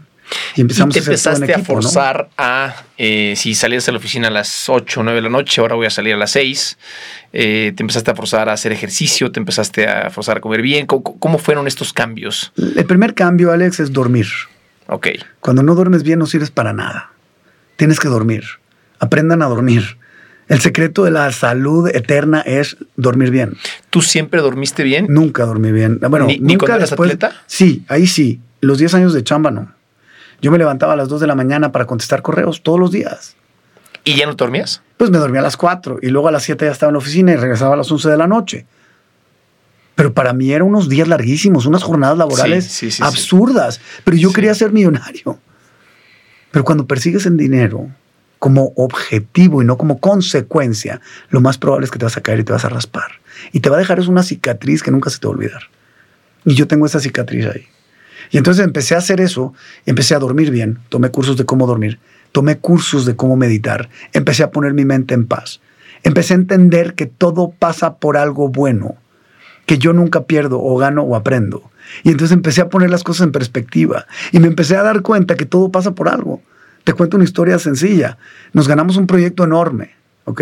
Y 0.55 0.61
empezamos 0.61 0.93
te 0.93 0.99
a 0.99 1.03
empezaste 1.03 1.53
a 1.53 1.59
forzar 1.59 2.29
a, 2.37 2.75
eh, 2.97 3.33
si 3.35 3.53
salías 3.53 3.87
a 3.87 3.91
la 3.91 3.99
oficina 3.99 4.29
a 4.29 4.31
las 4.31 4.67
8 4.67 4.99
o 4.99 5.03
9 5.03 5.17
de 5.17 5.21
la 5.21 5.29
noche, 5.29 5.61
ahora 5.61 5.75
voy 5.75 5.85
a 5.85 5.91
salir 5.91 6.15
a 6.15 6.17
las 6.17 6.31
6. 6.31 6.77
Eh, 7.33 7.73
te 7.75 7.83
empezaste 7.83 8.09
a 8.09 8.15
forzar 8.15 8.49
a 8.49 8.53
hacer 8.53 8.71
ejercicio, 8.71 9.31
te 9.31 9.39
empezaste 9.39 9.87
a 9.87 10.09
forzar 10.09 10.37
a 10.37 10.41
comer 10.41 10.63
bien. 10.63 10.87
¿Cómo, 10.87 11.37
fueron 11.37 11.67
estos 11.67 11.93
cambios? 11.93 12.51
El 12.57 12.85
primer 12.85 13.13
cambio, 13.13 13.51
Alex, 13.51 13.79
es 13.79 13.93
dormir. 13.93 14.27
Ok. 14.87 15.09
Cuando 15.39 15.61
no 15.61 15.75
duermes 15.75 16.01
bien 16.01 16.17
no 16.17 16.25
sirves 16.25 16.49
para 16.49 16.73
nada. 16.73 17.11
Tienes 17.75 17.99
que 17.99 18.07
dormir. 18.07 18.43
Aprendan 18.99 19.43
a 19.43 19.45
dormir. 19.45 19.97
El 20.47 20.61
secreto 20.61 21.03
de 21.03 21.11
la 21.11 21.31
salud 21.31 21.89
eterna 21.89 22.41
es 22.41 22.77
dormir 22.95 23.31
bien. 23.31 23.57
¿Tú 23.89 24.01
siempre 24.01 24.41
dormiste 24.41 24.83
bien? 24.83 25.07
Nunca 25.09 25.45
dormí 25.45 25.71
bien. 25.71 25.99
Bueno, 26.09 26.27
¿Ni, 26.27 26.37
nunca 26.37 26.67
cuando 26.67 26.77
eras 26.77 26.91
atleta? 26.91 27.31
Sí, 27.47 27.83
ahí 27.87 28.05
sí. 28.05 28.39
Los 28.61 28.77
10 28.77 28.93
años 28.93 29.13
de 29.13 29.23
chamba 29.23 29.49
no. 29.51 29.71
Yo 30.41 30.51
me 30.51 30.57
levantaba 30.57 30.93
a 30.93 30.95
las 30.95 31.09
2 31.09 31.21
de 31.21 31.27
la 31.27 31.35
mañana 31.35 31.71
para 31.71 31.85
contestar 31.85 32.21
correos 32.21 32.61
todos 32.61 32.79
los 32.79 32.91
días. 32.91 33.35
¿Y 34.03 34.15
ya 34.15 34.27
no 34.27 34.35
dormías? 34.35 34.83
Pues 34.97 35.09
me 35.09 35.17
dormía 35.17 35.39
a 35.39 35.43
las 35.43 35.57
4 35.57 35.99
y 36.01 36.09
luego 36.09 36.27
a 36.27 36.31
las 36.31 36.43
7 36.43 36.65
ya 36.65 36.71
estaba 36.71 36.91
en 36.91 36.93
la 36.93 36.99
oficina 36.99 37.31
y 37.31 37.35
regresaba 37.37 37.73
a 37.73 37.77
las 37.77 37.91
11 37.91 38.09
de 38.09 38.17
la 38.17 38.27
noche. 38.27 38.65
Pero 39.95 40.13
para 40.13 40.33
mí 40.33 40.51
eran 40.51 40.67
unos 40.67 40.89
días 40.89 41.07
larguísimos, 41.07 41.65
unas 41.65 41.81
jornadas 41.81 42.17
laborales 42.17 43.01
absurdas. 43.01 43.81
Pero 44.03 44.17
yo 44.17 44.31
quería 44.31 44.53
ser 44.53 44.71
millonario. 44.71 45.39
Pero 46.51 46.63
cuando 46.63 46.85
persigues 46.85 47.25
el 47.25 47.37
dinero, 47.37 47.89
como 48.39 48.73
objetivo 48.75 49.61
y 49.61 49.65
no 49.65 49.77
como 49.77 49.99
consecuencia, 49.99 51.01
lo 51.29 51.41
más 51.41 51.57
probable 51.57 51.85
es 51.85 51.91
que 51.91 51.99
te 51.99 52.05
vas 52.05 52.17
a 52.17 52.21
caer 52.21 52.39
y 52.39 52.43
te 52.43 52.53
vas 52.53 52.65
a 52.65 52.69
raspar. 52.69 53.11
Y 53.51 53.59
te 53.59 53.69
va 53.69 53.77
a 53.77 53.79
dejar 53.79 53.99
es 53.99 54.07
una 54.07 54.23
cicatriz 54.23 54.83
que 54.83 54.91
nunca 54.91 55.09
se 55.09 55.19
te 55.19 55.27
va 55.27 55.33
a 55.33 55.37
olvidar. 55.37 55.63
Y 56.45 56.53
yo 56.53 56.67
tengo 56.67 56.85
esa 56.85 56.99
cicatriz 56.99 57.45
ahí. 57.47 57.67
Y 58.31 58.37
entonces 58.37 58.63
empecé 58.65 58.95
a 58.95 58.99
hacer 58.99 59.21
eso, 59.21 59.53
empecé 59.85 60.15
a 60.15 60.19
dormir 60.19 60.51
bien, 60.51 60.79
tomé 60.89 61.09
cursos 61.09 61.37
de 61.37 61.45
cómo 61.45 61.67
dormir, 61.67 61.99
tomé 62.31 62.57
cursos 62.57 63.05
de 63.05 63.15
cómo 63.15 63.35
meditar, 63.35 63.89
empecé 64.13 64.43
a 64.43 64.51
poner 64.51 64.73
mi 64.73 64.85
mente 64.85 65.13
en 65.13 65.25
paz, 65.27 65.61
empecé 66.03 66.33
a 66.33 66.37
entender 66.37 66.95
que 66.95 67.05
todo 67.05 67.51
pasa 67.57 67.97
por 67.97 68.17
algo 68.17 68.49
bueno, 68.49 68.95
que 69.65 69.77
yo 69.77 69.93
nunca 69.93 70.25
pierdo 70.25 70.61
o 70.61 70.77
gano 70.77 71.03
o 71.03 71.15
aprendo. 71.15 71.71
Y 72.03 72.09
entonces 72.09 72.33
empecé 72.33 72.61
a 72.61 72.69
poner 72.69 72.89
las 72.89 73.03
cosas 73.03 73.25
en 73.25 73.31
perspectiva 73.31 74.07
y 74.31 74.39
me 74.39 74.47
empecé 74.47 74.75
a 74.75 74.83
dar 74.83 75.01
cuenta 75.01 75.35
que 75.35 75.45
todo 75.45 75.71
pasa 75.71 75.91
por 75.91 76.09
algo. 76.09 76.41
Te 76.85 76.93
cuento 76.93 77.17
una 77.17 77.25
historia 77.25 77.59
sencilla. 77.59 78.17
Nos 78.53 78.69
ganamos 78.69 78.95
un 78.95 79.07
proyecto 79.07 79.43
enorme, 79.43 79.91
¿ok? 80.23 80.41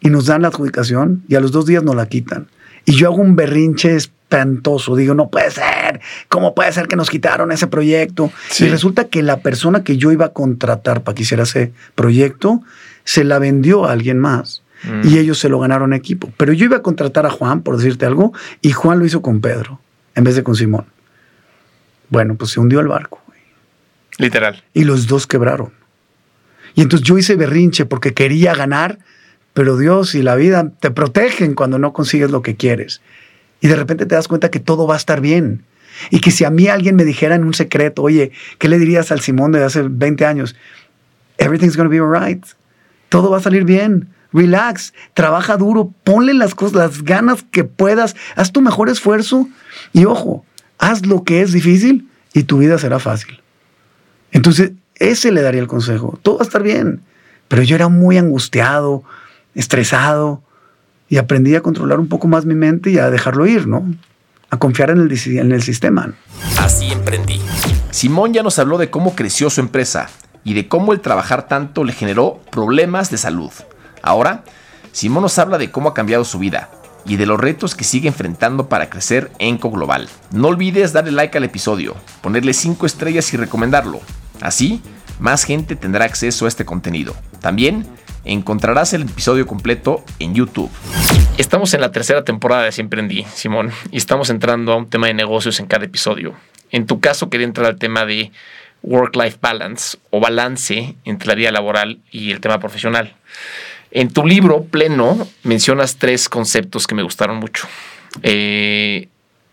y 0.00 0.10
nos 0.10 0.26
dan 0.26 0.42
la 0.42 0.48
adjudicación 0.48 1.22
y 1.28 1.34
a 1.34 1.40
los 1.40 1.52
dos 1.52 1.66
días 1.66 1.82
nos 1.82 1.96
la 1.96 2.06
quitan. 2.06 2.48
Y 2.84 2.92
yo 2.92 3.08
hago 3.08 3.16
un 3.16 3.34
berrinche 3.34 3.96
espantoso. 3.96 4.94
Digo, 4.94 5.14
no 5.14 5.28
puede 5.28 5.50
ser. 5.50 6.00
¿Cómo 6.28 6.54
puede 6.54 6.72
ser 6.72 6.86
que 6.86 6.96
nos 6.96 7.10
quitaron 7.10 7.50
ese 7.50 7.66
proyecto? 7.66 8.30
Y 8.58 8.68
resulta 8.68 9.08
que 9.08 9.22
la 9.22 9.38
persona 9.38 9.82
que 9.82 9.96
yo 9.96 10.12
iba 10.12 10.26
a 10.26 10.32
contratar 10.32 11.02
para 11.02 11.14
que 11.14 11.22
hiciera 11.22 11.42
ese 11.42 11.72
proyecto 11.94 12.62
se 13.04 13.24
la 13.24 13.38
vendió 13.38 13.86
a 13.86 13.92
alguien 13.92 14.18
más. 14.18 14.62
Y 15.02 15.08
mm. 15.08 15.18
ellos 15.18 15.38
se 15.38 15.48
lo 15.48 15.58
ganaron 15.58 15.92
equipo. 15.94 16.30
Pero 16.36 16.52
yo 16.52 16.66
iba 16.66 16.76
a 16.76 16.82
contratar 16.82 17.26
a 17.26 17.30
Juan, 17.30 17.62
por 17.62 17.76
decirte 17.76 18.06
algo, 18.06 18.32
y 18.60 18.70
Juan 18.70 18.98
lo 19.00 19.06
hizo 19.06 19.22
con 19.22 19.40
Pedro, 19.40 19.80
en 20.14 20.22
vez 20.22 20.36
de 20.36 20.44
con 20.44 20.54
Simón. 20.54 20.84
Bueno, 22.08 22.36
pues 22.36 22.52
se 22.52 22.60
hundió 22.60 22.78
el 22.78 22.86
barco. 22.86 23.20
Literal. 24.18 24.62
Y 24.72 24.84
los 24.84 25.06
dos 25.06 25.26
quebraron. 25.26 25.72
Y 26.74 26.82
entonces 26.82 27.06
yo 27.06 27.18
hice 27.18 27.36
berrinche 27.36 27.86
porque 27.86 28.14
quería 28.14 28.54
ganar, 28.54 28.98
pero 29.54 29.76
Dios 29.76 30.14
y 30.14 30.22
la 30.22 30.34
vida 30.34 30.72
te 30.80 30.90
protegen 30.90 31.54
cuando 31.54 31.78
no 31.78 31.92
consigues 31.92 32.30
lo 32.30 32.42
que 32.42 32.56
quieres. 32.56 33.00
Y 33.60 33.68
de 33.68 33.76
repente 33.76 34.06
te 34.06 34.14
das 34.14 34.28
cuenta 34.28 34.50
que 34.50 34.60
todo 34.60 34.86
va 34.86 34.94
a 34.94 34.98
estar 34.98 35.20
bien. 35.20 35.64
Y 36.10 36.20
que 36.20 36.30
si 36.30 36.44
a 36.44 36.50
mí 36.50 36.68
alguien 36.68 36.94
me 36.94 37.04
dijera 37.04 37.34
en 37.34 37.44
un 37.44 37.54
secreto, 37.54 38.02
oye, 38.02 38.32
¿qué 38.58 38.68
le 38.68 38.78
dirías 38.78 39.10
al 39.10 39.20
Simón 39.20 39.52
de 39.52 39.64
hace 39.64 39.82
20 39.82 40.26
años? 40.26 40.54
Everything's 41.38 41.76
going 41.76 41.86
to 41.86 41.90
be 41.90 41.98
alright. 41.98 42.44
Todo 43.08 43.30
va 43.30 43.38
a 43.38 43.42
salir 43.42 43.64
bien. 43.64 44.08
Relax, 44.32 44.92
trabaja 45.14 45.56
duro, 45.56 45.94
ponle 46.04 46.34
las 46.34 46.54
cosas, 46.54 46.74
las 46.74 47.02
ganas 47.02 47.42
que 47.50 47.64
puedas, 47.64 48.16
haz 48.34 48.52
tu 48.52 48.60
mejor 48.60 48.90
esfuerzo 48.90 49.48
y 49.94 50.04
ojo, 50.04 50.44
haz 50.78 51.06
lo 51.06 51.24
que 51.24 51.40
es 51.40 51.52
difícil 51.52 52.08
y 52.34 52.42
tu 52.42 52.58
vida 52.58 52.76
será 52.76 52.98
fácil. 52.98 53.40
Entonces, 54.32 54.72
ese 54.96 55.32
le 55.32 55.42
daría 55.42 55.60
el 55.60 55.66
consejo. 55.66 56.18
Todo 56.22 56.36
va 56.36 56.42
a 56.42 56.46
estar 56.46 56.62
bien. 56.62 57.00
Pero 57.48 57.62
yo 57.62 57.76
era 57.76 57.88
muy 57.88 58.18
angustiado, 58.18 59.04
estresado, 59.54 60.42
y 61.08 61.18
aprendí 61.18 61.54
a 61.54 61.62
controlar 61.62 62.00
un 62.00 62.08
poco 62.08 62.26
más 62.26 62.44
mi 62.44 62.54
mente 62.54 62.90
y 62.90 62.98
a 62.98 63.10
dejarlo 63.10 63.46
ir, 63.46 63.66
¿no? 63.66 63.84
A 64.50 64.58
confiar 64.58 64.90
en 64.90 65.00
el, 65.00 65.62
sistema. 65.62 66.12
Así 66.58 66.90
emprendí. 66.90 67.40
Simón 67.90 68.32
ya 68.32 68.42
nos 68.42 68.58
habló 68.58 68.78
de 68.78 68.90
cómo 68.90 69.14
creció 69.14 69.50
su 69.50 69.60
empresa 69.60 70.08
y 70.44 70.54
de 70.54 70.68
cómo 70.68 70.92
el 70.92 71.00
trabajar 71.00 71.48
tanto 71.48 71.84
le 71.84 71.92
generó 71.92 72.40
problemas 72.50 73.10
de 73.10 73.18
salud. 73.18 73.50
Ahora, 74.02 74.44
Simón 74.92 75.22
nos 75.22 75.38
habla 75.38 75.58
de 75.58 75.70
cómo 75.70 75.88
ha 75.88 75.94
cambiado 75.94 76.24
su 76.24 76.38
vida 76.38 76.70
y 77.06 77.16
de 77.16 77.26
los 77.26 77.38
retos 77.38 77.74
que 77.74 77.84
sigue 77.84 78.08
enfrentando 78.08 78.68
para 78.68 78.90
crecer 78.90 79.30
Enco 79.38 79.70
Global. 79.70 80.08
No 80.32 80.48
olvides 80.48 80.92
darle 80.92 81.12
like 81.12 81.36
al 81.38 81.44
episodio, 81.44 81.96
ponerle 82.20 82.52
5 82.52 82.86
estrellas 82.86 83.32
y 83.32 83.36
recomendarlo. 83.36 84.00
Así, 84.40 84.82
más 85.18 85.44
gente 85.44 85.76
tendrá 85.76 86.04
acceso 86.04 86.44
a 86.44 86.48
este 86.48 86.64
contenido. 86.64 87.14
También 87.40 87.86
encontrarás 88.24 88.92
el 88.92 89.02
episodio 89.02 89.46
completo 89.46 90.04
en 90.18 90.34
YouTube. 90.34 90.70
Estamos 91.38 91.72
en 91.74 91.80
la 91.80 91.92
tercera 91.92 92.24
temporada 92.24 92.64
de 92.64 92.72
Siempre 92.72 93.00
en 93.00 93.26
Simón, 93.28 93.70
y 93.90 93.96
estamos 93.98 94.30
entrando 94.30 94.72
a 94.72 94.76
un 94.76 94.90
tema 94.90 95.06
de 95.06 95.14
negocios 95.14 95.60
en 95.60 95.66
cada 95.66 95.84
episodio. 95.84 96.34
En 96.70 96.86
tu 96.86 97.00
caso, 97.00 97.30
quería 97.30 97.46
entrar 97.46 97.66
al 97.66 97.78
tema 97.78 98.04
de 98.04 98.32
work-life 98.82 99.38
balance 99.40 99.98
o 100.10 100.20
balance 100.20 100.96
entre 101.04 101.28
la 101.28 101.34
vida 101.34 101.50
laboral 101.50 102.00
y 102.10 102.32
el 102.32 102.40
tema 102.40 102.58
profesional. 102.58 103.14
En 103.90 104.12
tu 104.12 104.26
libro 104.26 104.64
pleno 104.64 105.26
mencionas 105.42 105.96
tres 105.96 106.28
conceptos 106.28 106.86
que 106.86 106.94
me 106.94 107.02
gustaron 107.02 107.36
mucho. 107.36 107.66
Eh, 108.22 109.08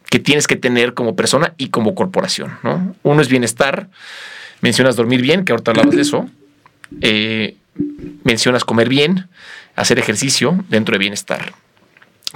que 0.10 0.20
tienes 0.20 0.46
que 0.46 0.56
tener 0.56 0.94
como 0.94 1.16
persona 1.16 1.54
y 1.58 1.70
como 1.70 1.96
corporación. 1.96 2.58
¿no? 2.62 2.96
Uno 3.02 3.22
es 3.22 3.30
bienestar, 3.30 3.90
mencionas 4.62 4.96
dormir 4.96 5.22
bien, 5.22 5.44
que 5.44 5.54
ahorita 5.54 5.72
hablamos 5.72 5.96
de 5.96 6.02
eso. 6.02 6.30
Eh, 7.02 7.56
mencionas 8.24 8.64
comer 8.64 8.90
bien, 8.90 9.28
hacer 9.76 9.98
ejercicio 9.98 10.64
dentro 10.70 10.94
de 10.94 11.00
bienestar. 11.00 11.54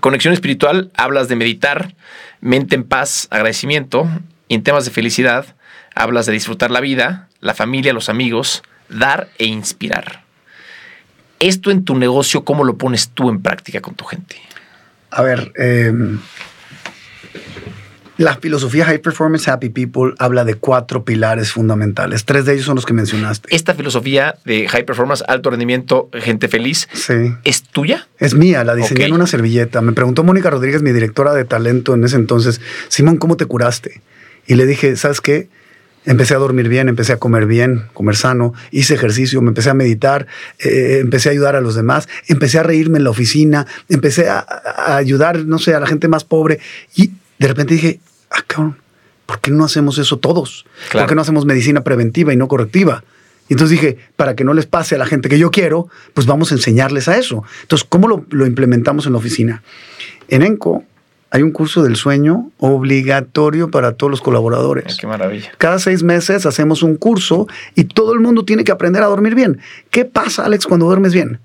Conexión 0.01 0.33
espiritual, 0.33 0.91
hablas 0.95 1.27
de 1.27 1.36
meditar, 1.36 1.95
mente 2.41 2.75
en 2.75 2.83
paz, 2.83 3.27
agradecimiento. 3.29 4.07
Y 4.47 4.55
en 4.55 4.63
temas 4.63 4.86
de 4.86 4.91
felicidad, 4.91 5.55
hablas 5.93 6.25
de 6.25 6.33
disfrutar 6.33 6.71
la 6.71 6.81
vida, 6.81 7.27
la 7.41 7.53
familia, 7.53 7.93
los 7.93 8.10
amigos, 8.10 8.63
dar 8.89 9.29
e 9.38 9.45
inspirar. 9.45 10.26
Esto 11.39 11.71
en 11.71 11.84
tu 11.84 11.95
negocio, 11.95 12.43
¿cómo 12.43 12.63
lo 12.63 12.78
pones 12.78 13.10
tú 13.10 13.30
en 13.30 13.41
práctica 13.41 13.82
con 13.82 13.95
tu 13.95 14.06
gente? 14.06 14.36
A 15.12 15.21
ver, 15.21 15.52
eh, 15.58 15.91
la 18.17 18.36
filosofía 18.38 18.86
High 18.86 19.00
Performance 19.00 19.47
Happy 19.47 19.69
People 19.69 20.15
habla 20.17 20.43
de 20.43 20.56
cuatro 20.56 21.06
pilares 21.06 21.52
fundamentales. 21.52 22.26
Tres 22.26 22.45
de 22.45 22.54
ellos 22.54 22.65
son 22.65 22.76
los 22.76 22.86
que 22.86 22.93
mencionaste. 22.93 23.56
Esta 23.56 23.76
filosofía 23.76 24.36
de 24.43 24.67
High 24.67 24.86
Performance, 24.86 25.23
alto 25.28 25.52
rendimiento, 25.52 26.10
gente 26.13 26.47
feliz, 26.47 26.89
¿es 27.43 27.63
tuya? 27.63 28.08
Es 28.17 28.34
mía, 28.34 28.63
la 28.63 28.73
diseñé 28.73 29.06
en 29.06 29.13
una 29.13 29.28
servilleta. 29.28 29.82
Me 29.82 29.91
preguntó 29.91 30.23
Mónica 30.23 30.50
Rodríguez, 30.50 30.82
mi 30.82 30.91
directora 30.91 31.34
de 31.34 31.45
talento 31.45 31.93
en 31.93 32.04
ese 32.04 32.15
entonces, 32.15 32.60
Simón, 32.88 33.17
¿cómo 33.17 33.38
te 33.38 33.45
curaste? 33.45 34.02
Y 34.47 34.56
le 34.56 34.65
dije, 34.65 34.95
¿sabes 34.95 35.21
qué? 35.21 35.50
Empecé 36.08 36.34
a 36.34 36.38
dormir 36.38 36.67
bien, 36.70 36.89
empecé 36.89 37.13
a 37.13 37.17
comer 37.17 37.46
bien, 37.46 37.84
comer 37.93 38.15
sano, 38.15 38.54
hice 38.72 38.96
ejercicio, 38.96 39.41
me 39.41 39.50
empecé 39.50 39.70
a 39.70 39.76
meditar, 39.76 40.26
eh, 40.58 40.98
empecé 41.02 41.30
a 41.30 41.34
ayudar 41.34 41.56
a 41.56 41.62
los 41.62 41.76
demás, 41.76 42.10
empecé 42.28 42.58
a 42.58 42.63
reírme 42.63 42.98
en 42.98 43.04
la 43.04 43.12
oficina, 43.12 43.67
empecé 43.89 44.30
a, 44.30 44.39
a 44.39 44.96
ayudar, 44.98 45.46
no 45.46 45.60
sé, 45.60 45.76
a 45.76 45.80
la 45.80 45.86
gente 45.86 46.08
más 46.08 46.24
pobre. 46.24 46.60
Y 46.96 47.12
de 47.38 47.48
repente 47.48 47.76
dije, 47.76 48.00
ah, 48.32 48.43
cabrón, 48.48 48.78
¿por 49.28 49.39
qué 49.41 49.52
no 49.52 49.65
hacemos 49.65 50.00
eso 50.00 50.17
todos? 50.17 50.65
¿Por 50.91 51.06
qué 51.06 51.13
no 51.13 51.22
hacemos 51.22 51.46
medicina 51.46 51.84
preventiva 51.84 52.34
y 52.34 52.38
no 52.38 52.48
correctiva? 52.48 53.04
Y 53.50 53.54
entonces 53.54 53.80
dije, 53.80 53.98
para 54.15 54.36
que 54.36 54.43
no 54.43 54.54
les 54.54 54.65
pase 54.65 54.96
a 54.96 54.98
la 54.98 55.06
gente 55.06 55.30
que 55.30 55.39
yo 55.39 55.52
quiero, 55.52 55.88
pues 56.13 56.28
vamos 56.28 56.52
a 56.52 56.56
enseñarles 56.56 57.08
a 57.08 57.17
eso. 57.17 57.43
Entonces, 57.62 57.88
¿cómo 57.88 58.08
lo, 58.08 58.46
implementamos 58.46 59.06
en 59.06 59.13
la 59.13 59.20
oficina? 59.20 59.63
En 60.28 60.43
ENCO 60.43 60.84
hay 61.29 61.41
un 61.41 61.51
curso 61.51 61.83
del 61.83 61.95
sueño 61.95 62.51
obligatorio 62.57 63.69
para 63.69 63.93
todos 63.93 64.11
los 64.11 64.21
colaboradores. 64.21 64.97
qué 64.97 65.07
maravilla. 65.07 65.51
Cada 65.57 65.79
seis 65.79 66.03
meses 66.03 66.45
hacemos 66.45 66.83
un 66.83 66.95
curso 66.95 67.47
y 67.75 67.85
todo 67.85 68.13
el 68.13 68.19
mundo 68.19 68.45
tiene 68.45 68.63
que 68.63 68.71
aprender 68.71 69.03
a 69.03 69.07
dormir 69.07 69.35
bien. 69.35 69.59
¿Qué 69.89 70.05
pasa, 70.05 70.45
Alex, 70.45 70.65
cuando 70.65 70.85
duermes 70.85 71.13
bien? 71.13 71.39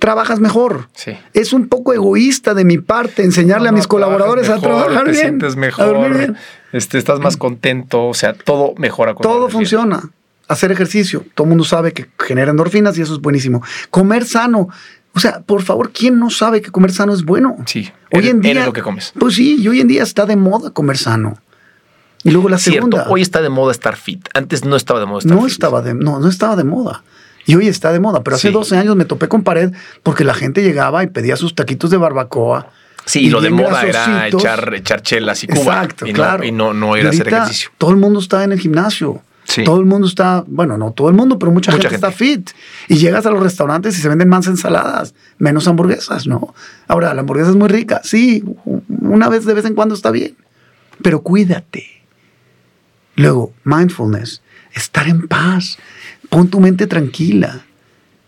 trabajas 0.00 0.40
mejor. 0.40 0.88
Sí. 0.94 1.12
Es 1.32 1.52
un 1.52 1.68
poco 1.68 1.92
egoísta 1.94 2.54
de 2.54 2.64
mi 2.64 2.78
parte 2.78 3.22
enseñarle 3.22 3.68
a 3.68 3.72
mis 3.72 3.86
colaboradores 3.86 4.48
a 4.48 4.58
trabajar 4.58 5.04
te 5.04 5.10
bien. 5.12 5.22
Sientes 5.22 5.56
mejor, 5.56 6.36
Este, 6.72 6.98
estás 6.98 7.20
más 7.20 7.36
contento, 7.36 8.06
o 8.06 8.14
sea, 8.14 8.34
todo 8.34 8.74
mejora. 8.76 9.14
Todo 9.14 9.48
funciona. 9.48 10.10
Hacer 10.48 10.70
ejercicio, 10.70 11.24
todo 11.34 11.46
el 11.46 11.48
mundo 11.50 11.64
sabe 11.64 11.92
que 11.92 12.06
genera 12.18 12.50
endorfinas 12.50 12.96
y 12.98 13.02
eso 13.02 13.14
es 13.14 13.20
buenísimo. 13.20 13.62
Comer 13.90 14.26
sano. 14.26 14.68
O 15.16 15.18
sea, 15.18 15.40
por 15.40 15.62
favor, 15.62 15.92
¿quién 15.92 16.18
no 16.18 16.28
sabe 16.28 16.60
que 16.60 16.70
comer 16.70 16.92
sano 16.92 17.14
es 17.14 17.24
bueno? 17.24 17.56
Sí. 17.64 17.90
Hoy 18.12 18.28
en 18.28 18.42
día. 18.42 18.66
lo 18.66 18.74
que 18.74 18.82
comes. 18.82 19.14
Pues 19.18 19.36
sí, 19.36 19.56
y 19.58 19.66
hoy 19.66 19.80
en 19.80 19.88
día 19.88 20.02
está 20.02 20.26
de 20.26 20.36
moda 20.36 20.70
comer 20.72 20.98
sano. 20.98 21.38
Y 22.22 22.32
luego 22.32 22.50
la 22.50 22.58
segunda. 22.58 23.06
hoy 23.08 23.22
está 23.22 23.40
de 23.40 23.48
moda 23.48 23.72
estar 23.72 23.96
fit. 23.96 24.28
Antes 24.34 24.66
no 24.66 24.76
estaba 24.76 25.00
de 25.00 25.06
moda 25.06 25.20
estar 25.20 25.34
no 25.34 25.42
fit. 25.44 25.52
Estaba 25.52 25.80
de, 25.80 25.94
no, 25.94 26.20
no 26.20 26.28
estaba 26.28 26.54
de 26.54 26.64
moda. 26.64 27.02
Y 27.46 27.54
hoy 27.54 27.66
está 27.66 27.92
de 27.92 28.00
moda, 28.00 28.22
pero 28.22 28.36
hace 28.36 28.50
12 28.50 28.76
años 28.76 28.94
me 28.94 29.06
topé 29.06 29.26
con 29.28 29.42
pared 29.42 29.72
porque 30.02 30.22
la 30.22 30.34
gente 30.34 30.62
llegaba 30.62 31.02
y 31.02 31.06
pedía 31.06 31.36
sus 31.36 31.54
taquitos 31.54 31.90
de 31.90 31.96
barbacoa. 31.96 32.68
Sí, 33.06 33.20
y 33.20 33.30
lo 33.30 33.40
de 33.40 33.48
moda 33.48 33.84
era 33.84 34.28
echar, 34.28 34.74
echar 34.74 35.00
chelas 35.00 35.44
y 35.44 35.46
cuba. 35.46 35.60
Exacto, 35.60 36.06
y 36.06 36.12
claro. 36.12 36.38
No, 36.38 36.44
y 36.44 36.52
no, 36.52 36.74
no 36.74 36.94
era 36.94 37.08
hacer 37.08 37.28
ejercicio. 37.28 37.70
Todo 37.78 37.90
el 37.90 37.96
mundo 37.96 38.20
está 38.20 38.44
en 38.44 38.52
el 38.52 38.60
gimnasio. 38.60 39.22
Sí. 39.46 39.64
Todo 39.64 39.80
el 39.80 39.86
mundo 39.86 40.06
está, 40.06 40.44
bueno, 40.46 40.76
no 40.76 40.90
todo 40.90 41.08
el 41.08 41.14
mundo, 41.14 41.38
pero 41.38 41.52
mucha, 41.52 41.72
gente, 41.72 41.94
está 41.94 42.10
fit. 42.10 42.50
Y 42.88 42.96
llegas 42.96 43.26
a 43.26 43.30
los 43.30 43.42
restaurantes 43.42 43.96
y 43.96 44.02
se 44.02 44.08
venden 44.08 44.28
más 44.28 44.46
ensaladas, 44.46 45.14
menos 45.38 45.68
hamburguesas, 45.68 46.26
¿no? 46.26 46.54
Ahora, 46.88 47.14
la 47.14 47.20
hamburguesa 47.20 47.50
es 47.50 47.56
muy 47.56 47.68
rica, 47.68 48.00
sí, 48.02 48.44
una 48.88 49.28
vez 49.28 49.44
de 49.44 49.54
vez 49.54 49.64
en 49.64 49.74
cuando 49.74 49.94
está 49.94 50.10
bien, 50.10 50.36
pero 51.02 51.22
cuídate. 51.22 51.84
Luego, 53.16 53.52
mindfulness, 53.64 54.42
estar 54.74 55.08
en 55.08 55.26
paz. 55.26 55.78
Pon 56.28 56.48
tu 56.48 56.60
mente 56.60 56.86
tranquila. 56.86 57.64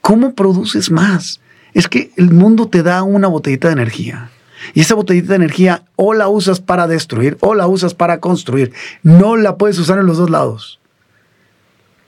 ¿Cómo 0.00 0.34
produces 0.34 0.90
más? 0.90 1.40
Es 1.74 1.88
que 1.88 2.10
el 2.16 2.30
mundo 2.30 2.68
te 2.68 2.82
da 2.82 3.02
una 3.02 3.28
botellita 3.28 3.68
de 3.68 3.74
energía. 3.74 4.30
Y 4.74 4.80
esa 4.80 4.94
botellita 4.94 5.28
de 5.28 5.36
energía 5.36 5.84
o 5.96 6.14
la 6.14 6.28
usas 6.28 6.60
para 6.60 6.86
destruir 6.86 7.36
o 7.40 7.54
la 7.54 7.66
usas 7.66 7.94
para 7.94 8.18
construir. 8.20 8.72
No 9.02 9.36
la 9.36 9.56
puedes 9.56 9.78
usar 9.78 9.98
en 9.98 10.06
los 10.06 10.16
dos 10.16 10.30
lados. 10.30 10.77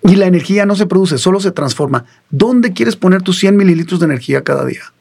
Y 0.02 0.16
la 0.16 0.26
energía 0.26 0.66
no 0.66 0.76
se 0.76 0.86
produce, 0.86 1.18
solo 1.18 1.40
se 1.40 1.50
transforma. 1.50 2.06
¿Dónde 2.30 2.72
quieres 2.72 2.96
poner 2.96 3.22
tus 3.22 3.38
100 3.38 3.56
mililitros 3.56 4.00
de 4.00 4.06
energía 4.06 4.42
cada 4.42 4.64
día? 4.64 4.92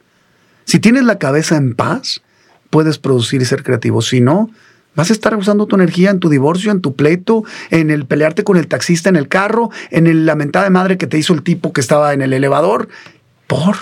Si 0.66 0.80
tienes 0.80 1.04
la 1.04 1.18
cabeza 1.18 1.56
en 1.56 1.74
paz, 1.74 2.22
puedes 2.70 2.98
producir 2.98 3.42
y 3.42 3.46
ser 3.46 3.64
creativo. 3.64 4.02
Si 4.02 4.22
no, 4.22 4.50
Vas 4.96 5.12
a 5.12 5.14
estar 5.14 5.36
usando 5.36 5.66
tu 5.66 5.76
energía 5.76 6.10
en 6.10 6.20
tu 6.20 6.28
divorcio, 6.30 6.72
en 6.72 6.82
tu 6.82 6.96
pleito, 6.96 7.46
en 7.70 7.90
el 7.90 8.06
pelearte 8.06 8.44
con 8.44 8.58
el 8.58 8.68
taxista 8.68 9.08
en 9.08 9.16
el 9.16 9.30
carro, 9.30 9.70
en 9.92 10.08
el 10.08 10.26
lamentada 10.26 10.70
madre 10.70 10.98
que 10.98 11.08
te 11.08 11.18
hizo 11.18 11.34
el 11.34 11.44
tipo 11.44 11.72
que 11.72 11.80
estaba 11.80 12.12
en 12.12 12.22
el 12.22 12.34
elevador. 12.34 12.90
Por 13.48 13.78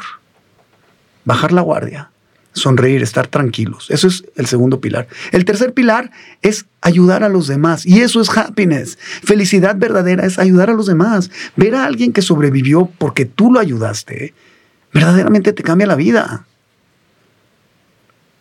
bajar 1.26 1.54
la 1.54 1.62
guardia, 1.62 2.12
sonreír, 2.58 3.02
estar 3.02 3.28
tranquilos. 3.28 3.88
Eso 3.90 4.08
es 4.08 4.26
el 4.36 4.48
segundo 4.48 4.82
pilar. 4.82 5.08
El 5.32 5.46
tercer 5.46 5.74
pilar 5.74 6.12
es 6.42 6.66
ayudar 6.82 7.24
a 7.24 7.30
los 7.30 7.48
demás. 7.48 7.86
Y 7.86 8.02
eso 8.02 8.22
es 8.22 8.30
happiness. 8.36 8.98
Felicidad 9.24 9.76
verdadera 9.78 10.26
es 10.26 10.40
ayudar 10.40 10.70
a 10.70 10.74
los 10.74 10.88
demás. 10.88 11.32
Ver 11.56 11.76
a 11.76 11.86
alguien 11.86 12.14
que 12.14 12.22
sobrevivió 12.22 12.92
porque 12.98 13.26
tú 13.26 13.52
lo 13.52 13.60
ayudaste, 13.60 14.34
verdaderamente 14.94 15.54
te 15.54 15.64
cambia 15.64 15.88
la 15.88 15.96
vida. 15.96 16.46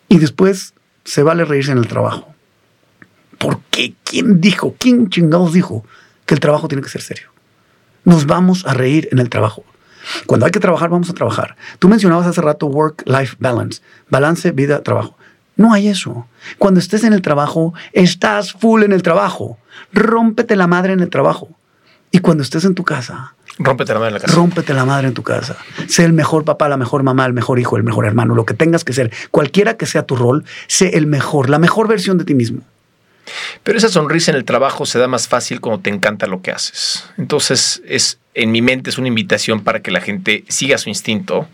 Y 0.09 0.17
después 0.19 0.73
se 1.03 1.23
vale 1.23 1.45
reírse 1.45 1.71
en 1.71 1.77
el 1.77 1.87
trabajo. 1.87 2.33
¿Por 3.37 3.59
qué? 3.71 3.93
¿Quién 4.03 4.41
dijo? 4.41 4.75
¿Quién 4.79 5.09
chingados 5.09 5.53
dijo 5.53 5.85
que 6.25 6.33
el 6.33 6.39
trabajo 6.39 6.67
tiene 6.67 6.81
que 6.81 6.89
ser 6.89 7.01
serio? 7.01 7.29
Nos 8.03 8.25
vamos 8.25 8.65
a 8.65 8.73
reír 8.73 9.09
en 9.11 9.19
el 9.19 9.29
trabajo. 9.29 9.63
Cuando 10.25 10.45
hay 10.45 10.51
que 10.51 10.59
trabajar, 10.59 10.89
vamos 10.89 11.09
a 11.09 11.13
trabajar. 11.13 11.55
Tú 11.79 11.87
mencionabas 11.89 12.27
hace 12.27 12.41
rato 12.41 12.67
work-life 12.67 13.35
balance, 13.39 13.81
balance 14.09 14.51
vida-trabajo. 14.51 15.17
No 15.55 15.73
hay 15.73 15.87
eso. 15.87 16.27
Cuando 16.57 16.79
estés 16.79 17.03
en 17.03 17.13
el 17.13 17.21
trabajo, 17.21 17.73
estás 17.93 18.53
full 18.53 18.83
en 18.83 18.93
el 18.93 19.01
trabajo. 19.01 19.57
Rómpete 19.91 20.55
la 20.55 20.67
madre 20.67 20.93
en 20.93 20.99
el 20.99 21.09
trabajo. 21.09 21.49
Y 22.11 22.19
cuando 22.19 22.43
estés 22.43 22.63
en 22.63 22.75
tu 22.75 22.83
casa, 22.83 23.33
Rómpete 23.59 23.93
la 23.93 23.99
madre 23.99 24.09
en 24.09 24.13
la 24.13 24.19
casa. 24.19 24.35
Rómpete 24.35 24.73
la 24.73 24.85
madre 24.85 25.07
en 25.07 25.13
tu 25.13 25.23
casa. 25.23 25.57
Sé 25.87 26.05
el 26.05 26.13
mejor 26.13 26.45
papá, 26.45 26.69
la 26.69 26.77
mejor 26.77 27.03
mamá, 27.03 27.25
el 27.25 27.33
mejor 27.33 27.59
hijo, 27.59 27.75
el 27.75 27.83
mejor 27.83 28.05
hermano, 28.05 28.35
lo 28.35 28.45
que 28.45 28.53
tengas 28.53 28.83
que 28.83 28.93
ser. 28.93 29.11
Cualquiera 29.31 29.77
que 29.77 29.87
sea 29.87 30.03
tu 30.03 30.15
rol, 30.15 30.45
sé 30.67 30.97
el 30.97 31.07
mejor, 31.07 31.49
la 31.49 31.57
mejor 31.57 31.87
versión 31.87 32.17
de 32.17 32.25
ti 32.25 32.35
mismo. 32.35 32.61
Pero 33.63 33.77
esa 33.77 33.89
sonrisa 33.89 34.31
en 34.31 34.37
el 34.37 34.45
trabajo 34.45 34.85
se 34.85 34.99
da 34.99 35.07
más 35.07 35.27
fácil 35.27 35.59
cuando 35.59 35.81
te 35.81 35.89
encanta 35.89 36.27
lo 36.27 36.41
que 36.41 36.51
haces. 36.51 37.03
Entonces, 37.17 37.81
es 37.85 38.19
en 38.41 38.51
mi 38.51 38.61
mente 38.61 38.89
es 38.89 38.97
una 38.97 39.07
invitación 39.07 39.61
para 39.61 39.81
que 39.81 39.91
la 39.91 39.99
gente 40.01 40.43
siga 40.47 40.77
su 40.77 40.89
instinto 40.89 41.47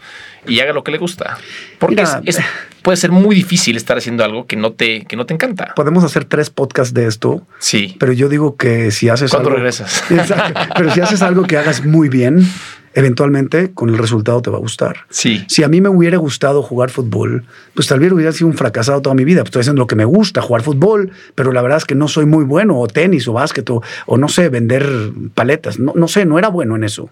y 0.47 0.59
haga 0.59 0.73
lo 0.73 0.83
que 0.83 0.91
le 0.91 0.97
gusta. 0.97 1.37
Porque 1.79 1.95
Mira, 1.95 2.21
es- 2.25 2.37
es- 2.37 2.45
puede 2.81 2.97
ser 2.97 3.11
muy 3.11 3.33
difícil 3.35 3.77
estar 3.77 3.97
haciendo 3.97 4.23
algo 4.25 4.45
que 4.45 4.55
no 4.57 4.73
te, 4.73 5.05
que 5.05 5.15
no 5.15 5.25
te 5.25 5.33
encanta. 5.33 5.73
Podemos 5.75 6.03
hacer 6.03 6.25
tres 6.25 6.49
podcasts 6.49 6.93
de 6.93 7.07
esto, 7.07 7.47
Sí. 7.59 7.95
pero 7.99 8.11
yo 8.11 8.27
digo 8.29 8.57
que 8.57 8.91
si 8.91 9.07
haces 9.09 9.31
¿Cuándo 9.31 9.49
algo... 9.49 9.57
regresas? 9.57 10.03
Exacto. 10.11 10.59
Pero 10.75 10.91
si 10.93 10.99
haces 11.01 11.21
algo 11.21 11.43
que 11.43 11.57
hagas 11.57 11.85
muy 11.85 12.09
bien, 12.09 12.45
eventualmente 12.93 13.71
con 13.73 13.89
el 13.89 13.97
resultado 13.97 14.41
te 14.41 14.49
va 14.49 14.57
a 14.57 14.59
gustar. 14.59 15.05
Sí. 15.09 15.43
Si 15.47 15.63
a 15.63 15.67
mí 15.67 15.81
me 15.81 15.89
hubiera 15.89 16.17
gustado 16.17 16.61
jugar 16.61 16.89
fútbol, 16.89 17.45
pues 17.73 17.87
tal 17.87 17.99
vez 17.99 18.11
hubiera 18.11 18.31
sido 18.31 18.47
un 18.47 18.53
fracasado 18.53 19.01
toda 19.01 19.15
mi 19.15 19.23
vida. 19.23 19.41
Pues 19.41 19.49
estoy 19.49 19.61
haciendo 19.61 19.81
lo 19.81 19.87
que 19.87 19.95
me 19.95 20.05
gusta, 20.05 20.41
jugar 20.41 20.61
fútbol, 20.61 21.11
pero 21.35 21.51
la 21.51 21.61
verdad 21.61 21.77
es 21.79 21.85
que 21.85 21.95
no 21.95 22.07
soy 22.07 22.25
muy 22.25 22.43
bueno, 22.43 22.79
o 22.79 22.87
tenis, 22.87 23.27
o 23.27 23.33
básquet, 23.33 23.69
o, 23.69 23.81
o 24.05 24.17
no 24.17 24.27
sé, 24.27 24.49
vender 24.49 24.87
paletas. 25.33 25.79
No, 25.79 25.93
no 25.95 26.07
sé, 26.07 26.25
no 26.25 26.37
era 26.37 26.49
bueno 26.49 26.75
en 26.75 26.83
eso. 26.83 27.09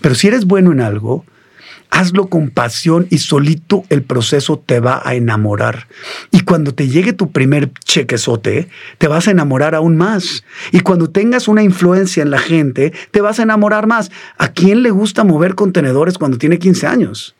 Pero 0.00 0.14
si 0.14 0.28
eres 0.28 0.44
bueno 0.44 0.72
en 0.72 0.80
algo, 0.80 1.24
hazlo 1.94 2.26
con 2.26 2.50
pasión 2.50 3.06
y 3.08 3.18
solito 3.18 3.84
el 3.88 4.02
proceso 4.02 4.58
te 4.58 4.80
va 4.80 5.00
a 5.04 5.14
enamorar. 5.14 5.86
Y 6.32 6.40
cuando 6.40 6.74
te 6.74 6.88
llegue 6.88 7.12
tu 7.12 7.30
primer 7.30 7.70
chequezote, 7.84 8.68
te 8.98 9.06
vas 9.06 9.28
a 9.28 9.30
enamorar 9.30 9.76
aún 9.76 9.96
más. 9.96 10.42
Y 10.72 10.80
cuando 10.80 11.08
tengas 11.08 11.46
una 11.46 11.62
influencia 11.62 12.24
en 12.24 12.32
la 12.32 12.40
gente, 12.40 12.92
te 13.12 13.20
vas 13.20 13.38
a 13.38 13.44
enamorar 13.44 13.86
más. 13.86 14.10
¿A 14.38 14.48
quién 14.48 14.82
le 14.82 14.90
gusta 14.90 15.22
mover 15.22 15.54
contenedores 15.54 16.18
cuando 16.18 16.36
tiene 16.36 16.58
15 16.58 16.86
años? 16.88 17.36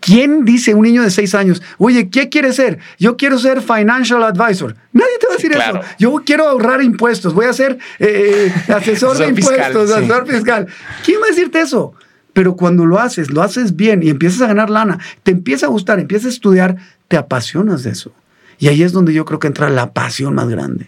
¿Quién 0.00 0.44
dice 0.44 0.72
a 0.72 0.76
un 0.76 0.82
niño 0.82 1.02
de 1.02 1.10
6 1.10 1.34
años, 1.34 1.62
oye, 1.78 2.10
¿qué 2.10 2.28
quieres 2.28 2.56
ser? 2.56 2.78
Yo 2.98 3.16
quiero 3.16 3.38
ser 3.38 3.62
financial 3.62 4.22
advisor. 4.22 4.76
Nadie 4.92 5.18
te 5.18 5.26
va 5.26 5.32
a 5.32 5.36
decir 5.36 5.50
Claro. 5.52 5.80
eso. 5.80 5.88
Yo 5.98 6.14
quiero 6.26 6.46
ahorrar 6.46 6.82
impuestos, 6.82 7.32
voy 7.32 7.46
a 7.46 7.52
ser 7.54 7.78
eh, 7.98 8.52
asesor 8.68 9.16
de 9.16 9.24
Asesor 9.24 9.34
fiscal, 9.34 9.56
impuestos, 9.56 9.88
sí. 9.88 9.94
asesor 9.96 10.26
fiscal. 10.28 10.66
¿Quién 11.04 11.20
va 11.22 11.26
a 11.26 11.28
decirte 11.30 11.60
eso? 11.62 11.94
Pero 12.40 12.56
cuando 12.56 12.86
lo 12.86 12.98
haces, 12.98 13.30
lo 13.30 13.42
haces 13.42 13.76
bien 13.76 14.02
y 14.02 14.08
empiezas 14.08 14.40
a 14.40 14.46
ganar 14.46 14.70
lana, 14.70 14.98
te 15.24 15.30
empieza 15.30 15.66
a 15.66 15.68
gustar, 15.68 16.00
empiezas 16.00 16.24
a 16.24 16.28
estudiar, 16.30 16.76
te 17.06 17.18
apasionas 17.18 17.82
de 17.82 17.90
eso. 17.90 18.12
Y 18.58 18.68
ahí 18.68 18.82
es 18.82 18.92
donde 18.92 19.12
yo 19.12 19.26
creo 19.26 19.38
que 19.38 19.46
entra 19.46 19.68
la 19.68 19.92
pasión 19.92 20.34
más 20.34 20.48
grande. 20.48 20.86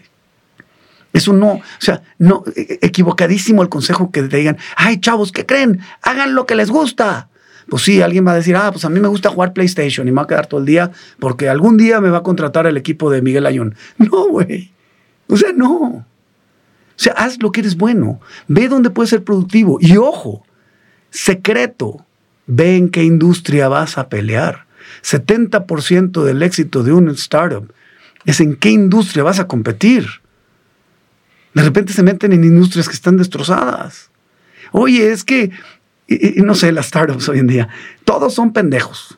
Eso 1.13 1.31
no, 1.31 1.51
o 1.51 1.61
sea, 1.77 2.01
no, 2.17 2.43
e- 2.55 2.79
equivocadísimo 2.81 3.61
el 3.61 3.69
consejo 3.69 4.09
que 4.09 4.23
te 4.23 4.37
digan, 4.37 4.57
ay, 4.75 4.99
chavos, 4.99 5.31
¿qué 5.31 5.45
creen? 5.45 5.79
Hagan 6.01 6.33
lo 6.33 6.47
que 6.47 6.55
les 6.55 6.71
gusta. 6.71 7.29
Pues 7.69 7.83
sí, 7.83 8.01
alguien 8.01 8.25
va 8.25 8.31
a 8.31 8.37
decir, 8.37 8.55
ah, 8.55 8.71
pues 8.71 8.83
a 8.83 8.89
mí 8.89 8.99
me 8.99 9.07
gusta 9.07 9.29
jugar 9.29 9.53
PlayStation 9.53 10.07
y 10.07 10.11
me 10.11 10.15
va 10.15 10.23
a 10.23 10.27
quedar 10.27 10.47
todo 10.47 10.59
el 10.59 10.65
día 10.65 10.89
porque 11.19 11.49
algún 11.49 11.77
día 11.77 12.01
me 12.01 12.09
va 12.09 12.17
a 12.17 12.23
contratar 12.23 12.65
el 12.65 12.77
equipo 12.77 13.11
de 13.11 13.21
Miguel 13.21 13.45
Ayón. 13.45 13.75
No, 13.99 14.27
güey. 14.27 14.71
O 15.27 15.37
sea, 15.37 15.51
no. 15.53 15.69
O 15.69 16.03
sea, 16.95 17.13
haz 17.13 17.37
lo 17.43 17.51
que 17.51 17.59
eres 17.59 17.77
bueno. 17.77 18.19
Ve 18.47 18.69
dónde 18.69 18.89
puedes 18.89 19.11
ser 19.11 19.23
productivo. 19.23 19.77
Y 19.79 19.97
ojo, 19.97 20.43
secreto, 21.13 22.05
ve 22.47 22.75
en 22.75 22.89
qué 22.89 23.03
industria 23.03 23.69
vas 23.69 23.97
a 23.97 24.09
pelear. 24.09 24.65
70% 25.03 26.23
del 26.23 26.43
éxito 26.43 26.83
de 26.83 26.91
un 26.91 27.09
startup 27.11 27.71
es 28.25 28.39
en 28.41 28.55
qué 28.55 28.69
industria 28.71 29.23
vas 29.23 29.39
a 29.39 29.47
competir. 29.47 30.07
De 31.53 31.61
repente 31.63 31.93
se 31.93 32.03
meten 32.03 32.33
en 32.33 32.43
industrias 32.43 32.87
que 32.89 32.95
están 32.95 33.17
destrozadas. 33.17 34.09
Oye, 34.71 35.11
es 35.11 35.23
que, 35.23 35.51
y- 36.07 36.39
y 36.39 36.41
no 36.41 36.55
sé, 36.55 36.71
las 36.71 36.87
startups 36.87 37.29
hoy 37.29 37.39
en 37.39 37.47
día, 37.47 37.69
todos 38.05 38.33
son 38.33 38.51
pendejos. 38.53 39.17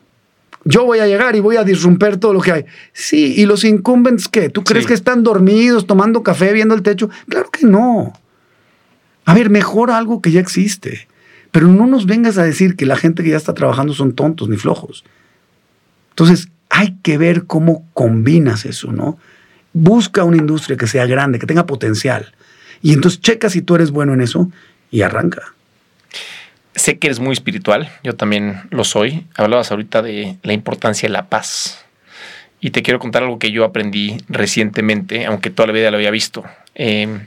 Yo 0.64 0.84
voy 0.84 0.98
a 0.98 1.06
llegar 1.06 1.34
y 1.36 1.40
voy 1.40 1.56
a 1.56 1.64
disromper 1.64 2.16
todo 2.18 2.32
lo 2.34 2.40
que 2.40 2.52
hay. 2.52 2.64
Sí, 2.92 3.34
¿y 3.36 3.46
los 3.46 3.64
incumbents 3.64 4.28
qué? 4.28 4.50
¿Tú 4.50 4.64
crees 4.64 4.84
Sí. 4.84 4.88
que 4.88 4.94
están 4.94 5.22
dormidos, 5.22 5.86
tomando 5.86 6.22
café, 6.22 6.52
viendo 6.52 6.74
el 6.74 6.82
techo? 6.82 7.08
Claro 7.28 7.50
que 7.50 7.66
no. 7.66 8.12
A 9.24 9.32
ver, 9.34 9.48
mejora 9.48 9.96
algo 9.96 10.20
que 10.20 10.32
ya 10.32 10.40
existe. 10.40 11.08
Pero 11.56 11.68
no 11.68 11.86
nos 11.86 12.04
vengas 12.04 12.36
a 12.36 12.44
decir 12.44 12.76
que 12.76 12.84
la 12.84 12.96
gente 12.96 13.22
que 13.22 13.30
ya 13.30 13.38
está 13.38 13.54
trabajando 13.54 13.94
son 13.94 14.12
tontos 14.14 14.46
ni 14.50 14.58
flojos. 14.58 15.04
Entonces, 16.10 16.50
hay 16.68 16.98
que 17.02 17.16
ver 17.16 17.46
cómo 17.46 17.88
combinas 17.94 18.66
eso, 18.66 18.92
¿no? 18.92 19.18
Busca 19.72 20.24
una 20.24 20.36
industria 20.36 20.76
que 20.76 20.86
sea 20.86 21.06
grande, 21.06 21.38
que 21.38 21.46
tenga 21.46 21.64
potencial. 21.64 22.34
Y 22.82 22.92
entonces 22.92 23.22
checa 23.22 23.48
si 23.48 23.62
tú 23.62 23.74
eres 23.74 23.90
bueno 23.90 24.12
en 24.12 24.20
eso 24.20 24.50
y 24.90 25.00
arranca. 25.00 25.54
Sé 26.74 26.98
que 26.98 27.06
eres 27.06 27.20
muy 27.20 27.32
espiritual, 27.32 27.90
yo 28.04 28.14
también 28.14 28.60
lo 28.68 28.84
soy. 28.84 29.26
Hablabas 29.34 29.70
ahorita 29.70 30.02
de 30.02 30.36
la 30.42 30.52
importancia 30.52 31.08
de 31.08 31.14
la 31.14 31.30
paz. 31.30 31.86
Y 32.60 32.68
te 32.68 32.82
quiero 32.82 32.98
contar 32.98 33.22
algo 33.22 33.38
que 33.38 33.50
yo 33.50 33.64
aprendí 33.64 34.18
recientemente, 34.28 35.24
aunque 35.24 35.48
toda 35.48 35.68
la 35.68 35.72
vida 35.72 35.90
lo 35.90 35.96
había 35.96 36.10
visto. 36.10 36.44
Eh, 36.74 37.18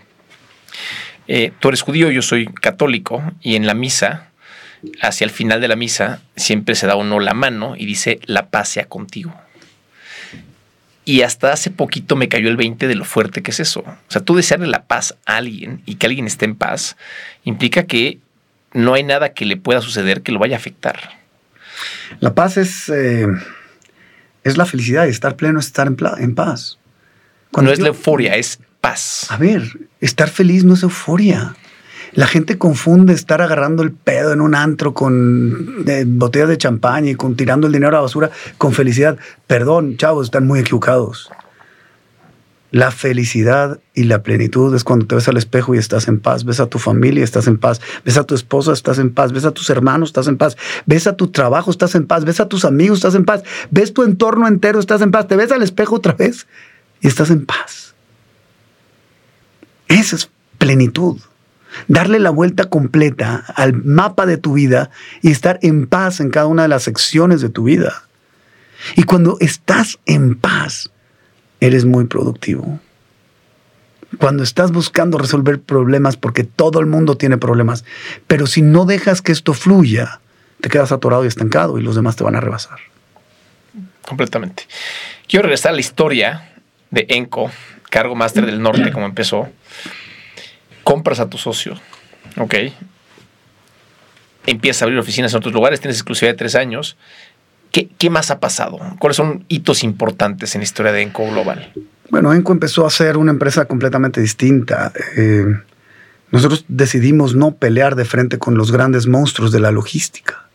eh, 1.32 1.54
tú 1.60 1.68
eres 1.68 1.84
judío, 1.84 2.10
yo 2.10 2.24
soy 2.24 2.48
católico, 2.48 3.22
y 3.40 3.56
en 3.56 3.68
la 3.68 3.76
misa, 3.76 4.32
hacia 5.00 5.26
el 5.26 5.30
final 5.30 5.62
de 5.62 5.68
la 5.68 5.76
misa, 5.76 6.22
siempre 6.36 6.74
se 6.74 6.88
da 6.88 6.96
uno 6.96 7.20
la 7.20 7.36
mano 7.36 7.76
y 7.78 7.86
dice, 7.86 8.20
la 8.26 8.48
paz 8.48 8.70
sea 8.70 8.86
contigo. 8.86 9.32
Y 11.06 11.22
hasta 11.22 11.54
hace 11.54 11.70
poquito 11.70 12.16
me 12.16 12.30
cayó 12.30 12.50
el 12.50 12.58
20 12.58 12.88
de 12.88 12.96
lo 12.96 13.06
fuerte 13.06 13.44
que 13.44 13.52
es 13.52 13.60
eso. 13.60 13.82
O 13.82 14.12
sea, 14.12 14.24
tú 14.24 14.36
desearle 14.36 14.66
la 14.66 14.86
paz 14.86 15.18
a 15.28 15.38
alguien 15.38 15.84
y 15.86 15.96
que 15.96 16.08
alguien 16.08 16.26
esté 16.26 16.46
en 16.46 16.56
paz 16.56 16.98
implica 17.44 17.84
que 17.84 18.18
no 18.74 18.96
hay 18.96 19.04
nada 19.04 19.34
que 19.34 19.46
le 19.46 19.56
pueda 19.56 19.82
suceder 19.82 20.24
que 20.24 20.32
lo 20.32 20.40
vaya 20.40 20.56
a 20.56 20.60
afectar. 20.60 21.00
La 22.22 22.34
paz 22.34 22.58
es, 22.58 22.90
eh, 22.90 23.28
es 24.44 24.58
la 24.58 24.66
felicidad 24.66 25.08
estar 25.08 25.36
pleno 25.36 25.60
es 25.60 25.68
estar 25.68 25.88
en, 25.88 26.34
paz. 26.34 26.80
no 27.56 27.72
es 27.72 27.80
la 27.80 27.90
euforia, 27.90 28.36
es 28.36 28.60
paz. 28.82 29.28
A 29.30 29.38
ver, 29.38 29.90
estar 30.00 30.30
feliz 30.30 30.64
no 30.64 30.74
es 30.74 30.84
euforia. 30.84 31.56
La 32.14 32.26
gente 32.26 32.58
confunde 32.58 33.14
estar 33.14 33.42
agarrando 33.42 33.84
el 33.84 33.92
pedo 33.92 34.34
en 34.34 34.42
un 34.42 34.56
antro 34.56 34.94
con 34.94 35.86
botellas 36.06 36.50
de 36.50 36.58
champaña 36.58 37.12
y 37.12 37.16
con 37.16 37.36
tirando 37.36 37.68
el 37.68 37.74
dinero 37.74 37.90
a 37.90 37.94
la 37.94 38.02
basura 38.02 38.32
con 38.58 38.74
felicidad. 38.74 39.18
Perdón, 39.46 39.98
chavos, 39.98 40.28
están 40.28 40.48
muy 40.48 40.60
equivocados. 40.60 41.30
La 42.72 42.92
felicidad 42.92 43.80
y 43.96 44.04
la 44.04 44.22
plenitud 44.22 44.76
es 44.76 44.84
cuando 44.84 45.08
te 45.08 45.16
ves 45.16 45.28
al 45.28 45.38
espejo 45.38 45.74
y 45.74 45.80
estás 45.80 46.08
en 46.08 46.20
paz. 46.20 46.46
Ves 46.46 46.60
a 46.60 46.68
tu 46.68 46.78
familia, 46.78 47.24
estás 47.24 47.48
en 47.48 47.58
paz. 47.58 47.82
Ves 48.06 48.18
a 48.18 48.26
tu 48.26 48.36
esposa, 48.36 48.74
estás 48.74 49.00
en 49.00 49.12
paz. 49.12 49.32
Ves 49.32 49.46
a 49.46 49.52
tus 49.52 49.70
hermanos, 49.72 50.10
estás 50.10 50.28
en 50.28 50.38
paz. 50.38 50.56
Ves 50.86 51.08
a 51.08 51.16
tu 51.16 51.30
trabajo, 51.30 51.72
estás 51.72 51.96
en 51.96 52.06
paz. 52.06 52.26
Ves 52.26 52.40
a 52.40 52.48
tus 52.48 52.66
amigos, 52.66 53.00
estás 53.00 53.16
en 53.16 53.26
paz. 53.26 53.44
Ves 53.72 53.94
tu 53.94 54.04
entorno 54.04 54.48
entero, 54.48 54.80
estás 54.80 55.02
en 55.02 55.10
paz. 55.10 55.28
Te 55.28 55.36
ves 55.36 55.52
al 55.52 55.64
espejo 55.64 55.96
otra 55.96 56.14
vez 56.14 56.46
y 57.02 57.08
estás 57.08 57.32
en 57.32 57.46
paz. 57.46 57.89
Esa 59.90 60.16
es 60.16 60.30
plenitud. 60.58 61.20
Darle 61.88 62.20
la 62.20 62.30
vuelta 62.30 62.66
completa 62.70 63.44
al 63.56 63.74
mapa 63.74 64.26
de 64.26 64.38
tu 64.38 64.54
vida 64.54 64.90
y 65.22 65.32
estar 65.32 65.60
en 65.62 65.88
paz 65.88 66.20
en 66.20 66.30
cada 66.30 66.48
una 66.48 66.64
de 66.64 66.70
las 66.70 66.84
secciones 66.84 67.42
de 67.42 67.50
tu 67.50 67.64
vida. 67.64 68.04
Y 68.96 69.04
cuando 69.04 69.38
estás 69.40 70.00
en 70.06 70.36
paz, 70.36 70.90
eres 71.60 71.86
muy 71.86 72.06
productivo. 72.06 72.80
Cuando 74.18 74.44
estás 74.44 74.72
buscando 74.72 75.18
resolver 75.18 75.60
problemas, 75.62 76.18
porque 76.18 76.44
todo 76.44 76.80
el 76.80 76.88
mundo 76.88 77.18
tiene 77.18 77.38
problemas, 77.38 77.86
pero 78.26 78.48
si 78.48 78.62
no 78.62 78.86
dejas 78.86 79.22
que 79.22 79.32
esto 79.32 79.54
fluya, 79.54 80.22
te 80.62 80.70
quedas 80.70 80.92
atorado 80.92 81.26
y 81.26 81.28
estancado 81.28 81.78
y 81.78 81.84
los 81.84 81.96
demás 81.96 82.16
te 82.16 82.24
van 82.24 82.36
a 82.36 82.42
rebasar. 82.42 82.80
Completamente. 84.08 84.64
Quiero 85.28 85.44
regresar 85.44 85.72
a 85.72 85.76
la 85.76 85.82
historia 85.82 86.50
de 86.90 87.06
Enco, 87.10 87.52
cargo 87.90 88.16
máster 88.16 88.46
del 88.46 88.62
norte, 88.62 88.92
como 88.92 89.06
empezó. 89.06 89.50
Compras 90.84 91.20
a 91.20 91.30
tu 91.30 91.38
socio, 91.38 91.76
ok. 92.38 92.56
Empiezas 94.46 94.82
a 94.82 94.86
abrir 94.86 95.00
oficinas 95.00 95.32
en 95.34 95.38
otros 95.38 95.54
lugares, 95.54 95.80
tienes 95.80 95.98
exclusividad 95.98 96.34
de 96.34 96.38
tres 96.38 96.56
años. 96.56 96.98
¿Qué, 97.72 97.90
qué 97.98 98.10
más 98.10 98.32
ha 98.32 98.40
pasado? 98.40 98.80
¿Cuáles 99.00 99.18
son 99.18 99.46
hitos 99.48 99.84
importantes 99.84 100.56
en 100.56 100.62
la 100.62 100.64
historia 100.64 100.92
de 100.92 101.04
Enco 101.04 101.30
Global? 101.30 101.72
Bueno, 102.10 102.34
Enco 102.34 102.52
empezó 102.52 102.88
a 102.88 102.90
ser 102.90 103.18
una 103.18 103.32
empresa 103.32 103.66
completamente 103.66 104.20
distinta. 104.22 104.92
Eh, 105.16 105.46
nosotros 106.32 106.66
decidimos 106.68 107.36
no 107.36 107.56
pelear 107.56 107.96
de 107.96 108.06
frente 108.06 108.40
con 108.40 108.56
los 108.56 108.72
grandes 108.72 109.06
monstruos 109.08 109.52
de 109.52 109.60
la 109.60 109.72
logística. 109.72 110.46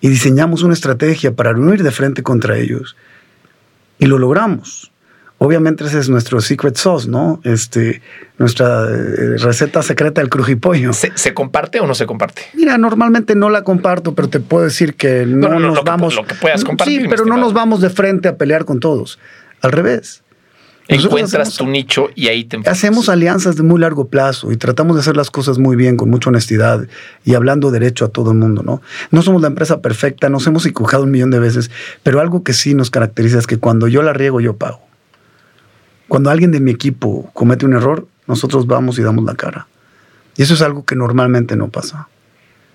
y 0.00 0.08
diseñamos 0.08 0.62
una 0.62 0.74
estrategia 0.74 1.34
para 1.34 1.54
no 1.54 1.72
ir 1.72 1.82
de 1.82 1.90
frente 1.90 2.22
contra 2.22 2.58
ellos. 2.58 2.96
Y 3.98 4.06
lo 4.06 4.18
logramos. 4.18 4.92
Obviamente 5.38 5.84
ese 5.84 5.98
es 5.98 6.08
nuestro 6.08 6.40
secret 6.40 6.76
sauce, 6.76 7.08
¿no? 7.08 7.40
Este, 7.44 8.00
nuestra 8.38 8.86
eh, 8.88 9.36
receta 9.38 9.82
secreta 9.82 10.22
del 10.22 10.30
crujipollo. 10.30 10.94
¿Se, 10.94 11.12
¿Se, 11.14 11.34
comparte 11.34 11.78
o 11.80 11.86
no 11.86 11.94
se 11.94 12.06
comparte? 12.06 12.42
Mira, 12.54 12.78
normalmente 12.78 13.34
no 13.34 13.50
la 13.50 13.62
comparto, 13.62 14.14
pero 14.14 14.28
te 14.28 14.40
puedo 14.40 14.64
decir 14.64 14.94
que 14.94 15.26
no, 15.26 15.48
No, 15.48 15.54
no, 15.54 15.60
nos 15.68 15.74
lo 15.76 15.84
que- 15.84 15.90
vamos. 15.90 16.14
lo 16.14 16.24
que 16.24 16.34
puedas 16.36 16.64
compartir, 16.64 17.02
Sí, 17.02 17.08
pero 17.08 17.26
no 17.26 17.36
nos 17.36 17.52
vamos 17.52 17.82
de 17.82 17.90
frente 17.90 18.28
a 18.28 18.36
pelear 18.38 18.64
con 18.64 18.80
todos. 18.80 19.18
Al 19.60 19.72
revés. 19.72 20.22
Nosotros 20.88 21.06
Encuentras 21.20 21.48
hacemos- 21.48 21.56
tu 21.58 21.66
nicho 21.66 22.08
y 22.14 22.28
ahí 22.28 22.44
te 22.44 22.56
enfocas. 22.56 22.78
Hacemos 22.78 23.08
alianzas 23.08 23.56
de 23.56 23.62
muy 23.64 23.80
largo 23.80 24.06
plazo 24.08 24.52
y 24.52 24.56
tratamos 24.56 24.96
de 24.96 25.00
hacer 25.00 25.16
las 25.16 25.30
cosas 25.32 25.58
muy 25.58 25.74
bien, 25.76 25.96
con 25.96 26.08
mucha 26.08 26.30
honestidad 26.30 26.86
y 27.24 27.34
hablando 27.34 27.72
derecho 27.72 28.04
a 28.04 28.08
todo 28.08 28.30
el 28.30 28.38
mundo, 28.38 28.62
¿no? 28.62 28.80
No 29.10 29.20
somos 29.20 29.42
la 29.42 29.48
empresa 29.48 29.82
perfecta, 29.82 30.28
nos 30.30 30.46
hemos 30.46 30.64
equivocado 30.64 31.02
un 31.02 31.10
millón 31.10 31.30
de 31.32 31.40
veces, 31.40 31.72
pero 32.04 32.20
algo 32.20 32.44
que 32.44 32.52
sí 32.52 32.74
nos 32.74 32.90
caracteriza 32.90 33.38
es 33.38 33.48
que 33.48 33.58
cuando 33.58 33.88
yo 33.88 34.02
la 34.02 34.12
riego, 34.12 34.40
yo 34.40 34.56
pago. 34.56 34.80
Cuando 36.08 36.30
alguien 36.30 36.52
de 36.52 36.60
mi 36.60 36.70
equipo 36.70 37.30
comete 37.32 37.66
un 37.66 37.74
error, 37.74 38.06
nosotros 38.26 38.66
vamos 38.66 38.98
y 38.98 39.02
damos 39.02 39.24
la 39.24 39.34
cara. 39.34 39.66
Y 40.36 40.42
eso 40.42 40.54
es 40.54 40.62
algo 40.62 40.84
que 40.84 40.94
normalmente 40.94 41.56
no 41.56 41.68
pasa. 41.68 42.08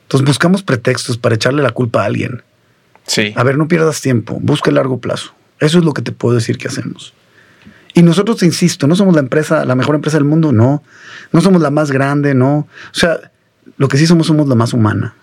Entonces 0.03 0.27
buscamos 0.27 0.63
pretextos 0.63 1.17
para 1.17 1.35
echarle 1.35 1.63
la 1.63 1.71
culpa 1.71 2.01
a 2.01 2.05
alguien. 2.05 2.43
Sí. 3.07 3.33
A 3.35 3.43
ver, 3.43 3.57
no 3.57 3.67
pierdas 3.67 4.01
tiempo, 4.01 4.37
busca 4.41 4.69
el 4.69 4.75
largo 4.75 4.99
plazo. 4.99 5.33
Eso 5.59 5.77
es 5.77 5.85
lo 5.85 5.93
que 5.93 6.01
te 6.01 6.11
puedo 6.11 6.35
decir 6.35 6.57
que 6.57 6.67
hacemos. 6.67 7.13
Y 7.93 8.03
nosotros, 8.03 8.37
te 8.37 8.45
insisto, 8.45 8.87
no 8.87 8.95
somos 8.95 9.13
la 9.15 9.19
empresa, 9.19 9.65
la 9.65 9.75
mejor 9.75 9.95
empresa 9.95 10.17
del 10.17 10.25
mundo, 10.25 10.51
no. 10.51 10.83
No 11.31 11.41
somos 11.41 11.61
la 11.61 11.71
más 11.71 11.91
grande, 11.91 12.33
no. 12.33 12.55
O 12.57 12.93
sea, 12.93 13.31
lo 13.77 13.87
que 13.87 13.97
sí 13.97 14.07
somos, 14.07 14.27
somos 14.27 14.47
la 14.47 14.55
más 14.55 14.73
humana. 14.73 15.13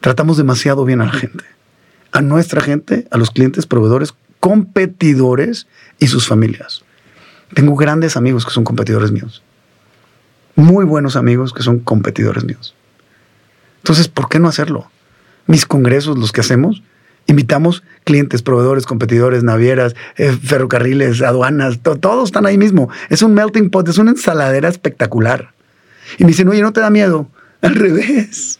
Tratamos 0.00 0.36
demasiado 0.36 0.84
bien 0.84 1.00
a 1.00 1.06
la 1.06 1.12
gente. 1.12 1.44
A 2.10 2.20
nuestra 2.20 2.60
gente, 2.60 3.06
a 3.10 3.18
los 3.18 3.30
clientes, 3.30 3.66
proveedores, 3.66 4.14
competidores 4.40 5.66
y 5.98 6.08
sus 6.08 6.26
familias. 6.26 6.84
Tengo 7.54 7.76
grandes 7.76 8.16
amigos 8.16 8.44
que 8.44 8.50
son 8.52 8.64
competidores 8.64 9.10
míos. 9.12 9.42
Muy 10.54 10.84
buenos 10.84 11.16
amigos 11.16 11.52
que 11.52 11.62
son 11.62 11.78
competidores 11.80 12.44
míos. 12.44 12.74
Entonces, 13.78 14.08
¿por 14.08 14.28
qué 14.28 14.38
no 14.38 14.48
hacerlo? 14.48 14.90
Mis 15.46 15.66
congresos, 15.66 16.18
los 16.18 16.30
que 16.32 16.40
hacemos, 16.40 16.82
invitamos 17.26 17.82
clientes, 18.04 18.42
proveedores, 18.42 18.86
competidores, 18.86 19.42
navieras, 19.42 19.94
eh, 20.16 20.32
ferrocarriles, 20.32 21.20
aduanas, 21.22 21.80
to- 21.80 21.96
todos 21.96 22.28
están 22.28 22.46
ahí 22.46 22.58
mismo. 22.58 22.88
Es 23.10 23.22
un 23.22 23.34
melting 23.34 23.70
pot, 23.70 23.88
es 23.88 23.98
una 23.98 24.12
ensaladera 24.12 24.68
espectacular. 24.68 25.52
Y 26.18 26.24
me 26.24 26.28
dicen, 26.28 26.48
oye, 26.48 26.62
¿no 26.62 26.72
te 26.72 26.80
da 26.80 26.90
miedo? 26.90 27.28
Al 27.60 27.74
revés. 27.74 28.58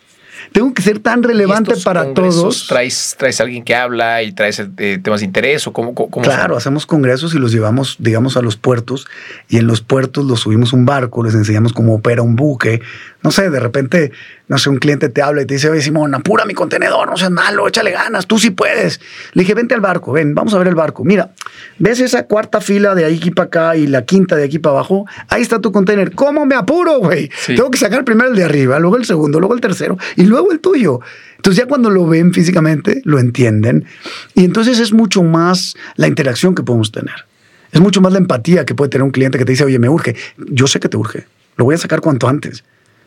Tengo 0.53 0.75
que 0.75 0.83
ser 0.83 0.99
tan 0.99 1.21
¿Y 1.21 1.27
relevante 1.29 1.75
para 1.85 2.13
todos. 2.15 2.67
¿Traes, 2.69 3.17
¿Traes 3.19 3.41
a 3.41 3.45
alguien 3.45 3.65
que 3.65 3.75
habla 3.75 4.23
y 4.23 4.33
traes 4.33 4.63
eh, 4.79 4.99
temas 5.03 5.21
de 5.21 5.27
interés 5.27 5.67
o 5.67 5.73
cómo, 5.73 5.95
cómo 5.95 6.11
cómo 6.11 6.25
Claro, 6.25 6.55
son? 6.55 6.59
hacemos 6.59 6.87
congresos 6.87 7.35
y 7.35 7.39
los 7.39 7.53
llevamos, 7.53 7.97
digamos, 7.99 8.37
a 8.37 8.43
los 8.43 8.57
puertos 8.57 9.07
y 9.49 9.59
en 9.59 9.67
los 9.67 9.81
puertos 9.81 10.25
los 10.25 10.41
subimos 10.41 10.73
un 10.73 10.85
barco, 10.85 11.25
les 11.25 11.35
enseñamos 11.35 11.73
cómo 11.73 11.95
opera 11.95 12.23
un 12.23 12.37
buque. 12.37 12.81
No 13.23 13.31
sé, 13.31 13.51
de 13.51 13.61
repente, 13.61 14.13
no 14.53 14.59
sé, 14.59 14.69
un 14.69 14.77
cliente 14.77 15.09
te 15.09 15.23
habla 15.23 15.41
y 15.41 15.47
te 15.47 15.55
dice, 15.55 15.71
oye, 15.71 15.81
Simón, 15.81 16.15
apura 16.15 16.45
mi 16.45 16.53
contenedor, 16.53 17.09
no 17.09 17.17
seas 17.17 17.31
malo, 17.31 17.67
échale 17.67 17.91
ganas, 17.91 18.27
tú 18.27 18.39
sí 18.39 18.51
puedes. 18.51 19.01
Le 19.33 19.45
dije, 19.45 19.55
vente 19.55 19.75
al 19.75 19.81
barco, 19.81 20.13
ven, 20.13 20.35
vamos 20.35 20.53
a 20.53 20.59
ver 20.59 20.69
el 20.69 20.75
barco. 20.75 21.05
Mira, 21.05 21.33
¿ves 21.79 22.01
esa 22.01 22.27
cuarta 22.27 22.61
fila 22.61 22.95
de 22.95 23.07
aquí 23.07 23.31
para 23.31 23.47
acá 23.47 23.77
y 23.77 23.87
la 23.87 24.05
quinta 24.05 24.37
de 24.37 24.45
aquí 24.45 24.59
para 24.59 24.75
abajo? 24.75 25.07
Ahí 25.29 25.41
está 25.41 25.59
tu 25.59 25.73
contenedor. 25.73 26.15
¿Cómo 26.15 26.45
me 26.45 26.55
apuro, 26.55 26.99
güey? 26.99 27.31
Sí. 27.35 27.55
Tengo 27.55 27.71
que 27.71 27.79
sacar 27.79 28.05
primero 28.05 28.29
el 28.29 28.37
de 28.37 28.45
arriba, 28.45 28.79
luego 28.79 28.99
el 28.99 29.07
segundo, 29.07 29.41
luego 29.41 29.55
el 29.55 29.63
tercero 29.63 29.97
y 30.17 30.25
luego 30.25 30.53
el 30.53 30.61
tuyo. 30.61 31.01
Entonces 31.37 31.63
ya 31.63 31.67
cuando 31.67 31.89
lo 31.89 32.07
ven 32.07 32.35
físicamente, 32.35 33.01
lo 33.07 33.21
entienden. 33.21 33.87
Y 34.35 34.45
entonces 34.45 34.81
es 34.81 34.93
mucho 34.93 35.23
más 35.23 35.77
la 35.97 36.09
interacción 36.09 36.55
que 36.55 36.63
podemos 36.63 36.93
tener. 36.93 37.25
Es 37.71 37.81
mucho 37.81 38.03
más 38.03 38.13
la 38.13 38.19
empatía 38.19 38.67
que 38.67 38.75
puede 38.75 38.91
tener 38.91 39.03
un 39.03 39.13
cliente 39.13 39.39
que 39.39 39.47
te 39.47 39.53
dice, 39.53 39.65
oye, 39.65 39.79
me 39.79 39.89
urge. 39.89 40.15
Yo 40.37 40.67
sé 40.67 40.79
que 40.79 40.91
te 40.91 40.99
urge. 40.99 41.25
Lo 41.57 41.65
voy 41.65 41.75
a 41.75 41.79
sacar 41.79 42.03
cuanto 42.03 42.29
antes, 42.29 42.65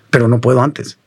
pero 0.10 0.28
no 0.28 0.42
puedo 0.42 0.60
antes. 0.64 0.98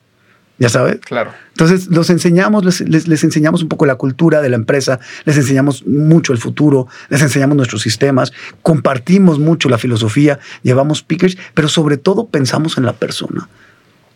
¿Ya 0.61 0.69
sabes? 0.69 0.99
Claro. 1.01 1.33
Entonces 1.51 1.87
los 1.87 2.11
enseñamos, 2.11 2.65
les, 2.65 2.81
les- 2.81 3.07
les 3.07 3.23
enseñamos 3.23 3.63
un 3.63 3.69
poco 3.69 3.87
la 3.87 3.95
cultura 3.95 4.41
de 4.43 4.49
la 4.49 4.57
empresa, 4.57 4.99
les 5.25 5.37
enseñamos 5.37 5.87
mucho 5.87 6.33
el 6.33 6.39
futuro, 6.39 6.89
les 7.11 7.23
enseñamos 7.23 7.57
nuestros 7.57 7.83
sistemas, 7.83 8.33
compartimos 8.63 9.39
mucho 9.39 9.69
la 9.69 9.79
filosofía, 9.79 10.41
llevamos 10.65 10.99
speakers, 10.99 11.39
pero 11.55 11.69
sobre 11.69 11.97
todo 11.97 12.27
pensamos 12.27 12.77
en 12.77 12.85
la 12.87 12.93
persona. 12.95 13.49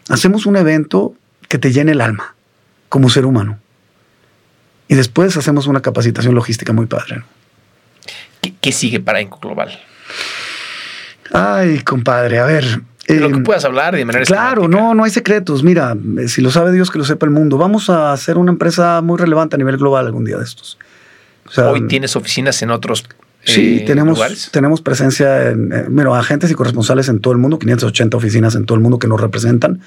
Hacemos 0.09 0.47
un 0.47 0.57
evento 0.57 1.15
que 1.49 1.59
te 1.59 1.71
llene 1.71 1.93
el 1.93 2.01
alma 2.01 2.35
como 2.89 3.09
ser 3.09 3.25
humano. 3.25 3.59
Y 4.89 4.95
después 4.97 5.37
hacemos 5.37 5.69
una 5.69 5.81
capacitación 5.81 6.35
logística 6.35 6.73
muy 6.73 6.87
padre. 6.87 7.19
¿no? 7.19 7.25
¿Qué, 8.41 8.53
qué 8.61 8.73
sigue 8.73 8.99
para 8.99 9.21
Enco 9.21 9.39
Global? 9.41 9.79
Ay, 11.33 11.79
compadre, 11.81 12.41
a 12.41 12.45
ver. 12.47 12.65
De 13.09 13.21
lo 13.21 13.31
que 13.31 13.39
eh, 13.39 13.43
puedas 13.43 13.65
hablar 13.65 13.95
de 13.97 14.05
manera 14.05 14.25
Claro, 14.25 14.63
esquemática. 14.63 14.81
no, 14.89 14.95
no 14.95 15.05
hay 15.05 15.11
secretos. 15.11 15.63
Mira, 15.63 15.97
eh, 16.19 16.29
si 16.29 16.41
lo 16.41 16.51
sabe 16.51 16.73
Dios, 16.73 16.91
que 16.91 16.99
lo 16.99 17.05
sepa 17.05 17.27
el 17.27 17.33
mundo. 17.33 17.59
Vamos 17.59 17.91
a 17.91 18.13
hacer 18.13 18.39
una 18.39 18.53
empresa 18.53 19.01
muy 19.03 19.19
relevante 19.19 19.57
a 19.57 19.59
nivel 19.59 19.77
global 19.77 20.07
algún 20.07 20.25
día 20.25 20.37
de 20.39 20.45
estos. 20.45 20.79
O 21.47 21.51
sea, 21.51 21.71
Hoy 21.71 21.87
tienes 21.89 22.15
oficinas 22.17 22.63
en 22.63 22.71
otros 22.71 23.05
Sí, 23.45 23.79
eh, 23.81 23.85
tenemos, 23.85 24.19
lugares. 24.19 24.51
tenemos 24.53 24.81
presencia 24.83 25.49
en, 25.51 25.73
eh, 25.73 25.87
bueno, 25.89 26.15
agentes 26.15 26.49
y 26.53 26.55
corresponsales 26.55 27.09
en 27.09 27.19
todo 27.19 27.33
el 27.33 27.41
mundo, 27.41 27.59
580 27.59 28.17
oficinas 28.17 28.55
en 28.55 28.67
todo 28.67 28.77
el 28.77 28.83
mundo 28.83 29.01
que 29.01 29.09
nos 29.09 29.21
representan, 29.21 29.81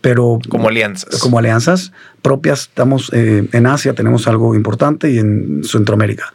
pero 0.00 0.38
Como 0.48 0.68
alianzas. 0.68 1.18
como 1.18 1.40
alianzas 1.40 1.90
propias 2.22 2.60
estamos 2.60 3.10
eh, 3.12 3.48
en 3.50 3.66
Asia, 3.66 3.94
tenemos 3.94 4.28
algo 4.28 4.54
importante 4.54 5.10
y 5.10 5.18
en 5.18 5.64
Centroamérica. 5.64 6.32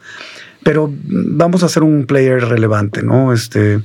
Pero 0.64 0.92
vamos 1.06 1.64
a 1.64 1.70
ser 1.70 1.84
un 1.84 2.06
player 2.08 2.42
relevante, 2.44 3.04
¿no? 3.04 3.32
Este, 3.32 3.80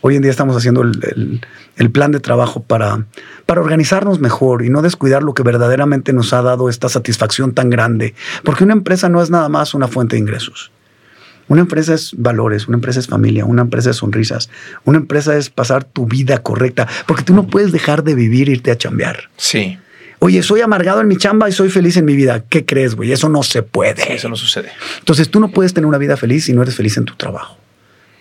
hoy 0.00 0.14
en 0.14 0.22
día 0.22 0.30
estamos 0.30 0.56
haciendo 0.56 0.82
el, 0.82 0.92
el- 1.02 1.40
el 1.80 1.90
plan 1.90 2.12
de 2.12 2.20
trabajo 2.20 2.62
para, 2.62 3.06
para 3.46 3.62
organizarnos 3.62 4.20
mejor 4.20 4.62
y 4.62 4.68
no 4.68 4.82
descuidar 4.82 5.22
lo 5.22 5.32
que 5.32 5.42
verdaderamente 5.42 6.12
nos 6.12 6.34
ha 6.34 6.42
dado 6.42 6.68
esta 6.68 6.90
satisfacción 6.90 7.54
tan 7.54 7.70
grande. 7.70 8.14
Porque 8.44 8.64
una 8.64 8.74
empresa 8.74 9.08
no 9.08 9.22
es 9.22 9.30
nada 9.30 9.48
más 9.48 9.72
una 9.72 9.88
fuente 9.88 10.14
de 10.14 10.20
ingresos. 10.20 10.70
Una 11.48 11.62
empresa 11.62 11.94
es 11.94 12.12
valores, 12.18 12.68
una 12.68 12.76
empresa 12.76 13.00
es 13.00 13.06
familia, 13.06 13.46
una 13.46 13.62
empresa 13.62 13.90
es 13.90 13.96
sonrisas, 13.96 14.50
una 14.84 14.98
empresa 14.98 15.36
es 15.38 15.48
pasar 15.48 15.84
tu 15.84 16.06
vida 16.06 16.42
correcta, 16.42 16.86
porque 17.06 17.24
tú 17.24 17.34
no 17.34 17.46
puedes 17.46 17.72
dejar 17.72 18.04
de 18.04 18.14
vivir 18.14 18.50
e 18.50 18.52
irte 18.52 18.70
a 18.70 18.76
chambear. 18.76 19.30
Sí, 19.36 19.78
Oye, 20.22 20.42
soy 20.42 20.60
amargado 20.60 21.00
en 21.00 21.08
mi 21.08 21.16
chamba 21.16 21.48
y 21.48 21.52
soy 21.52 21.70
feliz 21.70 21.96
en 21.96 22.04
mi 22.04 22.14
vida. 22.14 22.44
¿Qué 22.46 22.66
crees, 22.66 22.94
güey? 22.94 23.10
Eso 23.10 23.30
no 23.30 23.42
se 23.42 23.62
puede. 23.62 24.12
eso 24.12 24.28
no 24.28 24.36
sucede. 24.36 24.70
Entonces 24.98 25.30
tú 25.30 25.40
no 25.40 25.50
puedes 25.50 25.72
tener 25.72 25.86
una 25.86 25.96
vida 25.96 26.18
feliz 26.18 26.44
si 26.44 26.52
no 26.52 26.60
eres 26.60 26.74
feliz 26.74 26.98
en 26.98 27.06
tu 27.06 27.14
trabajo. 27.16 27.56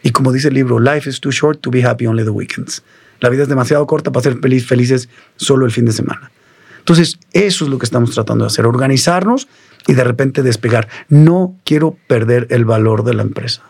Y 0.01 0.12
como 0.12 0.32
dice 0.32 0.47
el 0.47 0.53
libro, 0.53 0.80
life 0.80 1.10
is 1.10 1.20
too 1.20 1.32
short 1.32 1.60
to 1.60 1.70
be 1.70 1.86
happy 1.86 2.07
only 2.07 2.24
the 2.24 2.30
weekends. 2.30 2.82
La 3.20 3.30
vida 3.30 3.43
es 3.43 3.49
demasiado 3.49 3.86
corta 3.88 4.11
para 4.11 4.24
ser 4.24 4.39
feliz, 4.39 4.65
felices 4.65 5.09
solo 5.36 5.65
el 5.65 5.72
fin 5.72 5.86
de 5.86 5.91
semana. 5.91 6.32
Entonces, 6.80 7.20
eso 7.34 7.65
es 7.65 7.70
lo 7.70 7.78
que 7.78 7.86
estamos 7.86 8.11
tratando 8.11 8.45
de 8.45 8.47
hacer, 8.47 8.65
organizarnos 8.65 9.47
y 9.88 9.93
de 9.93 10.03
repente 10.03 10.41
despegar. 10.41 10.88
No 11.07 11.55
quiero 11.63 11.97
perder 12.07 12.47
el 12.49 12.65
valor 12.65 13.03
de 13.03 13.13
la 13.13 13.22
empresa. 13.22 13.63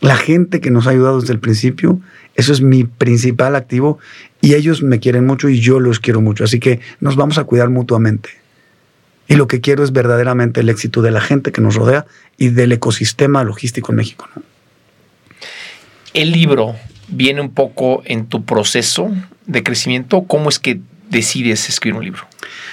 La 0.00 0.16
gente 0.16 0.60
que 0.60 0.70
nos 0.70 0.86
ha 0.86 0.90
ayudado 0.90 1.20
desde 1.20 1.32
el 1.32 1.38
principio, 1.38 2.00
eso 2.34 2.52
es 2.52 2.60
mi 2.60 2.84
principal 2.84 3.54
activo 3.54 3.98
y 4.40 4.54
ellos 4.54 4.82
me 4.82 4.98
quieren 4.98 5.26
mucho 5.26 5.48
y 5.48 5.60
yo 5.60 5.78
los 5.78 6.00
quiero 6.00 6.20
mucho. 6.20 6.44
Así 6.44 6.58
que 6.58 6.80
nos 7.00 7.16
vamos 7.16 7.38
a 7.38 7.44
cuidar 7.44 7.70
mutuamente. 7.70 8.30
Y 9.28 9.36
lo 9.36 9.46
que 9.46 9.60
quiero 9.60 9.84
es 9.84 9.92
verdaderamente 9.92 10.60
el 10.60 10.68
éxito 10.68 11.02
de 11.02 11.10
la 11.10 11.20
gente 11.20 11.52
que 11.52 11.60
nos 11.60 11.76
rodea 11.76 12.06
y 12.36 12.48
del 12.48 12.72
ecosistema 12.72 13.44
logístico 13.44 13.92
en 13.92 13.96
México. 13.96 14.28
El 16.14 16.32
libro 16.32 16.74
viene 17.12 17.40
un 17.40 17.50
poco 17.50 18.02
en 18.04 18.26
tu 18.26 18.44
proceso 18.44 19.10
de 19.46 19.62
crecimiento. 19.62 20.24
¿Cómo 20.24 20.48
es 20.48 20.58
que 20.58 20.80
decides 21.10 21.68
escribir 21.68 21.98
un 21.98 22.04
libro? 22.04 22.22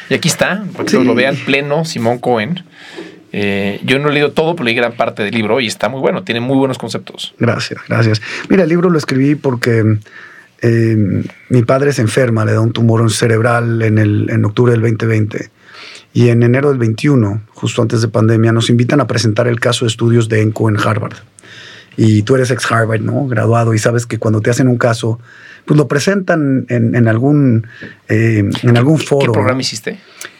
Y 0.09 0.13
aquí 0.15 0.27
está, 0.27 0.63
para 0.73 0.85
que 0.85 0.89
Sí. 0.91 0.95
todos 0.95 1.05
lo 1.05 1.15
vean, 1.15 1.35
pleno, 1.35 1.85
Simón 1.85 2.19
Cohen. 2.19 2.63
Eh, 3.31 3.79
yo 3.83 3.99
no 3.99 4.09
he 4.09 4.13
leído 4.13 4.31
todo, 4.31 4.55
pero 4.55 4.65
leí 4.65 4.73
gran 4.75 4.93
parte 4.93 5.23
del 5.23 5.33
libro 5.35 5.59
y 5.59 5.67
está 5.67 5.87
muy 5.87 6.01
bueno, 6.01 6.23
tiene 6.23 6.39
muy 6.41 6.57
buenos 6.57 6.79
conceptos. 6.79 7.35
Gracias, 7.37 7.79
gracias. 7.87 8.21
Mira, 8.49 8.63
el 8.63 8.69
libro 8.69 8.89
lo 8.89 8.97
escribí 8.97 9.35
porque 9.35 9.99
eh, 10.61 11.23
mi 11.49 11.61
padre 11.63 11.93
se 11.93 12.01
enferma, 12.01 12.43
le 12.45 12.53
da 12.53 12.61
un 12.61 12.73
tumor 12.73 13.09
cerebral 13.11 13.81
en, 13.83 13.99
el, 13.99 14.29
en 14.31 14.45
octubre 14.45 14.71
del 14.71 14.81
2020. 14.81 15.49
Y 16.11 16.29
en 16.29 16.41
enero 16.41 16.69
del 16.69 16.79
21, 16.79 17.43
justo 17.49 17.83
antes 17.83 18.01
de 18.01 18.07
pandemia, 18.07 18.51
nos 18.51 18.71
invitan 18.71 18.99
a 18.99 19.05
presentar 19.05 19.47
el 19.47 19.59
caso 19.59 19.85
de 19.85 19.89
estudios 19.89 20.27
de 20.27 20.41
ENCO 20.41 20.67
en 20.69 20.77
Harvard. 20.79 21.17
Y 22.01 22.23
tú 22.23 22.35
eres 22.35 22.49
ex 22.49 22.71
Harvard, 22.71 23.01
¿no? 23.01 23.27
Graduado, 23.27 23.73
y 23.73 23.77
sabes 23.79 24.05
que 24.05 24.17
cuando 24.19 24.39
te 24.39 24.49
hacen 24.49 24.67
un 24.69 24.77
caso, 24.77 25.19
pues 25.65 25.77
lo 25.77 25.87
presentan 25.89 26.65
en, 26.69 26.95
en 26.95 27.07
algún, 27.09 27.67
eh, 28.07 28.49
en 28.63 28.77
algún 28.77 28.99
foro. 28.99 29.33
¿Qué 29.33 29.37
programa 29.37 29.59
hiciste? 29.59 29.99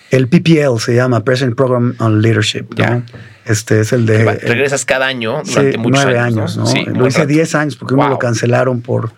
El 0.09 0.27
PPL 0.29 0.79
se 0.79 0.95
llama 0.95 1.23
President 1.25 1.55
Program 1.57 1.95
on 1.99 2.21
Leadership. 2.21 2.65
¿no? 2.77 3.03
Este 3.45 3.81
es 3.81 3.91
el 3.91 4.05
de. 4.05 4.23
Va- 4.23 4.33
Regresas 4.35 4.85
cada 4.85 5.07
año 5.07 5.41
Sí, 5.43 5.53
durante 5.55 5.77
muchos 5.79 6.03
nueve 6.05 6.19
años. 6.19 6.37
años, 6.37 6.57
¿no? 6.57 6.65
Sí, 6.65 6.85
lo 6.85 7.05
hice 7.07 7.19
rato. 7.19 7.27
10 7.33 7.55
años 7.55 7.75
porque 7.75 7.93
uno 7.93 8.03
Wow. 8.03 8.11
lo 8.13 8.19
cancelaron 8.19 8.81
por, 8.81 9.11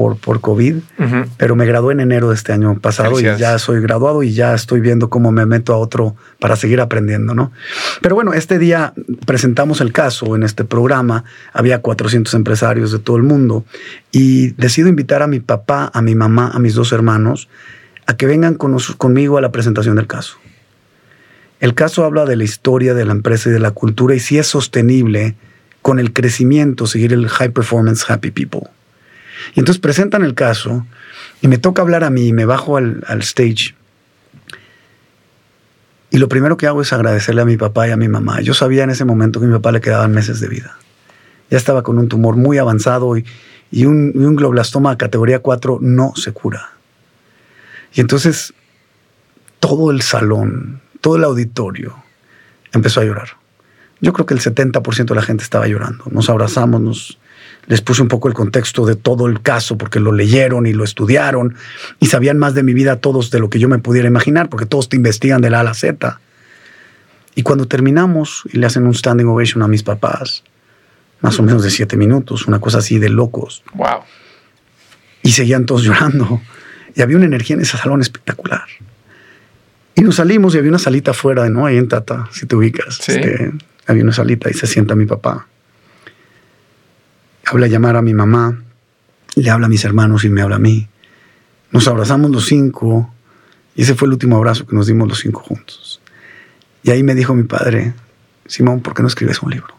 por, 0.00 0.16
por 0.16 0.40
COVID, 0.40 0.76
pero 1.36 1.56
me 1.56 1.66
gradué 1.66 1.92
en 1.92 2.00
enero 2.00 2.30
de 2.30 2.34
este 2.34 2.54
año 2.54 2.78
pasado 2.78 3.20
y 3.20 3.24
ya 3.24 3.58
soy 3.58 3.82
graduado 3.82 4.22
y 4.22 4.32
ya 4.32 4.54
estoy 4.54 4.80
viendo 4.80 5.10
cómo 5.10 5.30
me 5.30 5.44
meto 5.44 5.74
a 5.74 5.76
otro 5.76 6.16
para 6.38 6.56
seguir 6.56 6.80
aprendiendo, 6.80 7.34
¿no? 7.34 7.52
Pero 8.00 8.14
bueno, 8.14 8.32
este 8.32 8.58
día 8.58 8.94
presentamos 9.26 9.82
el 9.82 9.92
caso 9.92 10.34
en 10.36 10.42
este 10.42 10.64
programa, 10.64 11.24
había 11.52 11.82
400 11.82 12.32
empresarios 12.32 12.92
de 12.92 12.98
todo 12.98 13.18
el 13.18 13.24
mundo 13.24 13.66
y 14.10 14.52
decido 14.52 14.88
invitar 14.88 15.20
a 15.20 15.26
mi 15.26 15.40
papá, 15.40 15.90
a 15.92 16.00
mi 16.00 16.14
mamá, 16.14 16.50
a 16.54 16.58
mis 16.60 16.74
dos 16.74 16.92
hermanos 16.92 17.50
a 18.06 18.16
que 18.16 18.24
vengan 18.24 18.54
con 18.54 18.74
conmigo 18.96 19.36
a 19.36 19.42
la 19.42 19.52
presentación 19.52 19.96
del 19.96 20.06
caso. 20.06 20.38
El 21.60 21.74
caso 21.74 22.06
habla 22.06 22.24
de 22.24 22.36
la 22.36 22.44
historia 22.44 22.94
de 22.94 23.04
la 23.04 23.12
empresa 23.12 23.50
y 23.50 23.52
de 23.52 23.60
la 23.60 23.72
cultura 23.72 24.14
y 24.14 24.20
si 24.20 24.38
es 24.38 24.46
sostenible 24.46 25.36
con 25.82 25.98
el 25.98 26.14
crecimiento 26.14 26.86
seguir 26.86 27.12
el 27.12 27.28
high 27.28 27.50
performance 27.50 28.10
happy 28.10 28.30
people. 28.30 28.62
Y 29.54 29.60
entonces 29.60 29.80
presentan 29.80 30.24
el 30.24 30.34
caso 30.34 30.86
y 31.42 31.48
me 31.48 31.58
toca 31.58 31.82
hablar 31.82 32.04
a 32.04 32.10
mí, 32.10 32.32
me 32.32 32.44
bajo 32.44 32.76
al, 32.76 33.04
al 33.06 33.20
stage. 33.20 33.74
Y 36.10 36.18
lo 36.18 36.28
primero 36.28 36.56
que 36.56 36.66
hago 36.66 36.82
es 36.82 36.92
agradecerle 36.92 37.42
a 37.42 37.44
mi 37.44 37.56
papá 37.56 37.86
y 37.88 37.92
a 37.92 37.96
mi 37.96 38.08
mamá. 38.08 38.40
Yo 38.40 38.54
sabía 38.54 38.84
en 38.84 38.90
ese 38.90 39.04
momento 39.04 39.38
que 39.38 39.46
a 39.46 39.48
mi 39.48 39.54
papá 39.54 39.72
le 39.72 39.80
quedaban 39.80 40.12
meses 40.12 40.40
de 40.40 40.48
vida. 40.48 40.76
Ya 41.50 41.56
estaba 41.56 41.82
con 41.82 41.98
un 41.98 42.08
tumor 42.08 42.36
muy 42.36 42.58
avanzado 42.58 43.16
y, 43.16 43.24
y 43.70 43.84
un, 43.84 44.12
y 44.14 44.18
un 44.18 44.96
categoría 44.96 45.38
4 45.38 45.78
no 45.80 46.12
se 46.16 46.32
cura. 46.32 46.72
Y 47.92 48.00
entonces 48.00 48.54
todo 49.60 49.90
el 49.90 50.02
salón, 50.02 50.80
todo 51.00 51.16
el 51.16 51.24
auditorio 51.24 51.96
empezó 52.72 53.00
a 53.00 53.04
llorar. 53.04 53.30
Yo 54.00 54.12
creo 54.12 54.26
que 54.26 54.34
el 54.34 54.40
70% 54.40 55.04
de 55.04 55.14
la 55.14 55.22
gente 55.22 55.44
estaba 55.44 55.66
llorando. 55.66 56.04
Nos 56.10 56.30
abrazamos, 56.30 56.80
nos, 56.80 57.18
les 57.70 57.80
puse 57.82 58.02
un 58.02 58.08
poco 58.08 58.26
el 58.26 58.34
contexto 58.34 58.84
de 58.84 58.96
todo 58.96 59.28
el 59.28 59.42
caso 59.42 59.78
porque 59.78 60.00
lo 60.00 60.10
leyeron 60.10 60.66
y 60.66 60.72
lo 60.72 60.82
estudiaron 60.82 61.54
y 62.00 62.06
sabían 62.06 62.36
más 62.36 62.52
de 62.52 62.64
mi 62.64 62.74
vida 62.74 62.96
todos 62.96 63.30
de 63.30 63.38
lo 63.38 63.48
que 63.48 63.60
yo 63.60 63.68
me 63.68 63.78
pudiera 63.78 64.08
imaginar 64.08 64.48
porque 64.48 64.66
todos 64.66 64.88
te 64.88 64.96
investigan 64.96 65.40
de 65.40 65.50
la 65.50 65.58
A 65.58 65.60
a 65.60 65.64
la 65.64 65.74
Z. 65.74 66.20
Y 67.36 67.44
cuando 67.44 67.68
terminamos 67.68 68.42
y 68.52 68.58
le 68.58 68.66
hacen 68.66 68.86
un 68.86 68.92
standing 68.92 69.26
ovation 69.26 69.62
a 69.62 69.68
mis 69.68 69.84
papás, 69.84 70.42
más 71.20 71.38
o 71.38 71.44
menos 71.44 71.62
de 71.62 71.70
siete 71.70 71.96
minutos, 71.96 72.48
una 72.48 72.58
cosa 72.58 72.78
así 72.78 72.98
de 72.98 73.08
locos. 73.08 73.62
Wow. 73.74 74.00
Y 75.22 75.30
seguían 75.30 75.64
todos 75.64 75.84
llorando. 75.84 76.42
Y 76.96 77.02
había 77.02 77.18
una 77.18 77.26
energía 77.26 77.54
en 77.54 77.62
ese 77.62 77.76
salón 77.76 78.00
espectacular. 78.00 78.64
Y 79.94 80.00
nos 80.00 80.16
salimos 80.16 80.56
y 80.56 80.58
había 80.58 80.70
una 80.70 80.80
salita 80.80 81.12
afuera, 81.12 81.48
¿no? 81.48 81.66
Ahí 81.66 81.76
en 81.76 81.86
Tata, 81.86 82.28
si 82.32 82.46
te 82.46 82.56
ubicas. 82.56 82.98
Este, 83.08 83.52
había 83.86 84.02
una 84.02 84.12
salita 84.12 84.50
y 84.50 84.54
se 84.54 84.66
sienta 84.66 84.96
mi 84.96 85.06
papá. 85.06 85.46
Habla 87.50 87.66
a 87.66 87.68
llamar 87.68 87.96
a 87.96 88.02
mi 88.02 88.14
mamá, 88.14 88.62
le 89.34 89.50
habla 89.50 89.66
a 89.66 89.68
mis 89.68 89.84
hermanos 89.84 90.22
y 90.22 90.28
me 90.28 90.40
habla 90.40 90.54
a 90.54 90.60
mí. 90.60 90.86
Nos 91.72 91.88
abrazamos 91.88 92.30
los 92.30 92.46
cinco 92.46 93.12
y 93.74 93.82
ese 93.82 93.96
fue 93.96 94.06
el 94.06 94.12
último 94.12 94.36
abrazo 94.36 94.68
que 94.68 94.76
nos 94.76 94.86
dimos 94.86 95.08
los 95.08 95.18
cinco 95.18 95.40
juntos. 95.40 96.00
Y 96.84 96.92
ahí 96.92 97.02
me 97.02 97.16
dijo 97.16 97.34
mi 97.34 97.42
padre, 97.42 97.92
Simón, 98.46 98.82
¿por 98.82 98.94
qué 98.94 99.02
no 99.02 99.08
escribes 99.08 99.42
un 99.42 99.50
libro? 99.50 99.74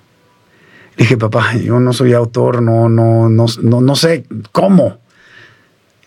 Le 0.97 1.05
dije, 1.05 1.15
papá, 1.15 1.55
yo 1.55 1.79
no 1.79 1.93
soy 1.93 2.11
autor, 2.11 2.61
no, 2.61 2.89
no, 2.89 3.29
no, 3.29 3.47
no, 3.47 3.95
sé 3.95 4.25
cómo. 4.51 4.99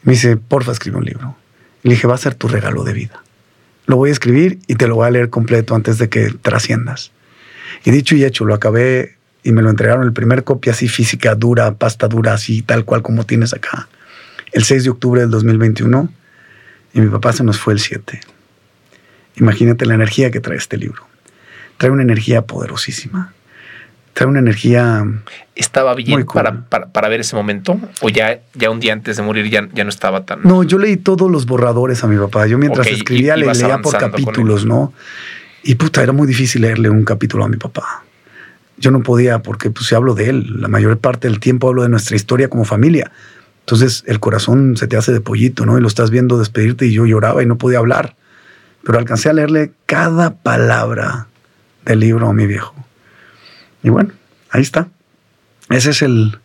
Me 0.03 0.13
dice, 0.13 0.37
porfa, 0.37 0.73
escribe 0.73 0.99
un 0.99 1.07
libro. 1.07 1.35
Le 1.83 1.95
dije, 1.95 2.07
va 2.07 2.17
a 2.17 2.19
ser 2.19 2.35
tu 2.35 2.47
regalo 2.47 2.85
de 2.85 2.93
vida. 2.93 3.23
Lo 3.87 3.97
voy 3.97 4.11
a 4.11 4.13
escribir 4.13 4.59
y 4.67 4.75
te 4.75 4.87
lo 4.87 4.97
voy 4.97 5.07
a 5.07 5.11
leer 5.11 5.31
completo 5.31 5.75
antes 5.75 5.97
de 5.97 6.11
que 6.11 6.29
trasciendas. 6.43 7.11
Y 7.87 7.91
dicho 7.91 8.17
y 8.17 8.25
hecho, 8.25 8.45
lo 8.45 8.53
acabé 8.53 9.17
y 9.45 9.53
me 9.53 9.63
lo 9.63 9.71
entregaron 9.71 10.05
el 10.05 10.13
primer 10.13 10.43
copia 10.43 10.73
así 10.73 10.89
física, 10.89 11.35
dura, 11.37 11.75
pasta 11.75 12.09
dura, 12.09 12.33
así 12.33 12.63
tal 12.63 12.85
cual 12.85 13.03
como 13.03 13.25
tienes 13.25 13.55
acá, 13.55 13.89
el 14.53 14.65
6 14.65 14.85
de 14.85 14.91
octubre 14.91 15.21
del 15.21 15.31
2021. 15.31 16.09
Y 16.95 17.01
mi 17.01 17.09
papá 17.09 17.33
se 17.33 17.45
nos 17.45 17.59
fue 17.59 17.75
el 17.75 17.81
7. 17.81 18.21
Imagínate 19.37 19.85
la 19.85 19.95
energía 19.95 20.31
que 20.31 20.41
trae 20.41 20.57
este 20.57 20.77
libro. 20.77 21.07
Trae 21.77 21.91
una 21.91 22.03
energía 22.03 22.43
poderosísima 22.43 23.33
trae 24.15 24.29
una 24.29 24.39
energía. 24.39 25.05
¿Estaba 25.55 25.95
bien 25.95 26.25
para, 26.25 26.65
para, 26.65 27.09
ver 27.09 27.21
ese 27.21 27.37
momento? 27.37 27.79
¿O 28.01 28.09
ya, 28.09 28.41
ya 28.55 28.71
un 28.71 28.81
día 28.81 28.93
antes 28.93 29.17
de 29.17 29.23
morir 29.23 29.51
ya, 29.51 29.69
ya 29.75 29.85
no 29.85 29.91
estaba 29.91 30.25
tan.? 30.25 30.41
No, 30.43 30.63
yo 30.63 30.79
leí 30.79 30.97
todos 30.97 31.31
los 31.31 31.47
borradores 31.47 32.03
a 32.03 32.07
mi 32.07 32.17
papá. 32.17 32.47
Yo 32.47 32.57
mientras 32.57 32.87
escribía 32.87 33.37
le 33.37 33.53
leía 33.53 33.79
por 33.83 33.99
capítulos, 33.99 34.65
¿no? 34.65 34.95
Y 35.63 35.75
puta, 35.75 36.03
era 36.03 36.13
muy 36.13 36.27
difícil 36.27 36.63
leerle 36.63 36.91
un 36.91 37.05
capítulo 37.05 37.45
a 37.45 37.49
mi 37.49 37.57
papá. 37.57 38.04
Yo 38.77 38.91
no 38.91 39.03
podía 39.03 39.41
porque 39.43 39.71
pues 39.71 39.87
si 39.87 39.95
hablo 39.95 40.15
de 40.15 40.29
él, 40.31 40.61
la 40.61 40.69
mayor 40.69 40.99
parte 40.99 41.29
del 41.29 41.41
tiempo 41.41 41.69
hablo 41.69 41.83
de 41.83 41.89
nuestra 41.89 42.17
historia 42.17 42.49
como 42.49 42.65
familia. 42.65 43.13
Entonces 43.61 44.05
el 44.07 44.21
corazón 44.21 44.77
se 44.77 44.87
te 44.89 44.97
hace 44.97 45.13
de 45.13 45.21
pollito, 45.21 45.65
¿no? 45.65 45.79
Y 45.79 45.81
lo 45.81 45.89
estás 45.89 46.11
viendo 46.11 46.39
despedirte 46.39 46.87
y 46.87 46.93
yo 46.93 47.07
lloraba 47.07 47.43
y 47.43 47.47
no 47.47 47.57
podía 47.57 47.79
hablar. 47.79 48.17
Pero 48.83 48.99
alcancé 48.99 49.31
a 49.31 49.33
leerle 49.33 49.73
cada 49.87 50.35
palabra 50.35 51.29
del 51.85 52.01
libro 52.01 52.29
a 52.29 52.33
mi 52.33 52.47
viejo. 52.47 52.75
Y 53.83 53.91
bueno, 53.91 54.13
ahí 54.51 54.63
está. 54.63 54.89
Ese 55.71 55.91
es 55.91 56.03
el, 56.03 56.39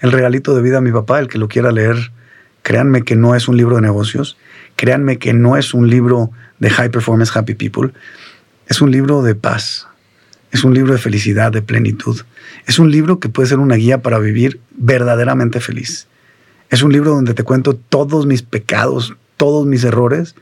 el 0.00 0.12
regalito 0.12 0.54
de 0.54 0.62
vida 0.62 0.78
a 0.78 0.80
mi 0.80 0.92
papá, 0.92 1.18
el 1.18 1.28
que 1.28 1.38
lo 1.38 1.48
quiera 1.48 1.72
leer. 1.72 2.12
Créanme 2.62 3.02
que 3.02 3.16
no 3.16 3.34
es 3.34 3.48
un 3.48 3.56
libro 3.56 3.76
de 3.76 3.82
negocios. 3.82 4.36
Créanme 4.76 5.18
que 5.18 5.32
no 5.32 5.56
es 5.56 5.74
un 5.74 5.90
libro 5.90 6.30
de 6.58 6.70
High 6.70 6.90
Performance 6.90 7.36
Happy 7.36 7.54
People. 7.54 7.92
Es 8.68 8.80
un 8.80 8.90
libro 8.90 9.22
de 9.22 9.34
paz. 9.34 9.87
Es 10.52 10.64
un 10.64 10.74
libro 10.74 10.92
de 10.92 10.98
felicidad, 10.98 11.52
de 11.52 11.62
plenitud. 11.62 12.20
Es 12.66 12.78
un 12.78 12.90
libro 12.90 13.20
que 13.20 13.28
puede 13.28 13.48
ser 13.48 13.58
una 13.58 13.76
guía 13.76 14.02
para 14.02 14.18
vivir 14.18 14.60
verdaderamente 14.70 15.60
feliz. 15.60 16.06
Es 16.70 16.82
un 16.82 16.92
libro 16.92 17.10
donde 17.10 17.34
te 17.34 17.44
cuento 17.44 17.74
todos 17.74 18.26
mis 18.26 18.42
pecados, 18.42 19.14
todos 19.36 19.66
mis 19.66 19.84
errores 19.84 20.34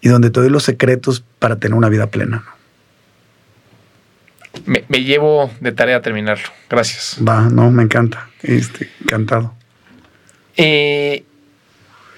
y 0.00 0.08
donde 0.08 0.30
te 0.30 0.40
doy 0.40 0.50
los 0.50 0.64
secretos 0.64 1.24
para 1.38 1.56
tener 1.56 1.76
una 1.76 1.88
vida 1.88 2.08
plena 2.08 2.44
me, 4.66 5.04
llevo 5.04 5.50
de 5.60 5.72
tarea 5.72 5.96
a 5.96 6.02
terminarlo. 6.02 6.48
Gracias. 6.68 7.16
Va, 7.26 7.48
no, 7.48 7.70
me 7.70 7.82
encanta. 7.82 8.28
Este, 8.42 8.90
encantado. 9.02 9.54
Eh, 10.56 11.24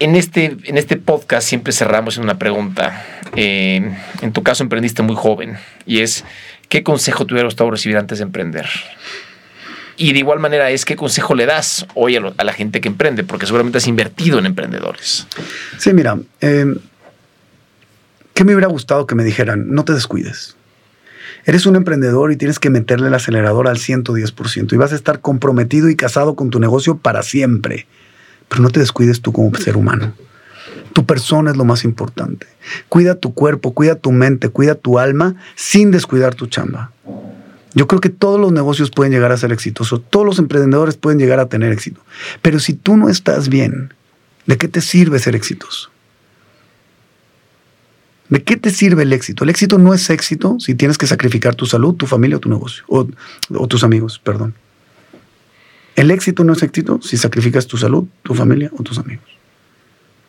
en, 0.01 0.17
este, 0.17 0.57
en 0.65 0.77
este 0.77 0.97
podcast 0.97 1.47
siempre 1.47 1.73
cerramos 1.73 2.17
en 2.17 2.25
una 2.25 2.39
pregunta. 2.39 3.05
Eh, 3.37 3.97
en 4.23 4.33
tu 4.33 4.43
caso 4.43 4.63
emprendiste 4.63 5.03
muy 5.03 5.17
joven 5.17 5.57
y 5.87 6.01
es, 6.01 6.25
¿qué 6.69 6.83
consejo 6.83 7.27
te 7.27 7.35
hubiera 7.35 7.47
gustado 7.47 7.71
recibir 7.71 7.97
antes 7.97 8.19
de 8.19 8.25
emprender? 8.25 8.67
Y 9.97 10.13
de 10.13 10.19
igual 10.19 10.41
manera 10.41 10.71
es, 10.71 10.85
¿qué 10.85 10.97
consejo 10.97 11.35
le 11.35 11.47
das 11.47 11.87
hoy 11.95 12.17
a, 12.17 12.21
la 12.21 12.53
gente 12.53 12.81
que 12.81 12.89
emprende? 12.89 13.23
Porque 13.23 13.47
seguramente 13.47 13.79
has 13.79 13.87
invertido 13.87 14.39
en 14.39 14.47
emprendedores. 14.47 15.27
Sí, 15.79 15.93
mira, 15.93 16.19
eh, 16.41 16.67
¿qué 18.35 18.45
me 18.45 18.55
hubiera 18.55 18.69
gustado 18.69 19.07
que 19.07 19.15
me 19.15 19.23
dijeran? 19.23 19.71
No 19.71 19.85
te 19.85 19.93
descuides 19.93 20.57
Eres 21.47 21.67
un 21.67 21.77
emprendedor 21.77 22.33
y 22.33 22.37
tienes 22.37 22.59
que 22.59 22.71
meterle 22.71 23.09
el 23.09 23.15
acelerador 23.15 23.69
al 23.69 23.77
110% 23.77 24.73
y 24.73 24.77
vas 24.77 24.93
a 24.93 24.95
estar 24.95 25.21
comprometido 25.21 25.91
y 25.91 25.97
casado 25.97 26.37
con 26.37 26.49
tu 26.49 26.59
negocio 26.59 26.97
para 26.97 27.23
siempre. 27.23 27.87
Pero 28.49 28.63
no 28.63 28.71
te 28.71 28.81
descuides 28.81 29.21
tú 29.21 29.33
como 29.33 29.55
ser 29.57 29.77
humano. 29.77 30.15
Tu 30.95 31.05
persona 31.05 31.51
es 31.51 31.57
lo 31.57 31.67
más 31.67 31.85
importante. 31.85 32.47
Cuida 32.89 33.17
tu 33.17 33.35
cuerpo, 33.35 33.75
cuida 33.75 33.97
tu 33.97 34.13
mente, 34.13 34.49
cuida 34.49 34.77
tu 34.77 34.99
alma 34.99 35.35
sin 35.57 35.91
descuidar 35.91 36.35
tu 36.35 36.47
chamba. 36.47 36.93
Yo 37.75 37.89
creo 37.89 38.01
que 38.01 38.09
todos 38.09 38.41
los 38.41 38.53
negocios 38.53 38.91
pueden 38.91 39.13
llegar 39.13 39.33
a 39.33 39.37
ser 39.37 39.53
exitosos, 39.53 40.01
todos 40.09 40.25
los 40.25 40.39
emprendedores 40.39 40.97
pueden 40.97 41.19
llegar 41.19 41.41
a 41.41 41.49
tener 41.49 41.73
éxito. 41.73 42.01
Pero 42.41 42.61
si 42.61 42.75
tú 42.75 42.97
no 42.97 43.09
estás 43.09 43.49
bien, 43.49 43.93
¿de 44.47 44.57
qué 44.57 44.69
te 44.69 44.81
sirve 44.81 45.19
ser 45.19 45.35
exitoso? 45.35 45.91
¿De 48.29 48.43
qué 48.43 48.57
te 48.57 48.71
sirve 48.71 49.03
el 49.03 49.13
éxito? 49.13 49.43
El 49.43 49.51
éxito 49.51 49.79
no 49.79 49.93
es 49.93 50.09
éxito 50.11 50.57
si 50.61 50.75
tienes 50.75 50.97
que 50.97 51.09
sacrificar 51.09 51.57
tu 51.57 51.67
salud, 51.67 51.95
tu 51.95 52.07
familia 52.07 52.37
o 52.37 52.41
tu 52.41 52.49
negocio, 52.49 52.85
o, 52.89 53.07
tus 53.67 53.83
amigos, 53.85 54.21
perdón. 54.21 54.55
El 55.97 56.13
éxito 56.13 56.45
no 56.45 56.53
es 56.53 56.63
éxito 56.63 57.01
si 57.03 57.17
sacrificas 57.17 57.67
tu 57.67 57.77
salud, 57.77 58.05
tu 58.23 58.35
familia 58.35 58.71
o 58.79 58.83
tus 58.85 58.99
amigos. 58.99 59.34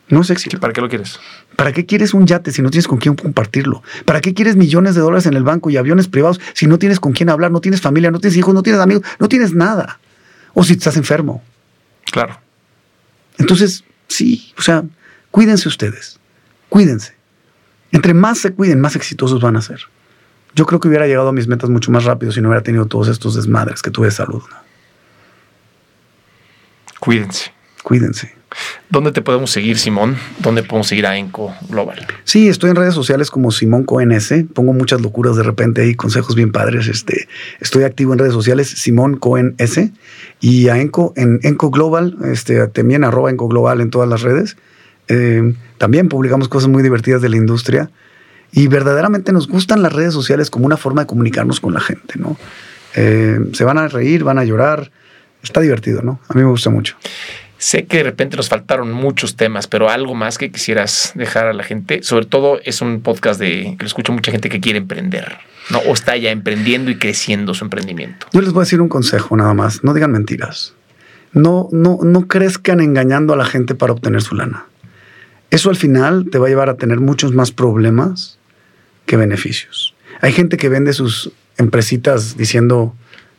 No 0.08 0.20
es 0.20 0.30
éxito. 0.30 0.60
¿Para 0.60 0.72
qué 0.72 0.80
lo 0.80 0.88
quieres? 0.88 1.18
¿Para 1.56 1.72
qué 1.72 1.84
quieres 1.84 2.14
un 2.14 2.26
yate 2.26 2.52
si 2.52 2.62
no 2.62 2.70
tienes 2.70 2.86
con 2.86 2.98
quién 2.98 3.16
compartirlo? 3.16 3.82
¿Para 4.04 4.20
qué 4.20 4.34
quieres 4.34 4.56
millones 4.56 4.94
de 4.94 5.00
dólares 5.00 5.26
en 5.26 5.34
el 5.34 5.42
banco 5.42 5.68
y 5.70 5.76
aviones 5.76 6.06
privados 6.06 6.40
si 6.54 6.66
no 6.66 6.78
tienes 6.78 7.00
con 7.00 7.12
quién 7.12 7.28
hablar, 7.28 7.50
no 7.50 7.60
tienes 7.60 7.80
familia, 7.80 8.10
no 8.10 8.20
tienes 8.20 8.36
hijos, 8.36 8.54
no 8.54 8.62
tienes 8.62 8.80
amigos, 8.80 9.04
no 9.18 9.28
tienes 9.28 9.52
nada? 9.52 9.98
O 10.54 10.62
si 10.62 10.74
estás 10.74 10.96
enfermo. 10.96 11.42
Claro. 12.12 12.38
Entonces, 13.38 13.84
sí, 14.06 14.52
o 14.58 14.62
sea, 14.62 14.84
cuídense 15.30 15.68
ustedes. 15.68 16.20
Cuídense. 16.68 17.14
Entre 17.90 18.14
más 18.14 18.38
se 18.38 18.52
cuiden, 18.52 18.80
más 18.80 18.96
exitosos 18.96 19.40
van 19.40 19.56
a 19.56 19.62
ser. 19.62 19.80
Yo 20.54 20.66
creo 20.66 20.80
que 20.80 20.88
hubiera 20.88 21.06
llegado 21.06 21.28
a 21.28 21.32
mis 21.32 21.48
metas 21.48 21.68
mucho 21.68 21.90
más 21.90 22.04
rápido 22.04 22.32
si 22.32 22.40
no 22.40 22.48
hubiera 22.48 22.62
tenido 22.62 22.86
todos 22.86 23.08
estos 23.08 23.34
desmadres 23.34 23.82
que 23.82 23.90
tuve 23.90 24.06
de 24.06 24.12
salud. 24.12 24.42
Cuídense. 27.00 27.52
Cuídense. 27.82 28.34
¿Dónde 28.88 29.10
te 29.10 29.20
podemos 29.20 29.50
seguir, 29.50 29.78
Simón? 29.78 30.16
¿Dónde 30.38 30.62
podemos 30.62 30.86
seguir 30.86 31.06
a 31.06 31.16
Enco 31.18 31.52
Global? 31.68 32.06
Sí, 32.24 32.48
estoy 32.48 32.70
en 32.70 32.76
redes 32.76 32.94
sociales 32.94 33.30
como 33.30 33.50
Simón 33.50 33.84
Cohen 33.84 34.16
Pongo 34.54 34.72
muchas 34.72 35.00
locuras 35.00 35.36
de 35.36 35.42
repente 35.42 35.82
ahí, 35.82 35.94
consejos 35.94 36.36
bien 36.36 36.52
padres. 36.52 36.86
Este, 36.86 37.28
estoy 37.60 37.82
activo 37.82 38.12
en 38.12 38.20
redes 38.20 38.32
sociales, 38.32 38.68
Simón 38.68 39.16
Cohen 39.16 39.54
S. 39.58 39.90
Y 40.40 40.68
a 40.68 40.78
Enco 40.78 41.12
en 41.16 41.40
Enco 41.42 41.70
Global, 41.70 42.16
este, 42.24 42.68
también 42.68 43.04
arroba 43.04 43.30
Enco 43.30 43.48
Global 43.48 43.80
en 43.80 43.90
todas 43.90 44.08
las 44.08 44.22
redes. 44.22 44.56
Eh, 45.08 45.54
también 45.78 46.08
publicamos 46.08 46.48
cosas 46.48 46.68
muy 46.68 46.82
divertidas 46.82 47.20
de 47.22 47.28
la 47.28 47.36
industria. 47.36 47.90
Y 48.52 48.68
verdaderamente 48.68 49.32
nos 49.32 49.48
gustan 49.48 49.82
las 49.82 49.92
redes 49.92 50.14
sociales 50.14 50.48
como 50.48 50.66
una 50.66 50.76
forma 50.76 51.02
de 51.02 51.06
comunicarnos 51.08 51.60
con 51.60 51.74
la 51.74 51.80
gente, 51.80 52.14
¿no? 52.16 52.38
Eh, 52.94 53.38
se 53.52 53.64
van 53.64 53.78
a 53.78 53.88
reír, 53.88 54.22
van 54.22 54.38
a 54.38 54.44
llorar. 54.44 54.92
Está 55.42 55.60
divertido, 55.60 56.02
¿no? 56.02 56.20
A 56.28 56.34
mí 56.34 56.42
me 56.42 56.48
gusta 56.48 56.70
mucho. 56.70 56.96
Sé 57.58 57.86
que 57.86 57.98
de 57.98 58.02
repente 58.02 58.36
nos 58.36 58.48
faltaron 58.48 58.92
muchos 58.92 59.36
temas, 59.36 59.66
pero 59.66 59.88
algo 59.88 60.14
más 60.14 60.36
que 60.36 60.50
quisieras 60.50 61.12
dejar 61.14 61.46
a 61.46 61.52
la 61.52 61.64
gente. 61.64 62.02
Sobre 62.02 62.26
todo 62.26 62.60
es 62.64 62.82
un 62.82 63.00
podcast 63.00 63.40
de 63.40 63.76
que 63.78 63.84
lo 63.84 63.86
escucha 63.86 64.12
mucha 64.12 64.30
gente 64.30 64.48
que 64.48 64.60
quiere 64.60 64.78
emprender, 64.78 65.38
¿no? 65.70 65.78
O 65.78 65.94
está 65.94 66.16
ya 66.16 66.30
emprendiendo 66.30 66.90
y 66.90 66.98
creciendo 66.98 67.54
su 67.54 67.64
emprendimiento. 67.64 68.26
Yo 68.32 68.40
les 68.42 68.52
voy 68.52 68.60
a 68.60 68.64
decir 68.64 68.80
un 68.80 68.88
consejo 68.88 69.36
nada 69.36 69.54
más. 69.54 69.84
No 69.84 69.94
digan 69.94 70.12
mentiras. 70.12 70.74
No, 71.32 71.68
no, 71.72 71.98
no 72.02 72.28
crezcan 72.28 72.80
engañando 72.80 73.32
a 73.32 73.36
la 73.36 73.46
gente 73.46 73.74
para 73.74 73.92
obtener 73.92 74.22
su 74.22 74.34
lana. 74.34 74.66
Eso 75.50 75.70
al 75.70 75.76
final 75.76 76.28
te 76.30 76.38
va 76.38 76.46
a 76.46 76.50
llevar 76.50 76.68
a 76.68 76.76
tener 76.76 77.00
muchos 77.00 77.32
más 77.32 77.52
problemas 77.52 78.38
que 79.06 79.16
beneficios. 79.16 79.94
Hay 80.20 80.32
gente 80.32 80.56
que 80.56 80.68
vende 80.68 80.92
sus 80.92 81.30
empresitas 81.56 82.36
diciendo 82.36 82.94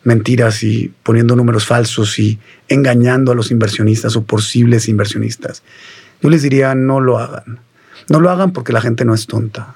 mentiras 0.07 0.63
y 0.63 0.93
poniendo 1.03 1.35
números 1.35 1.65
falsos 1.65 2.17
y 2.17 2.39
engañando 2.69 3.33
a 3.33 3.35
los 3.35 3.51
inversionistas 3.51 4.15
o 4.15 4.23
posibles 4.23 4.87
inversionistas. 4.87 5.63
Yo 6.21 6.29
les 6.29 6.41
diría, 6.41 6.73
no 6.75 7.01
lo 7.01 7.19
hagan. 7.19 7.59
No 8.07 8.21
lo 8.21 8.29
hagan 8.29 8.51
porque 8.53 8.71
la 8.71 8.79
gente 8.79 9.03
no 9.03 9.13
es 9.13 9.27
tonta. 9.27 9.75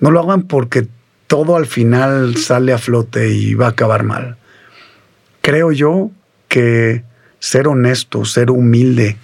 No 0.00 0.10
lo 0.10 0.20
hagan 0.20 0.42
porque 0.42 0.86
todo 1.26 1.56
al 1.56 1.64
final 1.64 2.36
sale 2.36 2.74
a 2.74 2.78
flote 2.78 3.30
y 3.30 3.54
va 3.54 3.68
a 3.68 3.70
acabar 3.70 4.02
mal. 4.02 4.36
Creo 5.40 5.72
yo 5.72 6.10
que 6.48 7.02
ser 7.38 7.66
honesto, 7.66 8.26
ser 8.26 8.50
humilde, 8.50 9.16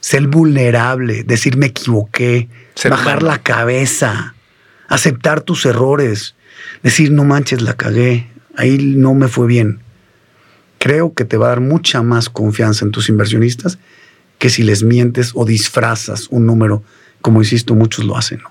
ser 0.00 0.26
vulnerable, 0.26 1.22
decir 1.22 1.56
me 1.56 1.66
equivoqué, 1.66 2.48
bajar 2.90 3.22
la 3.22 3.38
cabeza, 3.38 4.34
aceptar 4.88 5.40
tus 5.42 5.64
errores, 5.66 6.34
decir 6.82 7.12
no 7.12 7.22
manches, 7.22 7.62
la 7.62 7.74
cagué, 7.74 8.26
ahí 8.56 8.76
no 8.96 9.14
me 9.14 9.28
fue 9.28 9.46
bien 9.46 9.83
creo 10.84 11.14
que 11.14 11.24
te 11.24 11.38
va 11.38 11.46
a 11.46 11.48
dar 11.48 11.60
mucha 11.62 12.02
más 12.02 12.28
confianza 12.28 12.84
en 12.84 12.90
tus 12.90 13.08
inversionistas 13.08 13.78
que 14.38 14.50
si 14.50 14.62
les 14.62 14.82
mientes 14.82 15.32
o 15.34 15.46
disfrazas 15.46 16.28
un 16.28 16.44
número, 16.44 16.82
como 17.22 17.40
insisto, 17.40 17.74
muchos 17.74 18.04
lo 18.04 18.18
hacen. 18.18 18.42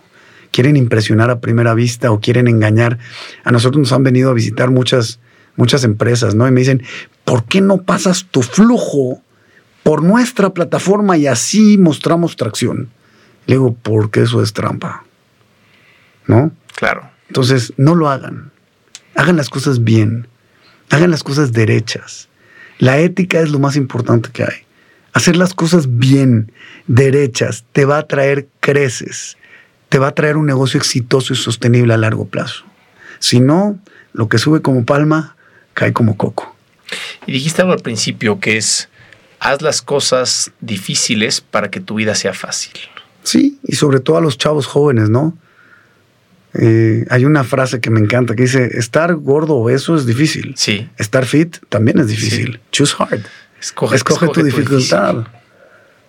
Quieren 0.50 0.76
impresionar 0.76 1.30
a 1.30 1.42
primera 1.42 1.76
vista 1.76 2.10
o 2.10 2.20
quieren 2.20 2.48
engañar. 2.48 2.98
A 3.44 3.52
nosotros 3.52 3.82
nos 3.82 3.92
han 3.92 4.02
venido 4.02 4.32
a 4.32 4.34
visitar 4.34 4.72
muchas, 4.72 5.20
muchas 5.58 5.84
empresas, 5.84 6.34
¿no? 6.34 6.48
Y 6.48 6.52
me 6.52 6.62
dicen, 6.62 6.82
¿por 7.24 7.44
qué 7.46 7.62
no 7.62 7.84
pasas 7.84 8.26
tu 8.32 8.42
flujo 8.42 9.22
por 9.84 10.02
nuestra 10.02 10.56
plataforma 10.56 11.16
y 11.18 11.28
así 11.28 11.78
mostramos 11.78 12.36
tracción? 12.36 12.90
Le 13.46 13.58
digo, 13.58 13.78
porque 13.80 14.24
eso 14.24 14.42
es 14.42 14.54
trampa. 14.54 15.06
¿No? 16.26 16.52
Claro. 16.78 17.12
Entonces, 17.28 17.74
no 17.78 17.94
lo 17.94 18.10
hagan. 18.10 18.50
Hagan 19.14 19.38
las 19.38 19.52
cosas 19.52 19.84
bien. 19.84 20.26
Hagan 20.94 21.10
las 21.10 21.24
cosas 21.24 21.54
derechas. 21.54 22.30
La 22.78 23.00
ética 23.00 23.40
es 23.40 23.50
lo 23.50 23.58
más 23.58 23.76
importante 23.76 24.30
que 24.32 24.44
hay. 24.44 24.64
Hacer 25.14 25.36
las 25.36 25.56
cosas 25.56 25.98
bien, 25.98 26.52
derechas, 26.86 27.66
te 27.72 27.86
va 27.86 27.98
a 27.98 28.08
traer 28.08 28.48
creces, 28.60 29.36
te 29.90 29.98
va 29.98 30.10
a 30.10 30.12
traer 30.14 30.38
un 30.38 30.46
negocio 30.46 30.78
exitoso 30.78 31.34
y 31.34 31.36
sostenible 31.36 31.96
a 31.96 31.98
largo 31.98 32.28
plazo. 32.28 32.66
Si 33.18 33.40
no, 33.40 33.80
lo 34.12 34.30
que 34.30 34.38
sube 34.38 34.62
como 34.62 34.86
palma, 34.86 35.36
cae 35.74 35.94
como 35.94 36.16
coco. 36.16 36.56
Y 37.26 37.32
dijiste 37.32 37.64
algo 37.64 37.74
al 37.74 37.82
principio 37.82 38.40
que 38.40 38.58
es, 38.58 38.88
haz 39.40 39.64
las 39.64 39.82
cosas 39.82 40.52
difíciles 40.62 41.42
para 41.42 41.72
que 41.72 41.80
tu 41.80 41.96
vida 41.96 42.14
sea 42.14 42.36
fácil. 42.36 42.74
Sí, 43.24 43.58
y 43.64 43.78
sobre 43.78 44.00
todo 44.00 44.18
a 44.18 44.22
los 44.22 44.38
chavos 44.38 44.68
jóvenes, 44.68 45.10
¿no? 45.10 45.36
Eh, 46.56 47.06
hay 47.10 47.26
una 47.26 47.44
frase 47.44 47.80
que 47.80 47.90
me 47.90 48.00
encanta 48.00 48.36
que 48.36 48.44
dice, 48.44 48.78
estar 48.78 49.16
gordo 49.16 49.56
o 49.56 49.70
eso 49.70 49.96
es 49.96 50.06
difícil. 50.06 50.54
Sí. 50.56 50.90
Estar 50.98 51.26
fit 51.26 51.58
también 51.70 52.00
es 52.00 52.08
difícil. 52.08 52.60
Choose 52.72 52.96
hard. 52.98 53.22
Escoge, 53.60 54.28
tu 54.28 54.44
dificultad. 54.44 55.28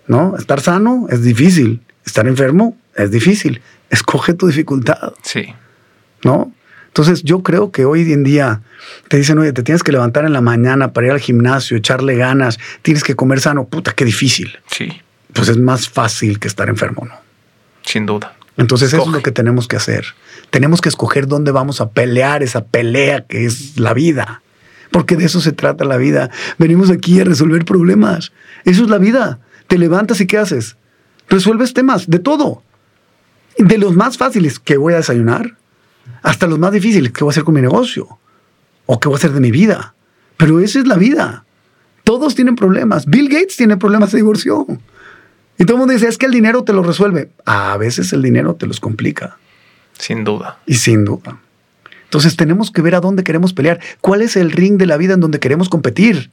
¿No? 0.06 0.36
Estar 0.36 0.60
sano 0.60 1.06
es 1.08 1.22
difícil. 1.22 1.80
Estar 2.04 2.26
enfermo 2.26 2.76
es 2.94 3.10
difícil. 3.10 3.62
Escoge 3.90 4.34
tu 4.34 4.46
dificultad. 4.46 5.14
Sí. 5.22 5.54
¿No? 6.24 6.52
Entonces 6.88 7.22
yo 7.22 7.42
creo 7.42 7.72
que 7.72 7.84
hoy 7.84 8.12
en 8.12 8.22
día 8.22 8.60
te 9.08 9.16
dicen, 9.16 9.38
oye, 9.38 9.52
te 9.52 9.62
tienes 9.62 9.82
que 9.82 9.92
levantar 9.92 10.24
en 10.24 10.32
la 10.32 10.40
mañana 10.40 10.92
para 10.92 11.08
ir 11.08 11.12
al 11.12 11.20
gimnasio, 11.20 11.76
echarle 11.76 12.16
ganas, 12.16 12.58
tienes 12.82 13.02
que 13.02 13.16
comer 13.16 13.40
sano. 13.40 13.66
Puta, 13.66 13.92
qué 13.92 14.04
difícil. 14.04 14.58
Sí. 14.70 15.00
Pues 15.32 15.48
es 15.48 15.56
más 15.56 15.88
fácil 15.88 16.38
que 16.38 16.48
estar 16.48 16.68
enfermo, 16.68 17.04
¿no? 17.06 17.14
Sin 17.82 18.06
duda. 18.06 18.33
Entonces 18.56 18.92
eso 18.92 19.02
es 19.02 19.08
lo 19.08 19.22
que 19.22 19.32
tenemos 19.32 19.66
que 19.66 19.76
hacer. 19.76 20.04
Tenemos 20.50 20.80
que 20.80 20.88
escoger 20.88 21.26
dónde 21.26 21.50
vamos 21.50 21.80
a 21.80 21.90
pelear 21.90 22.42
esa 22.42 22.64
pelea 22.64 23.26
que 23.26 23.46
es 23.46 23.78
la 23.78 23.94
vida. 23.94 24.42
Porque 24.90 25.16
de 25.16 25.24
eso 25.24 25.40
se 25.40 25.52
trata 25.52 25.84
la 25.84 25.96
vida. 25.96 26.30
Venimos 26.58 26.90
aquí 26.90 27.20
a 27.20 27.24
resolver 27.24 27.64
problemas. 27.64 28.32
Eso 28.64 28.84
es 28.84 28.90
la 28.90 28.98
vida. 28.98 29.40
Te 29.66 29.76
levantas 29.76 30.20
y 30.20 30.26
¿qué 30.26 30.38
haces? 30.38 30.76
Resuelves 31.28 31.74
temas 31.74 32.08
de 32.08 32.20
todo. 32.20 32.62
De 33.58 33.78
los 33.78 33.96
más 33.96 34.18
fáciles, 34.18 34.58
que 34.60 34.76
voy 34.76 34.92
a 34.94 34.98
desayunar? 34.98 35.56
Hasta 36.22 36.46
los 36.46 36.58
más 36.58 36.72
difíciles, 36.72 37.12
¿qué 37.12 37.24
voy 37.24 37.30
a 37.30 37.32
hacer 37.32 37.44
con 37.44 37.54
mi 37.54 37.60
negocio? 37.60 38.18
¿O 38.86 39.00
qué 39.00 39.08
voy 39.08 39.16
a 39.16 39.18
hacer 39.18 39.32
de 39.32 39.40
mi 39.40 39.50
vida? 39.50 39.94
Pero 40.36 40.60
esa 40.60 40.78
es 40.78 40.86
la 40.86 40.96
vida. 40.96 41.44
Todos 42.04 42.34
tienen 42.34 42.54
problemas. 42.54 43.06
Bill 43.06 43.28
Gates 43.28 43.56
tiene 43.56 43.76
problemas 43.76 44.12
de 44.12 44.18
divorcio. 44.18 44.66
Y 45.58 45.64
todo 45.64 45.76
el 45.76 45.78
mundo 45.80 45.94
dice, 45.94 46.08
es 46.08 46.18
que 46.18 46.26
el 46.26 46.32
dinero 46.32 46.64
te 46.64 46.72
lo 46.72 46.82
resuelve. 46.82 47.30
A 47.44 47.76
veces 47.76 48.12
el 48.12 48.22
dinero 48.22 48.54
te 48.54 48.66
los 48.66 48.80
complica. 48.80 49.38
Sin 49.98 50.24
duda. 50.24 50.58
Y 50.66 50.74
sin 50.74 51.04
duda. 51.04 51.38
Entonces 52.04 52.36
tenemos 52.36 52.70
que 52.70 52.82
ver 52.82 52.94
a 52.94 53.00
dónde 53.00 53.24
queremos 53.24 53.52
pelear. 53.52 53.80
¿Cuál 54.00 54.22
es 54.22 54.36
el 54.36 54.52
ring 54.52 54.76
de 54.76 54.86
la 54.86 54.96
vida 54.96 55.14
en 55.14 55.20
donde 55.20 55.40
queremos 55.40 55.68
competir? 55.68 56.30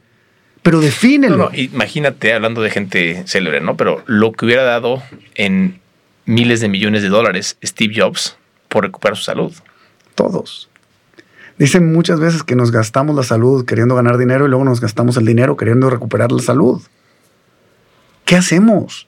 Pero 0.64 0.80
defínelo. 0.80 1.50
imagínate, 1.54 2.34
hablando 2.34 2.62
de 2.62 2.70
gente 2.70 3.24
célebre, 3.26 3.62
¿no? 3.62 3.78
Pero 3.78 4.04
lo 4.06 4.32
que 4.32 4.46
hubiera 4.46 4.64
dado 4.64 5.02
en 5.36 5.80
miles 6.26 6.62
de 6.62 6.70
millones 6.70 7.02
de 7.02 7.10
dólares 7.10 7.58
Steve 7.64 7.94
Jobs 7.98 8.38
por 8.70 8.84
recuperar 8.84 9.18
su 9.18 9.24
salud. 9.24 9.54
Todos. 10.16 10.70
Dicen 11.58 11.92
muchas 11.92 12.20
veces 12.20 12.44
que 12.44 12.56
nos 12.56 12.72
gastamos 12.72 13.16
la 13.16 13.24
salud 13.24 13.66
queriendo 13.66 13.96
ganar 13.96 14.18
dinero 14.18 14.46
y 14.46 14.50
luego 14.50 14.64
nos 14.64 14.82
gastamos 14.82 15.18
el 15.18 15.26
dinero 15.26 15.58
queriendo 15.58 15.90
recuperar 15.90 16.32
la 16.32 16.42
salud. 16.42 16.82
¿Qué 18.26 18.36
hacemos? 18.36 19.08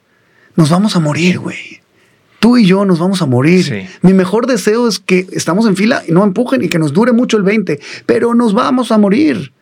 Nos 0.56 0.70
vamos 0.70 0.96
a 0.96 1.00
morir, 1.00 1.38
güey. 1.38 1.80
Tú 2.38 2.58
y 2.58 2.66
yo 2.66 2.84
nos 2.84 2.98
vamos 2.98 3.22
a 3.22 3.26
morir. 3.26 3.88
Mi 4.02 4.12
mejor 4.12 4.46
deseo 4.46 4.86
es 4.86 4.98
que 4.98 5.26
estamos 5.32 5.66
en 5.66 5.76
fila 5.76 6.02
y 6.06 6.12
no 6.12 6.22
empujen 6.24 6.62
y 6.62 6.68
que 6.68 6.78
nos 6.78 6.92
dure 6.92 7.12
mucho 7.12 7.36
el 7.36 7.42
20, 7.42 7.80
pero 8.04 8.34
nos 8.34 8.52
vamos 8.52 8.92
a 8.92 8.98
morir. 8.98 9.52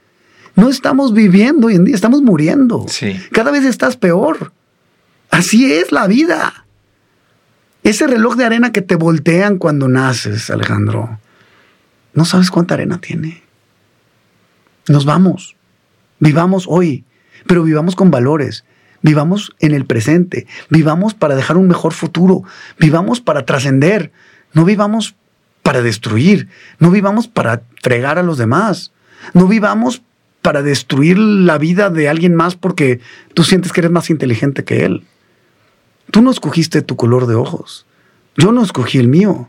No 0.57 0.69
estamos 0.69 1.15
viviendo 1.15 1.69
hoy 1.69 1.77
en 1.77 1.85
día, 1.85 1.95
estamos 1.95 2.23
muriendo. 2.23 2.85
Cada 3.31 3.51
vez 3.51 3.65
estás 3.65 3.97
peor. 3.97 4.53
Así 5.31 5.73
es 5.73 5.93
la 5.93 6.07
vida. 6.09 6.67
Ese 7.85 8.07
reloj 8.07 8.37
de 8.37 8.45
arena 8.45 8.73
que 8.73 8.83
te 8.83 8.97
voltean 8.97 9.59
cuando 9.59 9.89
naces, 9.89 10.51
Alejandro, 10.51 11.19
no 12.15 12.25
sabes 12.25 12.51
cuánta 12.51 12.75
arena 12.75 13.01
tiene. 13.01 13.43
Nos 14.89 15.05
vamos. 15.05 15.57
Vivamos 16.19 16.67
hoy, 16.69 17.05
pero 17.47 17.63
vivamos 17.63 17.97
con 17.97 18.11
valores. 18.11 18.65
Vivamos 19.03 19.55
en 19.59 19.75
el 19.75 19.85
presente, 19.85 20.47
vivamos 20.71 21.15
para 21.15 21.35
dejar 21.35 21.57
un 21.57 21.67
mejor 21.67 21.93
futuro, 21.93 22.45
vivamos 22.79 23.21
para 23.21 23.45
trascender, 23.45 24.13
no 24.53 24.65
vivamos 24.65 25.17
para 25.63 25.83
destruir, 25.83 26.49
no 26.79 26.91
vivamos 26.91 27.29
para 27.29 27.63
fregar 27.83 28.19
a 28.19 28.23
los 28.23 28.39
demás, 28.39 28.93
no 29.35 29.49
vivamos 29.49 30.03
para 30.41 30.63
destruir 30.63 31.19
la 31.19 31.59
vida 31.59 31.91
de 31.91 32.09
alguien 32.09 32.35
más 32.35 32.57
porque 32.57 33.01
tú 33.35 33.45
sientes 33.45 33.73
que 33.73 33.81
eres 33.81 33.93
más 33.93 34.11
inteligente 34.11 34.65
que 34.65 34.85
él. 34.85 35.05
Tú 36.11 36.21
no 36.21 36.31
escogiste 36.31 36.83
tu 36.83 36.97
color 36.97 37.27
de 37.27 37.35
ojos, 37.35 37.87
yo 38.37 38.53
no 38.53 38.63
escogí 38.63 38.99
el 38.99 39.09
mío. 39.09 39.49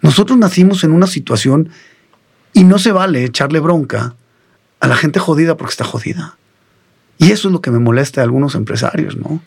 Nosotros 0.00 0.38
nacimos 0.38 0.82
en 0.82 0.92
una 0.92 1.06
situación 1.06 1.70
y 2.52 2.64
no 2.64 2.78
se 2.78 2.92
vale 2.92 3.24
echarle 3.24 3.60
bronca 3.60 4.14
a 4.80 4.86
la 4.88 4.96
gente 4.96 5.20
jodida 5.20 5.56
porque 5.56 5.72
está 5.72 5.84
jodida. 5.84 6.36
Y 7.22 7.30
eso 7.30 7.48
es 7.48 7.52
lo 7.52 7.60
que 7.60 7.70
me 7.70 7.78
molesta 7.78 8.20
a 8.20 8.24
algunos 8.24 8.56
empresarios, 8.56 9.16
¿no? 9.16 9.40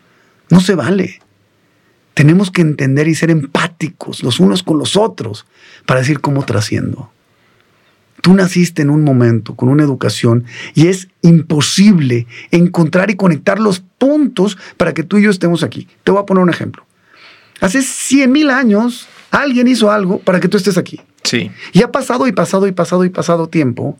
No 0.49 0.61
se 0.61 0.75
vale. 0.75 1.19
Tenemos 2.13 2.49
que 2.49 2.61
entender 2.61 3.09
y 3.09 3.15
ser 3.15 3.29
empáticos 3.29 4.23
los 4.23 4.39
unos 4.39 4.63
con 4.63 4.79
los 4.79 4.95
otros 4.95 5.45
para 5.85 5.99
decir 5.99 6.21
cómo 6.21 6.45
trasciendo. 6.45 7.11
Tú 8.21 8.33
naciste 8.33 8.81
en 8.81 8.89
un 8.89 9.03
momento 9.03 9.55
con 9.55 9.67
una 9.67 9.83
educación 9.83 10.45
y 10.73 10.87
es 10.87 11.09
imposible 11.21 12.27
encontrar 12.51 13.11
y 13.11 13.15
conectar 13.15 13.59
los 13.59 13.81
puntos 13.81 14.57
para 14.77 14.93
que 14.93 15.03
tú 15.03 15.17
y 15.17 15.23
yo 15.23 15.29
estemos 15.29 15.61
aquí. 15.61 15.89
Te 16.05 16.11
voy 16.11 16.21
a 16.21 16.25
poner 16.25 16.43
un 16.43 16.49
ejemplo. 16.49 16.85
Hace 17.59 17.81
100 17.81 18.31
mil 18.31 18.49
años 18.51 19.09
alguien 19.31 19.67
hizo 19.67 19.91
algo 19.91 20.19
para 20.19 20.39
que 20.39 20.47
tú 20.47 20.55
estés 20.55 20.77
aquí. 20.77 21.01
Sí. 21.23 21.51
Y 21.73 21.83
ha 21.83 21.91
pasado 21.91 22.25
y 22.25 22.31
pasado 22.31 22.67
y 22.67 22.71
pasado 22.71 23.03
y 23.03 23.09
pasado 23.09 23.49
tiempo, 23.49 23.99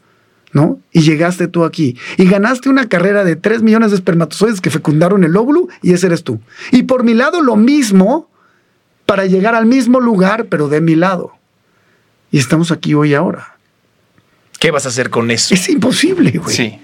¿no? 0.56 0.80
Y 0.90 1.02
llegaste 1.02 1.48
tú 1.48 1.64
aquí. 1.64 1.98
Y 2.16 2.24
ganaste 2.24 2.70
una 2.70 2.88
carrera 2.88 3.24
de 3.24 3.36
3 3.36 3.60
millones 3.62 3.90
de 3.90 3.96
espermatozoides 3.96 4.62
que 4.62 4.70
fecundaron 4.70 5.22
el 5.22 5.36
óvulo 5.36 5.68
y 5.82 5.92
ese 5.92 6.06
eres 6.06 6.24
tú. 6.24 6.40
Y 6.72 6.84
por 6.84 7.04
mi 7.04 7.12
lado 7.12 7.42
lo 7.42 7.56
mismo 7.56 8.30
para 9.04 9.26
llegar 9.26 9.54
al 9.54 9.66
mismo 9.66 10.00
lugar, 10.00 10.46
pero 10.46 10.68
de 10.68 10.80
mi 10.80 10.94
lado. 10.96 11.32
Y 12.30 12.38
estamos 12.38 12.72
aquí 12.72 12.94
hoy 12.94 13.10
y 13.10 13.14
ahora. 13.14 13.58
¿Qué 14.58 14.70
vas 14.70 14.86
a 14.86 14.88
hacer 14.88 15.10
con 15.10 15.30
eso? 15.30 15.52
Es 15.54 15.68
imposible, 15.68 16.30
güey. 16.30 16.56
Sí. 16.56 16.78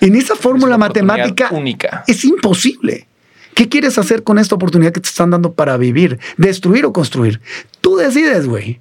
En 0.00 0.16
esa 0.16 0.34
fórmula 0.34 0.76
Es 0.76 0.78
matemática 0.78 1.50
única. 1.52 2.02
es 2.06 2.24
imposible. 2.24 3.06
¿Qué 3.54 3.68
quieres 3.68 3.98
hacer 3.98 4.22
con 4.22 4.38
esta 4.38 4.54
oportunidad 4.54 4.92
que 4.92 5.00
te 5.00 5.08
están 5.10 5.30
dando 5.32 5.52
para 5.52 5.76
vivir? 5.76 6.18
¿Destruir 6.38 6.86
o 6.86 6.94
construir? 6.94 7.42
Tú 7.82 7.96
decides, 7.96 8.46
güey. 8.46 8.80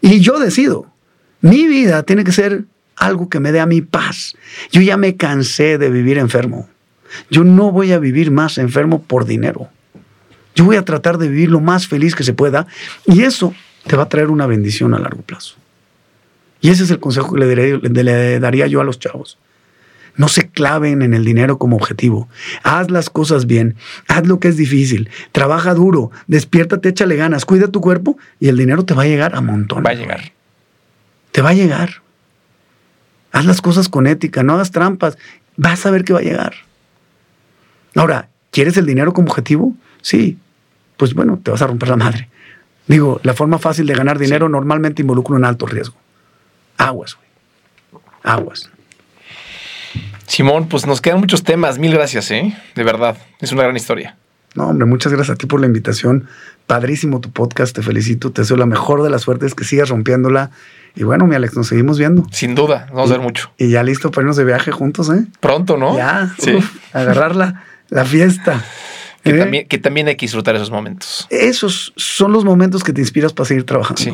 Y 0.00 0.20
yo 0.20 0.38
decido. 0.38 0.86
Mi 1.40 1.66
vida 1.66 2.04
tiene 2.04 2.22
que 2.22 2.30
ser 2.30 2.66
algo 2.96 3.28
que 3.28 3.40
me 3.40 3.52
dé 3.52 3.60
a 3.60 3.66
mi 3.66 3.80
paz. 3.80 4.34
Yo 4.72 4.80
ya 4.80 4.96
me 4.96 5.16
cansé 5.16 5.78
de 5.78 5.90
vivir 5.90 6.18
enfermo. 6.18 6.68
Yo 7.30 7.44
no 7.44 7.70
voy 7.72 7.92
a 7.92 7.98
vivir 7.98 8.30
más 8.30 8.58
enfermo 8.58 9.02
por 9.02 9.24
dinero. 9.24 9.68
Yo 10.54 10.64
voy 10.64 10.76
a 10.76 10.84
tratar 10.84 11.18
de 11.18 11.28
vivir 11.28 11.50
lo 11.50 11.60
más 11.60 11.86
feliz 11.86 12.14
que 12.14 12.24
se 12.24 12.32
pueda 12.32 12.66
y 13.06 13.22
eso 13.22 13.54
te 13.86 13.96
va 13.96 14.04
a 14.04 14.08
traer 14.08 14.30
una 14.30 14.46
bendición 14.46 14.94
a 14.94 14.98
largo 14.98 15.22
plazo. 15.22 15.56
Y 16.60 16.70
ese 16.70 16.84
es 16.84 16.90
el 16.90 17.00
consejo 17.00 17.34
que 17.34 17.40
le, 17.40 17.46
daré- 17.54 17.80
le 18.02 18.40
daría 18.40 18.66
yo 18.66 18.80
a 18.80 18.84
los 18.84 18.98
chavos. 18.98 19.36
No 20.16 20.28
se 20.28 20.48
claven 20.48 21.02
en 21.02 21.12
el 21.12 21.24
dinero 21.24 21.58
como 21.58 21.74
objetivo. 21.76 22.28
Haz 22.62 22.88
las 22.90 23.10
cosas 23.10 23.46
bien. 23.46 23.74
Haz 24.06 24.26
lo 24.28 24.38
que 24.38 24.46
es 24.48 24.56
difícil. 24.56 25.10
Trabaja 25.32 25.74
duro. 25.74 26.12
Despiértate, 26.28 26.90
échale 26.90 27.16
ganas. 27.16 27.44
Cuida 27.44 27.66
tu 27.68 27.80
cuerpo 27.80 28.16
y 28.38 28.46
el 28.48 28.56
dinero 28.56 28.84
te 28.84 28.94
va 28.94 29.02
a 29.02 29.06
llegar 29.06 29.34
a 29.34 29.40
montón. 29.40 29.82
Va 29.84 29.90
a 29.90 29.94
llegar. 29.94 30.32
Te 31.32 31.42
va 31.42 31.50
a 31.50 31.54
llegar. 31.54 32.03
Haz 33.34 33.46
las 33.46 33.60
cosas 33.60 33.88
con 33.88 34.06
ética. 34.06 34.44
No 34.44 34.54
hagas 34.54 34.70
trampas. 34.70 35.18
Vas 35.56 35.84
a 35.86 35.90
ver 35.90 36.04
que 36.04 36.12
va 36.12 36.20
a 36.20 36.22
llegar. 36.22 36.54
Ahora, 37.96 38.28
¿quieres 38.52 38.76
el 38.76 38.86
dinero 38.86 39.12
como 39.12 39.28
objetivo? 39.28 39.74
Sí. 40.02 40.38
Pues 40.96 41.14
bueno, 41.14 41.40
te 41.42 41.50
vas 41.50 41.60
a 41.60 41.66
romper 41.66 41.88
la 41.88 41.96
madre. 41.96 42.28
Digo, 42.86 43.20
la 43.24 43.34
forma 43.34 43.58
fácil 43.58 43.88
de 43.88 43.94
ganar 43.94 44.20
dinero 44.20 44.48
normalmente 44.48 45.02
involucra 45.02 45.34
un 45.34 45.44
alto 45.44 45.66
riesgo. 45.66 45.96
Aguas, 46.76 47.16
güey. 47.90 48.02
Aguas. 48.22 48.70
Simón, 50.28 50.68
pues 50.68 50.86
nos 50.86 51.00
quedan 51.00 51.18
muchos 51.18 51.42
temas. 51.42 51.80
Mil 51.80 51.92
gracias, 51.92 52.30
¿eh? 52.30 52.56
De 52.76 52.84
verdad. 52.84 53.18
Es 53.40 53.50
una 53.50 53.64
gran 53.64 53.74
historia. 53.74 54.16
No, 54.54 54.68
hombre, 54.68 54.86
muchas 54.86 55.12
gracias 55.12 55.34
a 55.34 55.36
ti 55.36 55.46
por 55.46 55.58
la 55.58 55.66
invitación. 55.66 56.28
Padrísimo 56.68 57.20
tu 57.20 57.32
podcast, 57.32 57.74
te 57.74 57.82
felicito, 57.82 58.30
te 58.30 58.42
deseo 58.42 58.56
la 58.56 58.66
mejor 58.66 59.02
de 59.02 59.10
las 59.10 59.22
suertes, 59.22 59.56
que 59.56 59.64
sigas 59.64 59.88
rompiéndola. 59.88 60.52
Y 60.96 61.02
bueno, 61.02 61.26
mi 61.26 61.34
Alex, 61.34 61.56
nos 61.56 61.66
seguimos 61.68 61.98
viendo. 61.98 62.24
Sin 62.30 62.54
duda. 62.54 62.86
Vamos 62.92 63.10
a 63.10 63.14
ver 63.14 63.20
mucho. 63.22 63.50
Y 63.58 63.70
ya 63.70 63.82
listo 63.82 64.10
para 64.10 64.22
irnos 64.22 64.36
de 64.36 64.44
viaje 64.44 64.70
juntos, 64.70 65.10
¿eh? 65.10 65.24
Pronto, 65.40 65.76
¿no? 65.76 65.96
Ya, 65.96 66.32
Sí. 66.38 66.54
uf, 66.54 66.76
agarrar 66.94 67.34
la, 67.34 67.64
la 67.88 68.04
fiesta. 68.04 68.62
Que, 69.24 69.30
¿eh? 69.30 69.38
también, 69.38 69.66
que 69.68 69.78
también 69.78 70.06
hay 70.08 70.16
que 70.16 70.26
disfrutar 70.26 70.54
esos 70.54 70.70
momentos. 70.70 71.26
Esos 71.30 71.92
son 71.96 72.32
los 72.32 72.44
momentos 72.44 72.84
que 72.84 72.92
te 72.92 73.00
inspiras 73.00 73.32
para 73.32 73.46
seguir 73.48 73.64
trabajando. 73.64 74.02
Sí. 74.02 74.12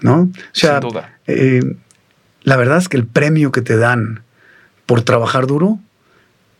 ¿No? 0.00 0.20
O 0.22 0.28
sea, 0.52 0.80
Sin 0.80 0.88
duda. 0.90 1.18
eh, 1.26 1.76
la 2.42 2.56
verdad 2.56 2.76
es 2.78 2.88
que 2.88 2.96
el 2.98 3.06
premio 3.06 3.50
que 3.50 3.62
te 3.62 3.76
dan 3.76 4.22
por 4.84 5.02
trabajar 5.02 5.46
duro 5.46 5.78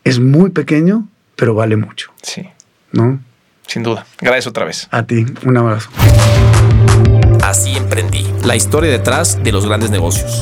es 0.03 0.19
muy 0.19 0.49
pequeño, 0.49 1.07
pero 1.37 1.53
vale 1.53 1.77
mucho. 1.77 2.11
Sí. 2.21 2.49
¿No? 2.91 3.19
Sin 3.67 3.83
duda. 3.83 4.05
Gracias 4.19 4.47
otra 4.47 4.65
vez. 4.65 4.87
A 4.91 5.03
ti, 5.03 5.25
un 5.45 5.55
abrazo. 5.57 5.89
Así 7.47 7.77
emprendí. 7.77 8.27
La 8.43 8.57
historia 8.57 8.91
detrás 8.91 9.41
de 9.41 9.53
los 9.53 9.65
grandes 9.65 9.89
negocios. 9.89 10.41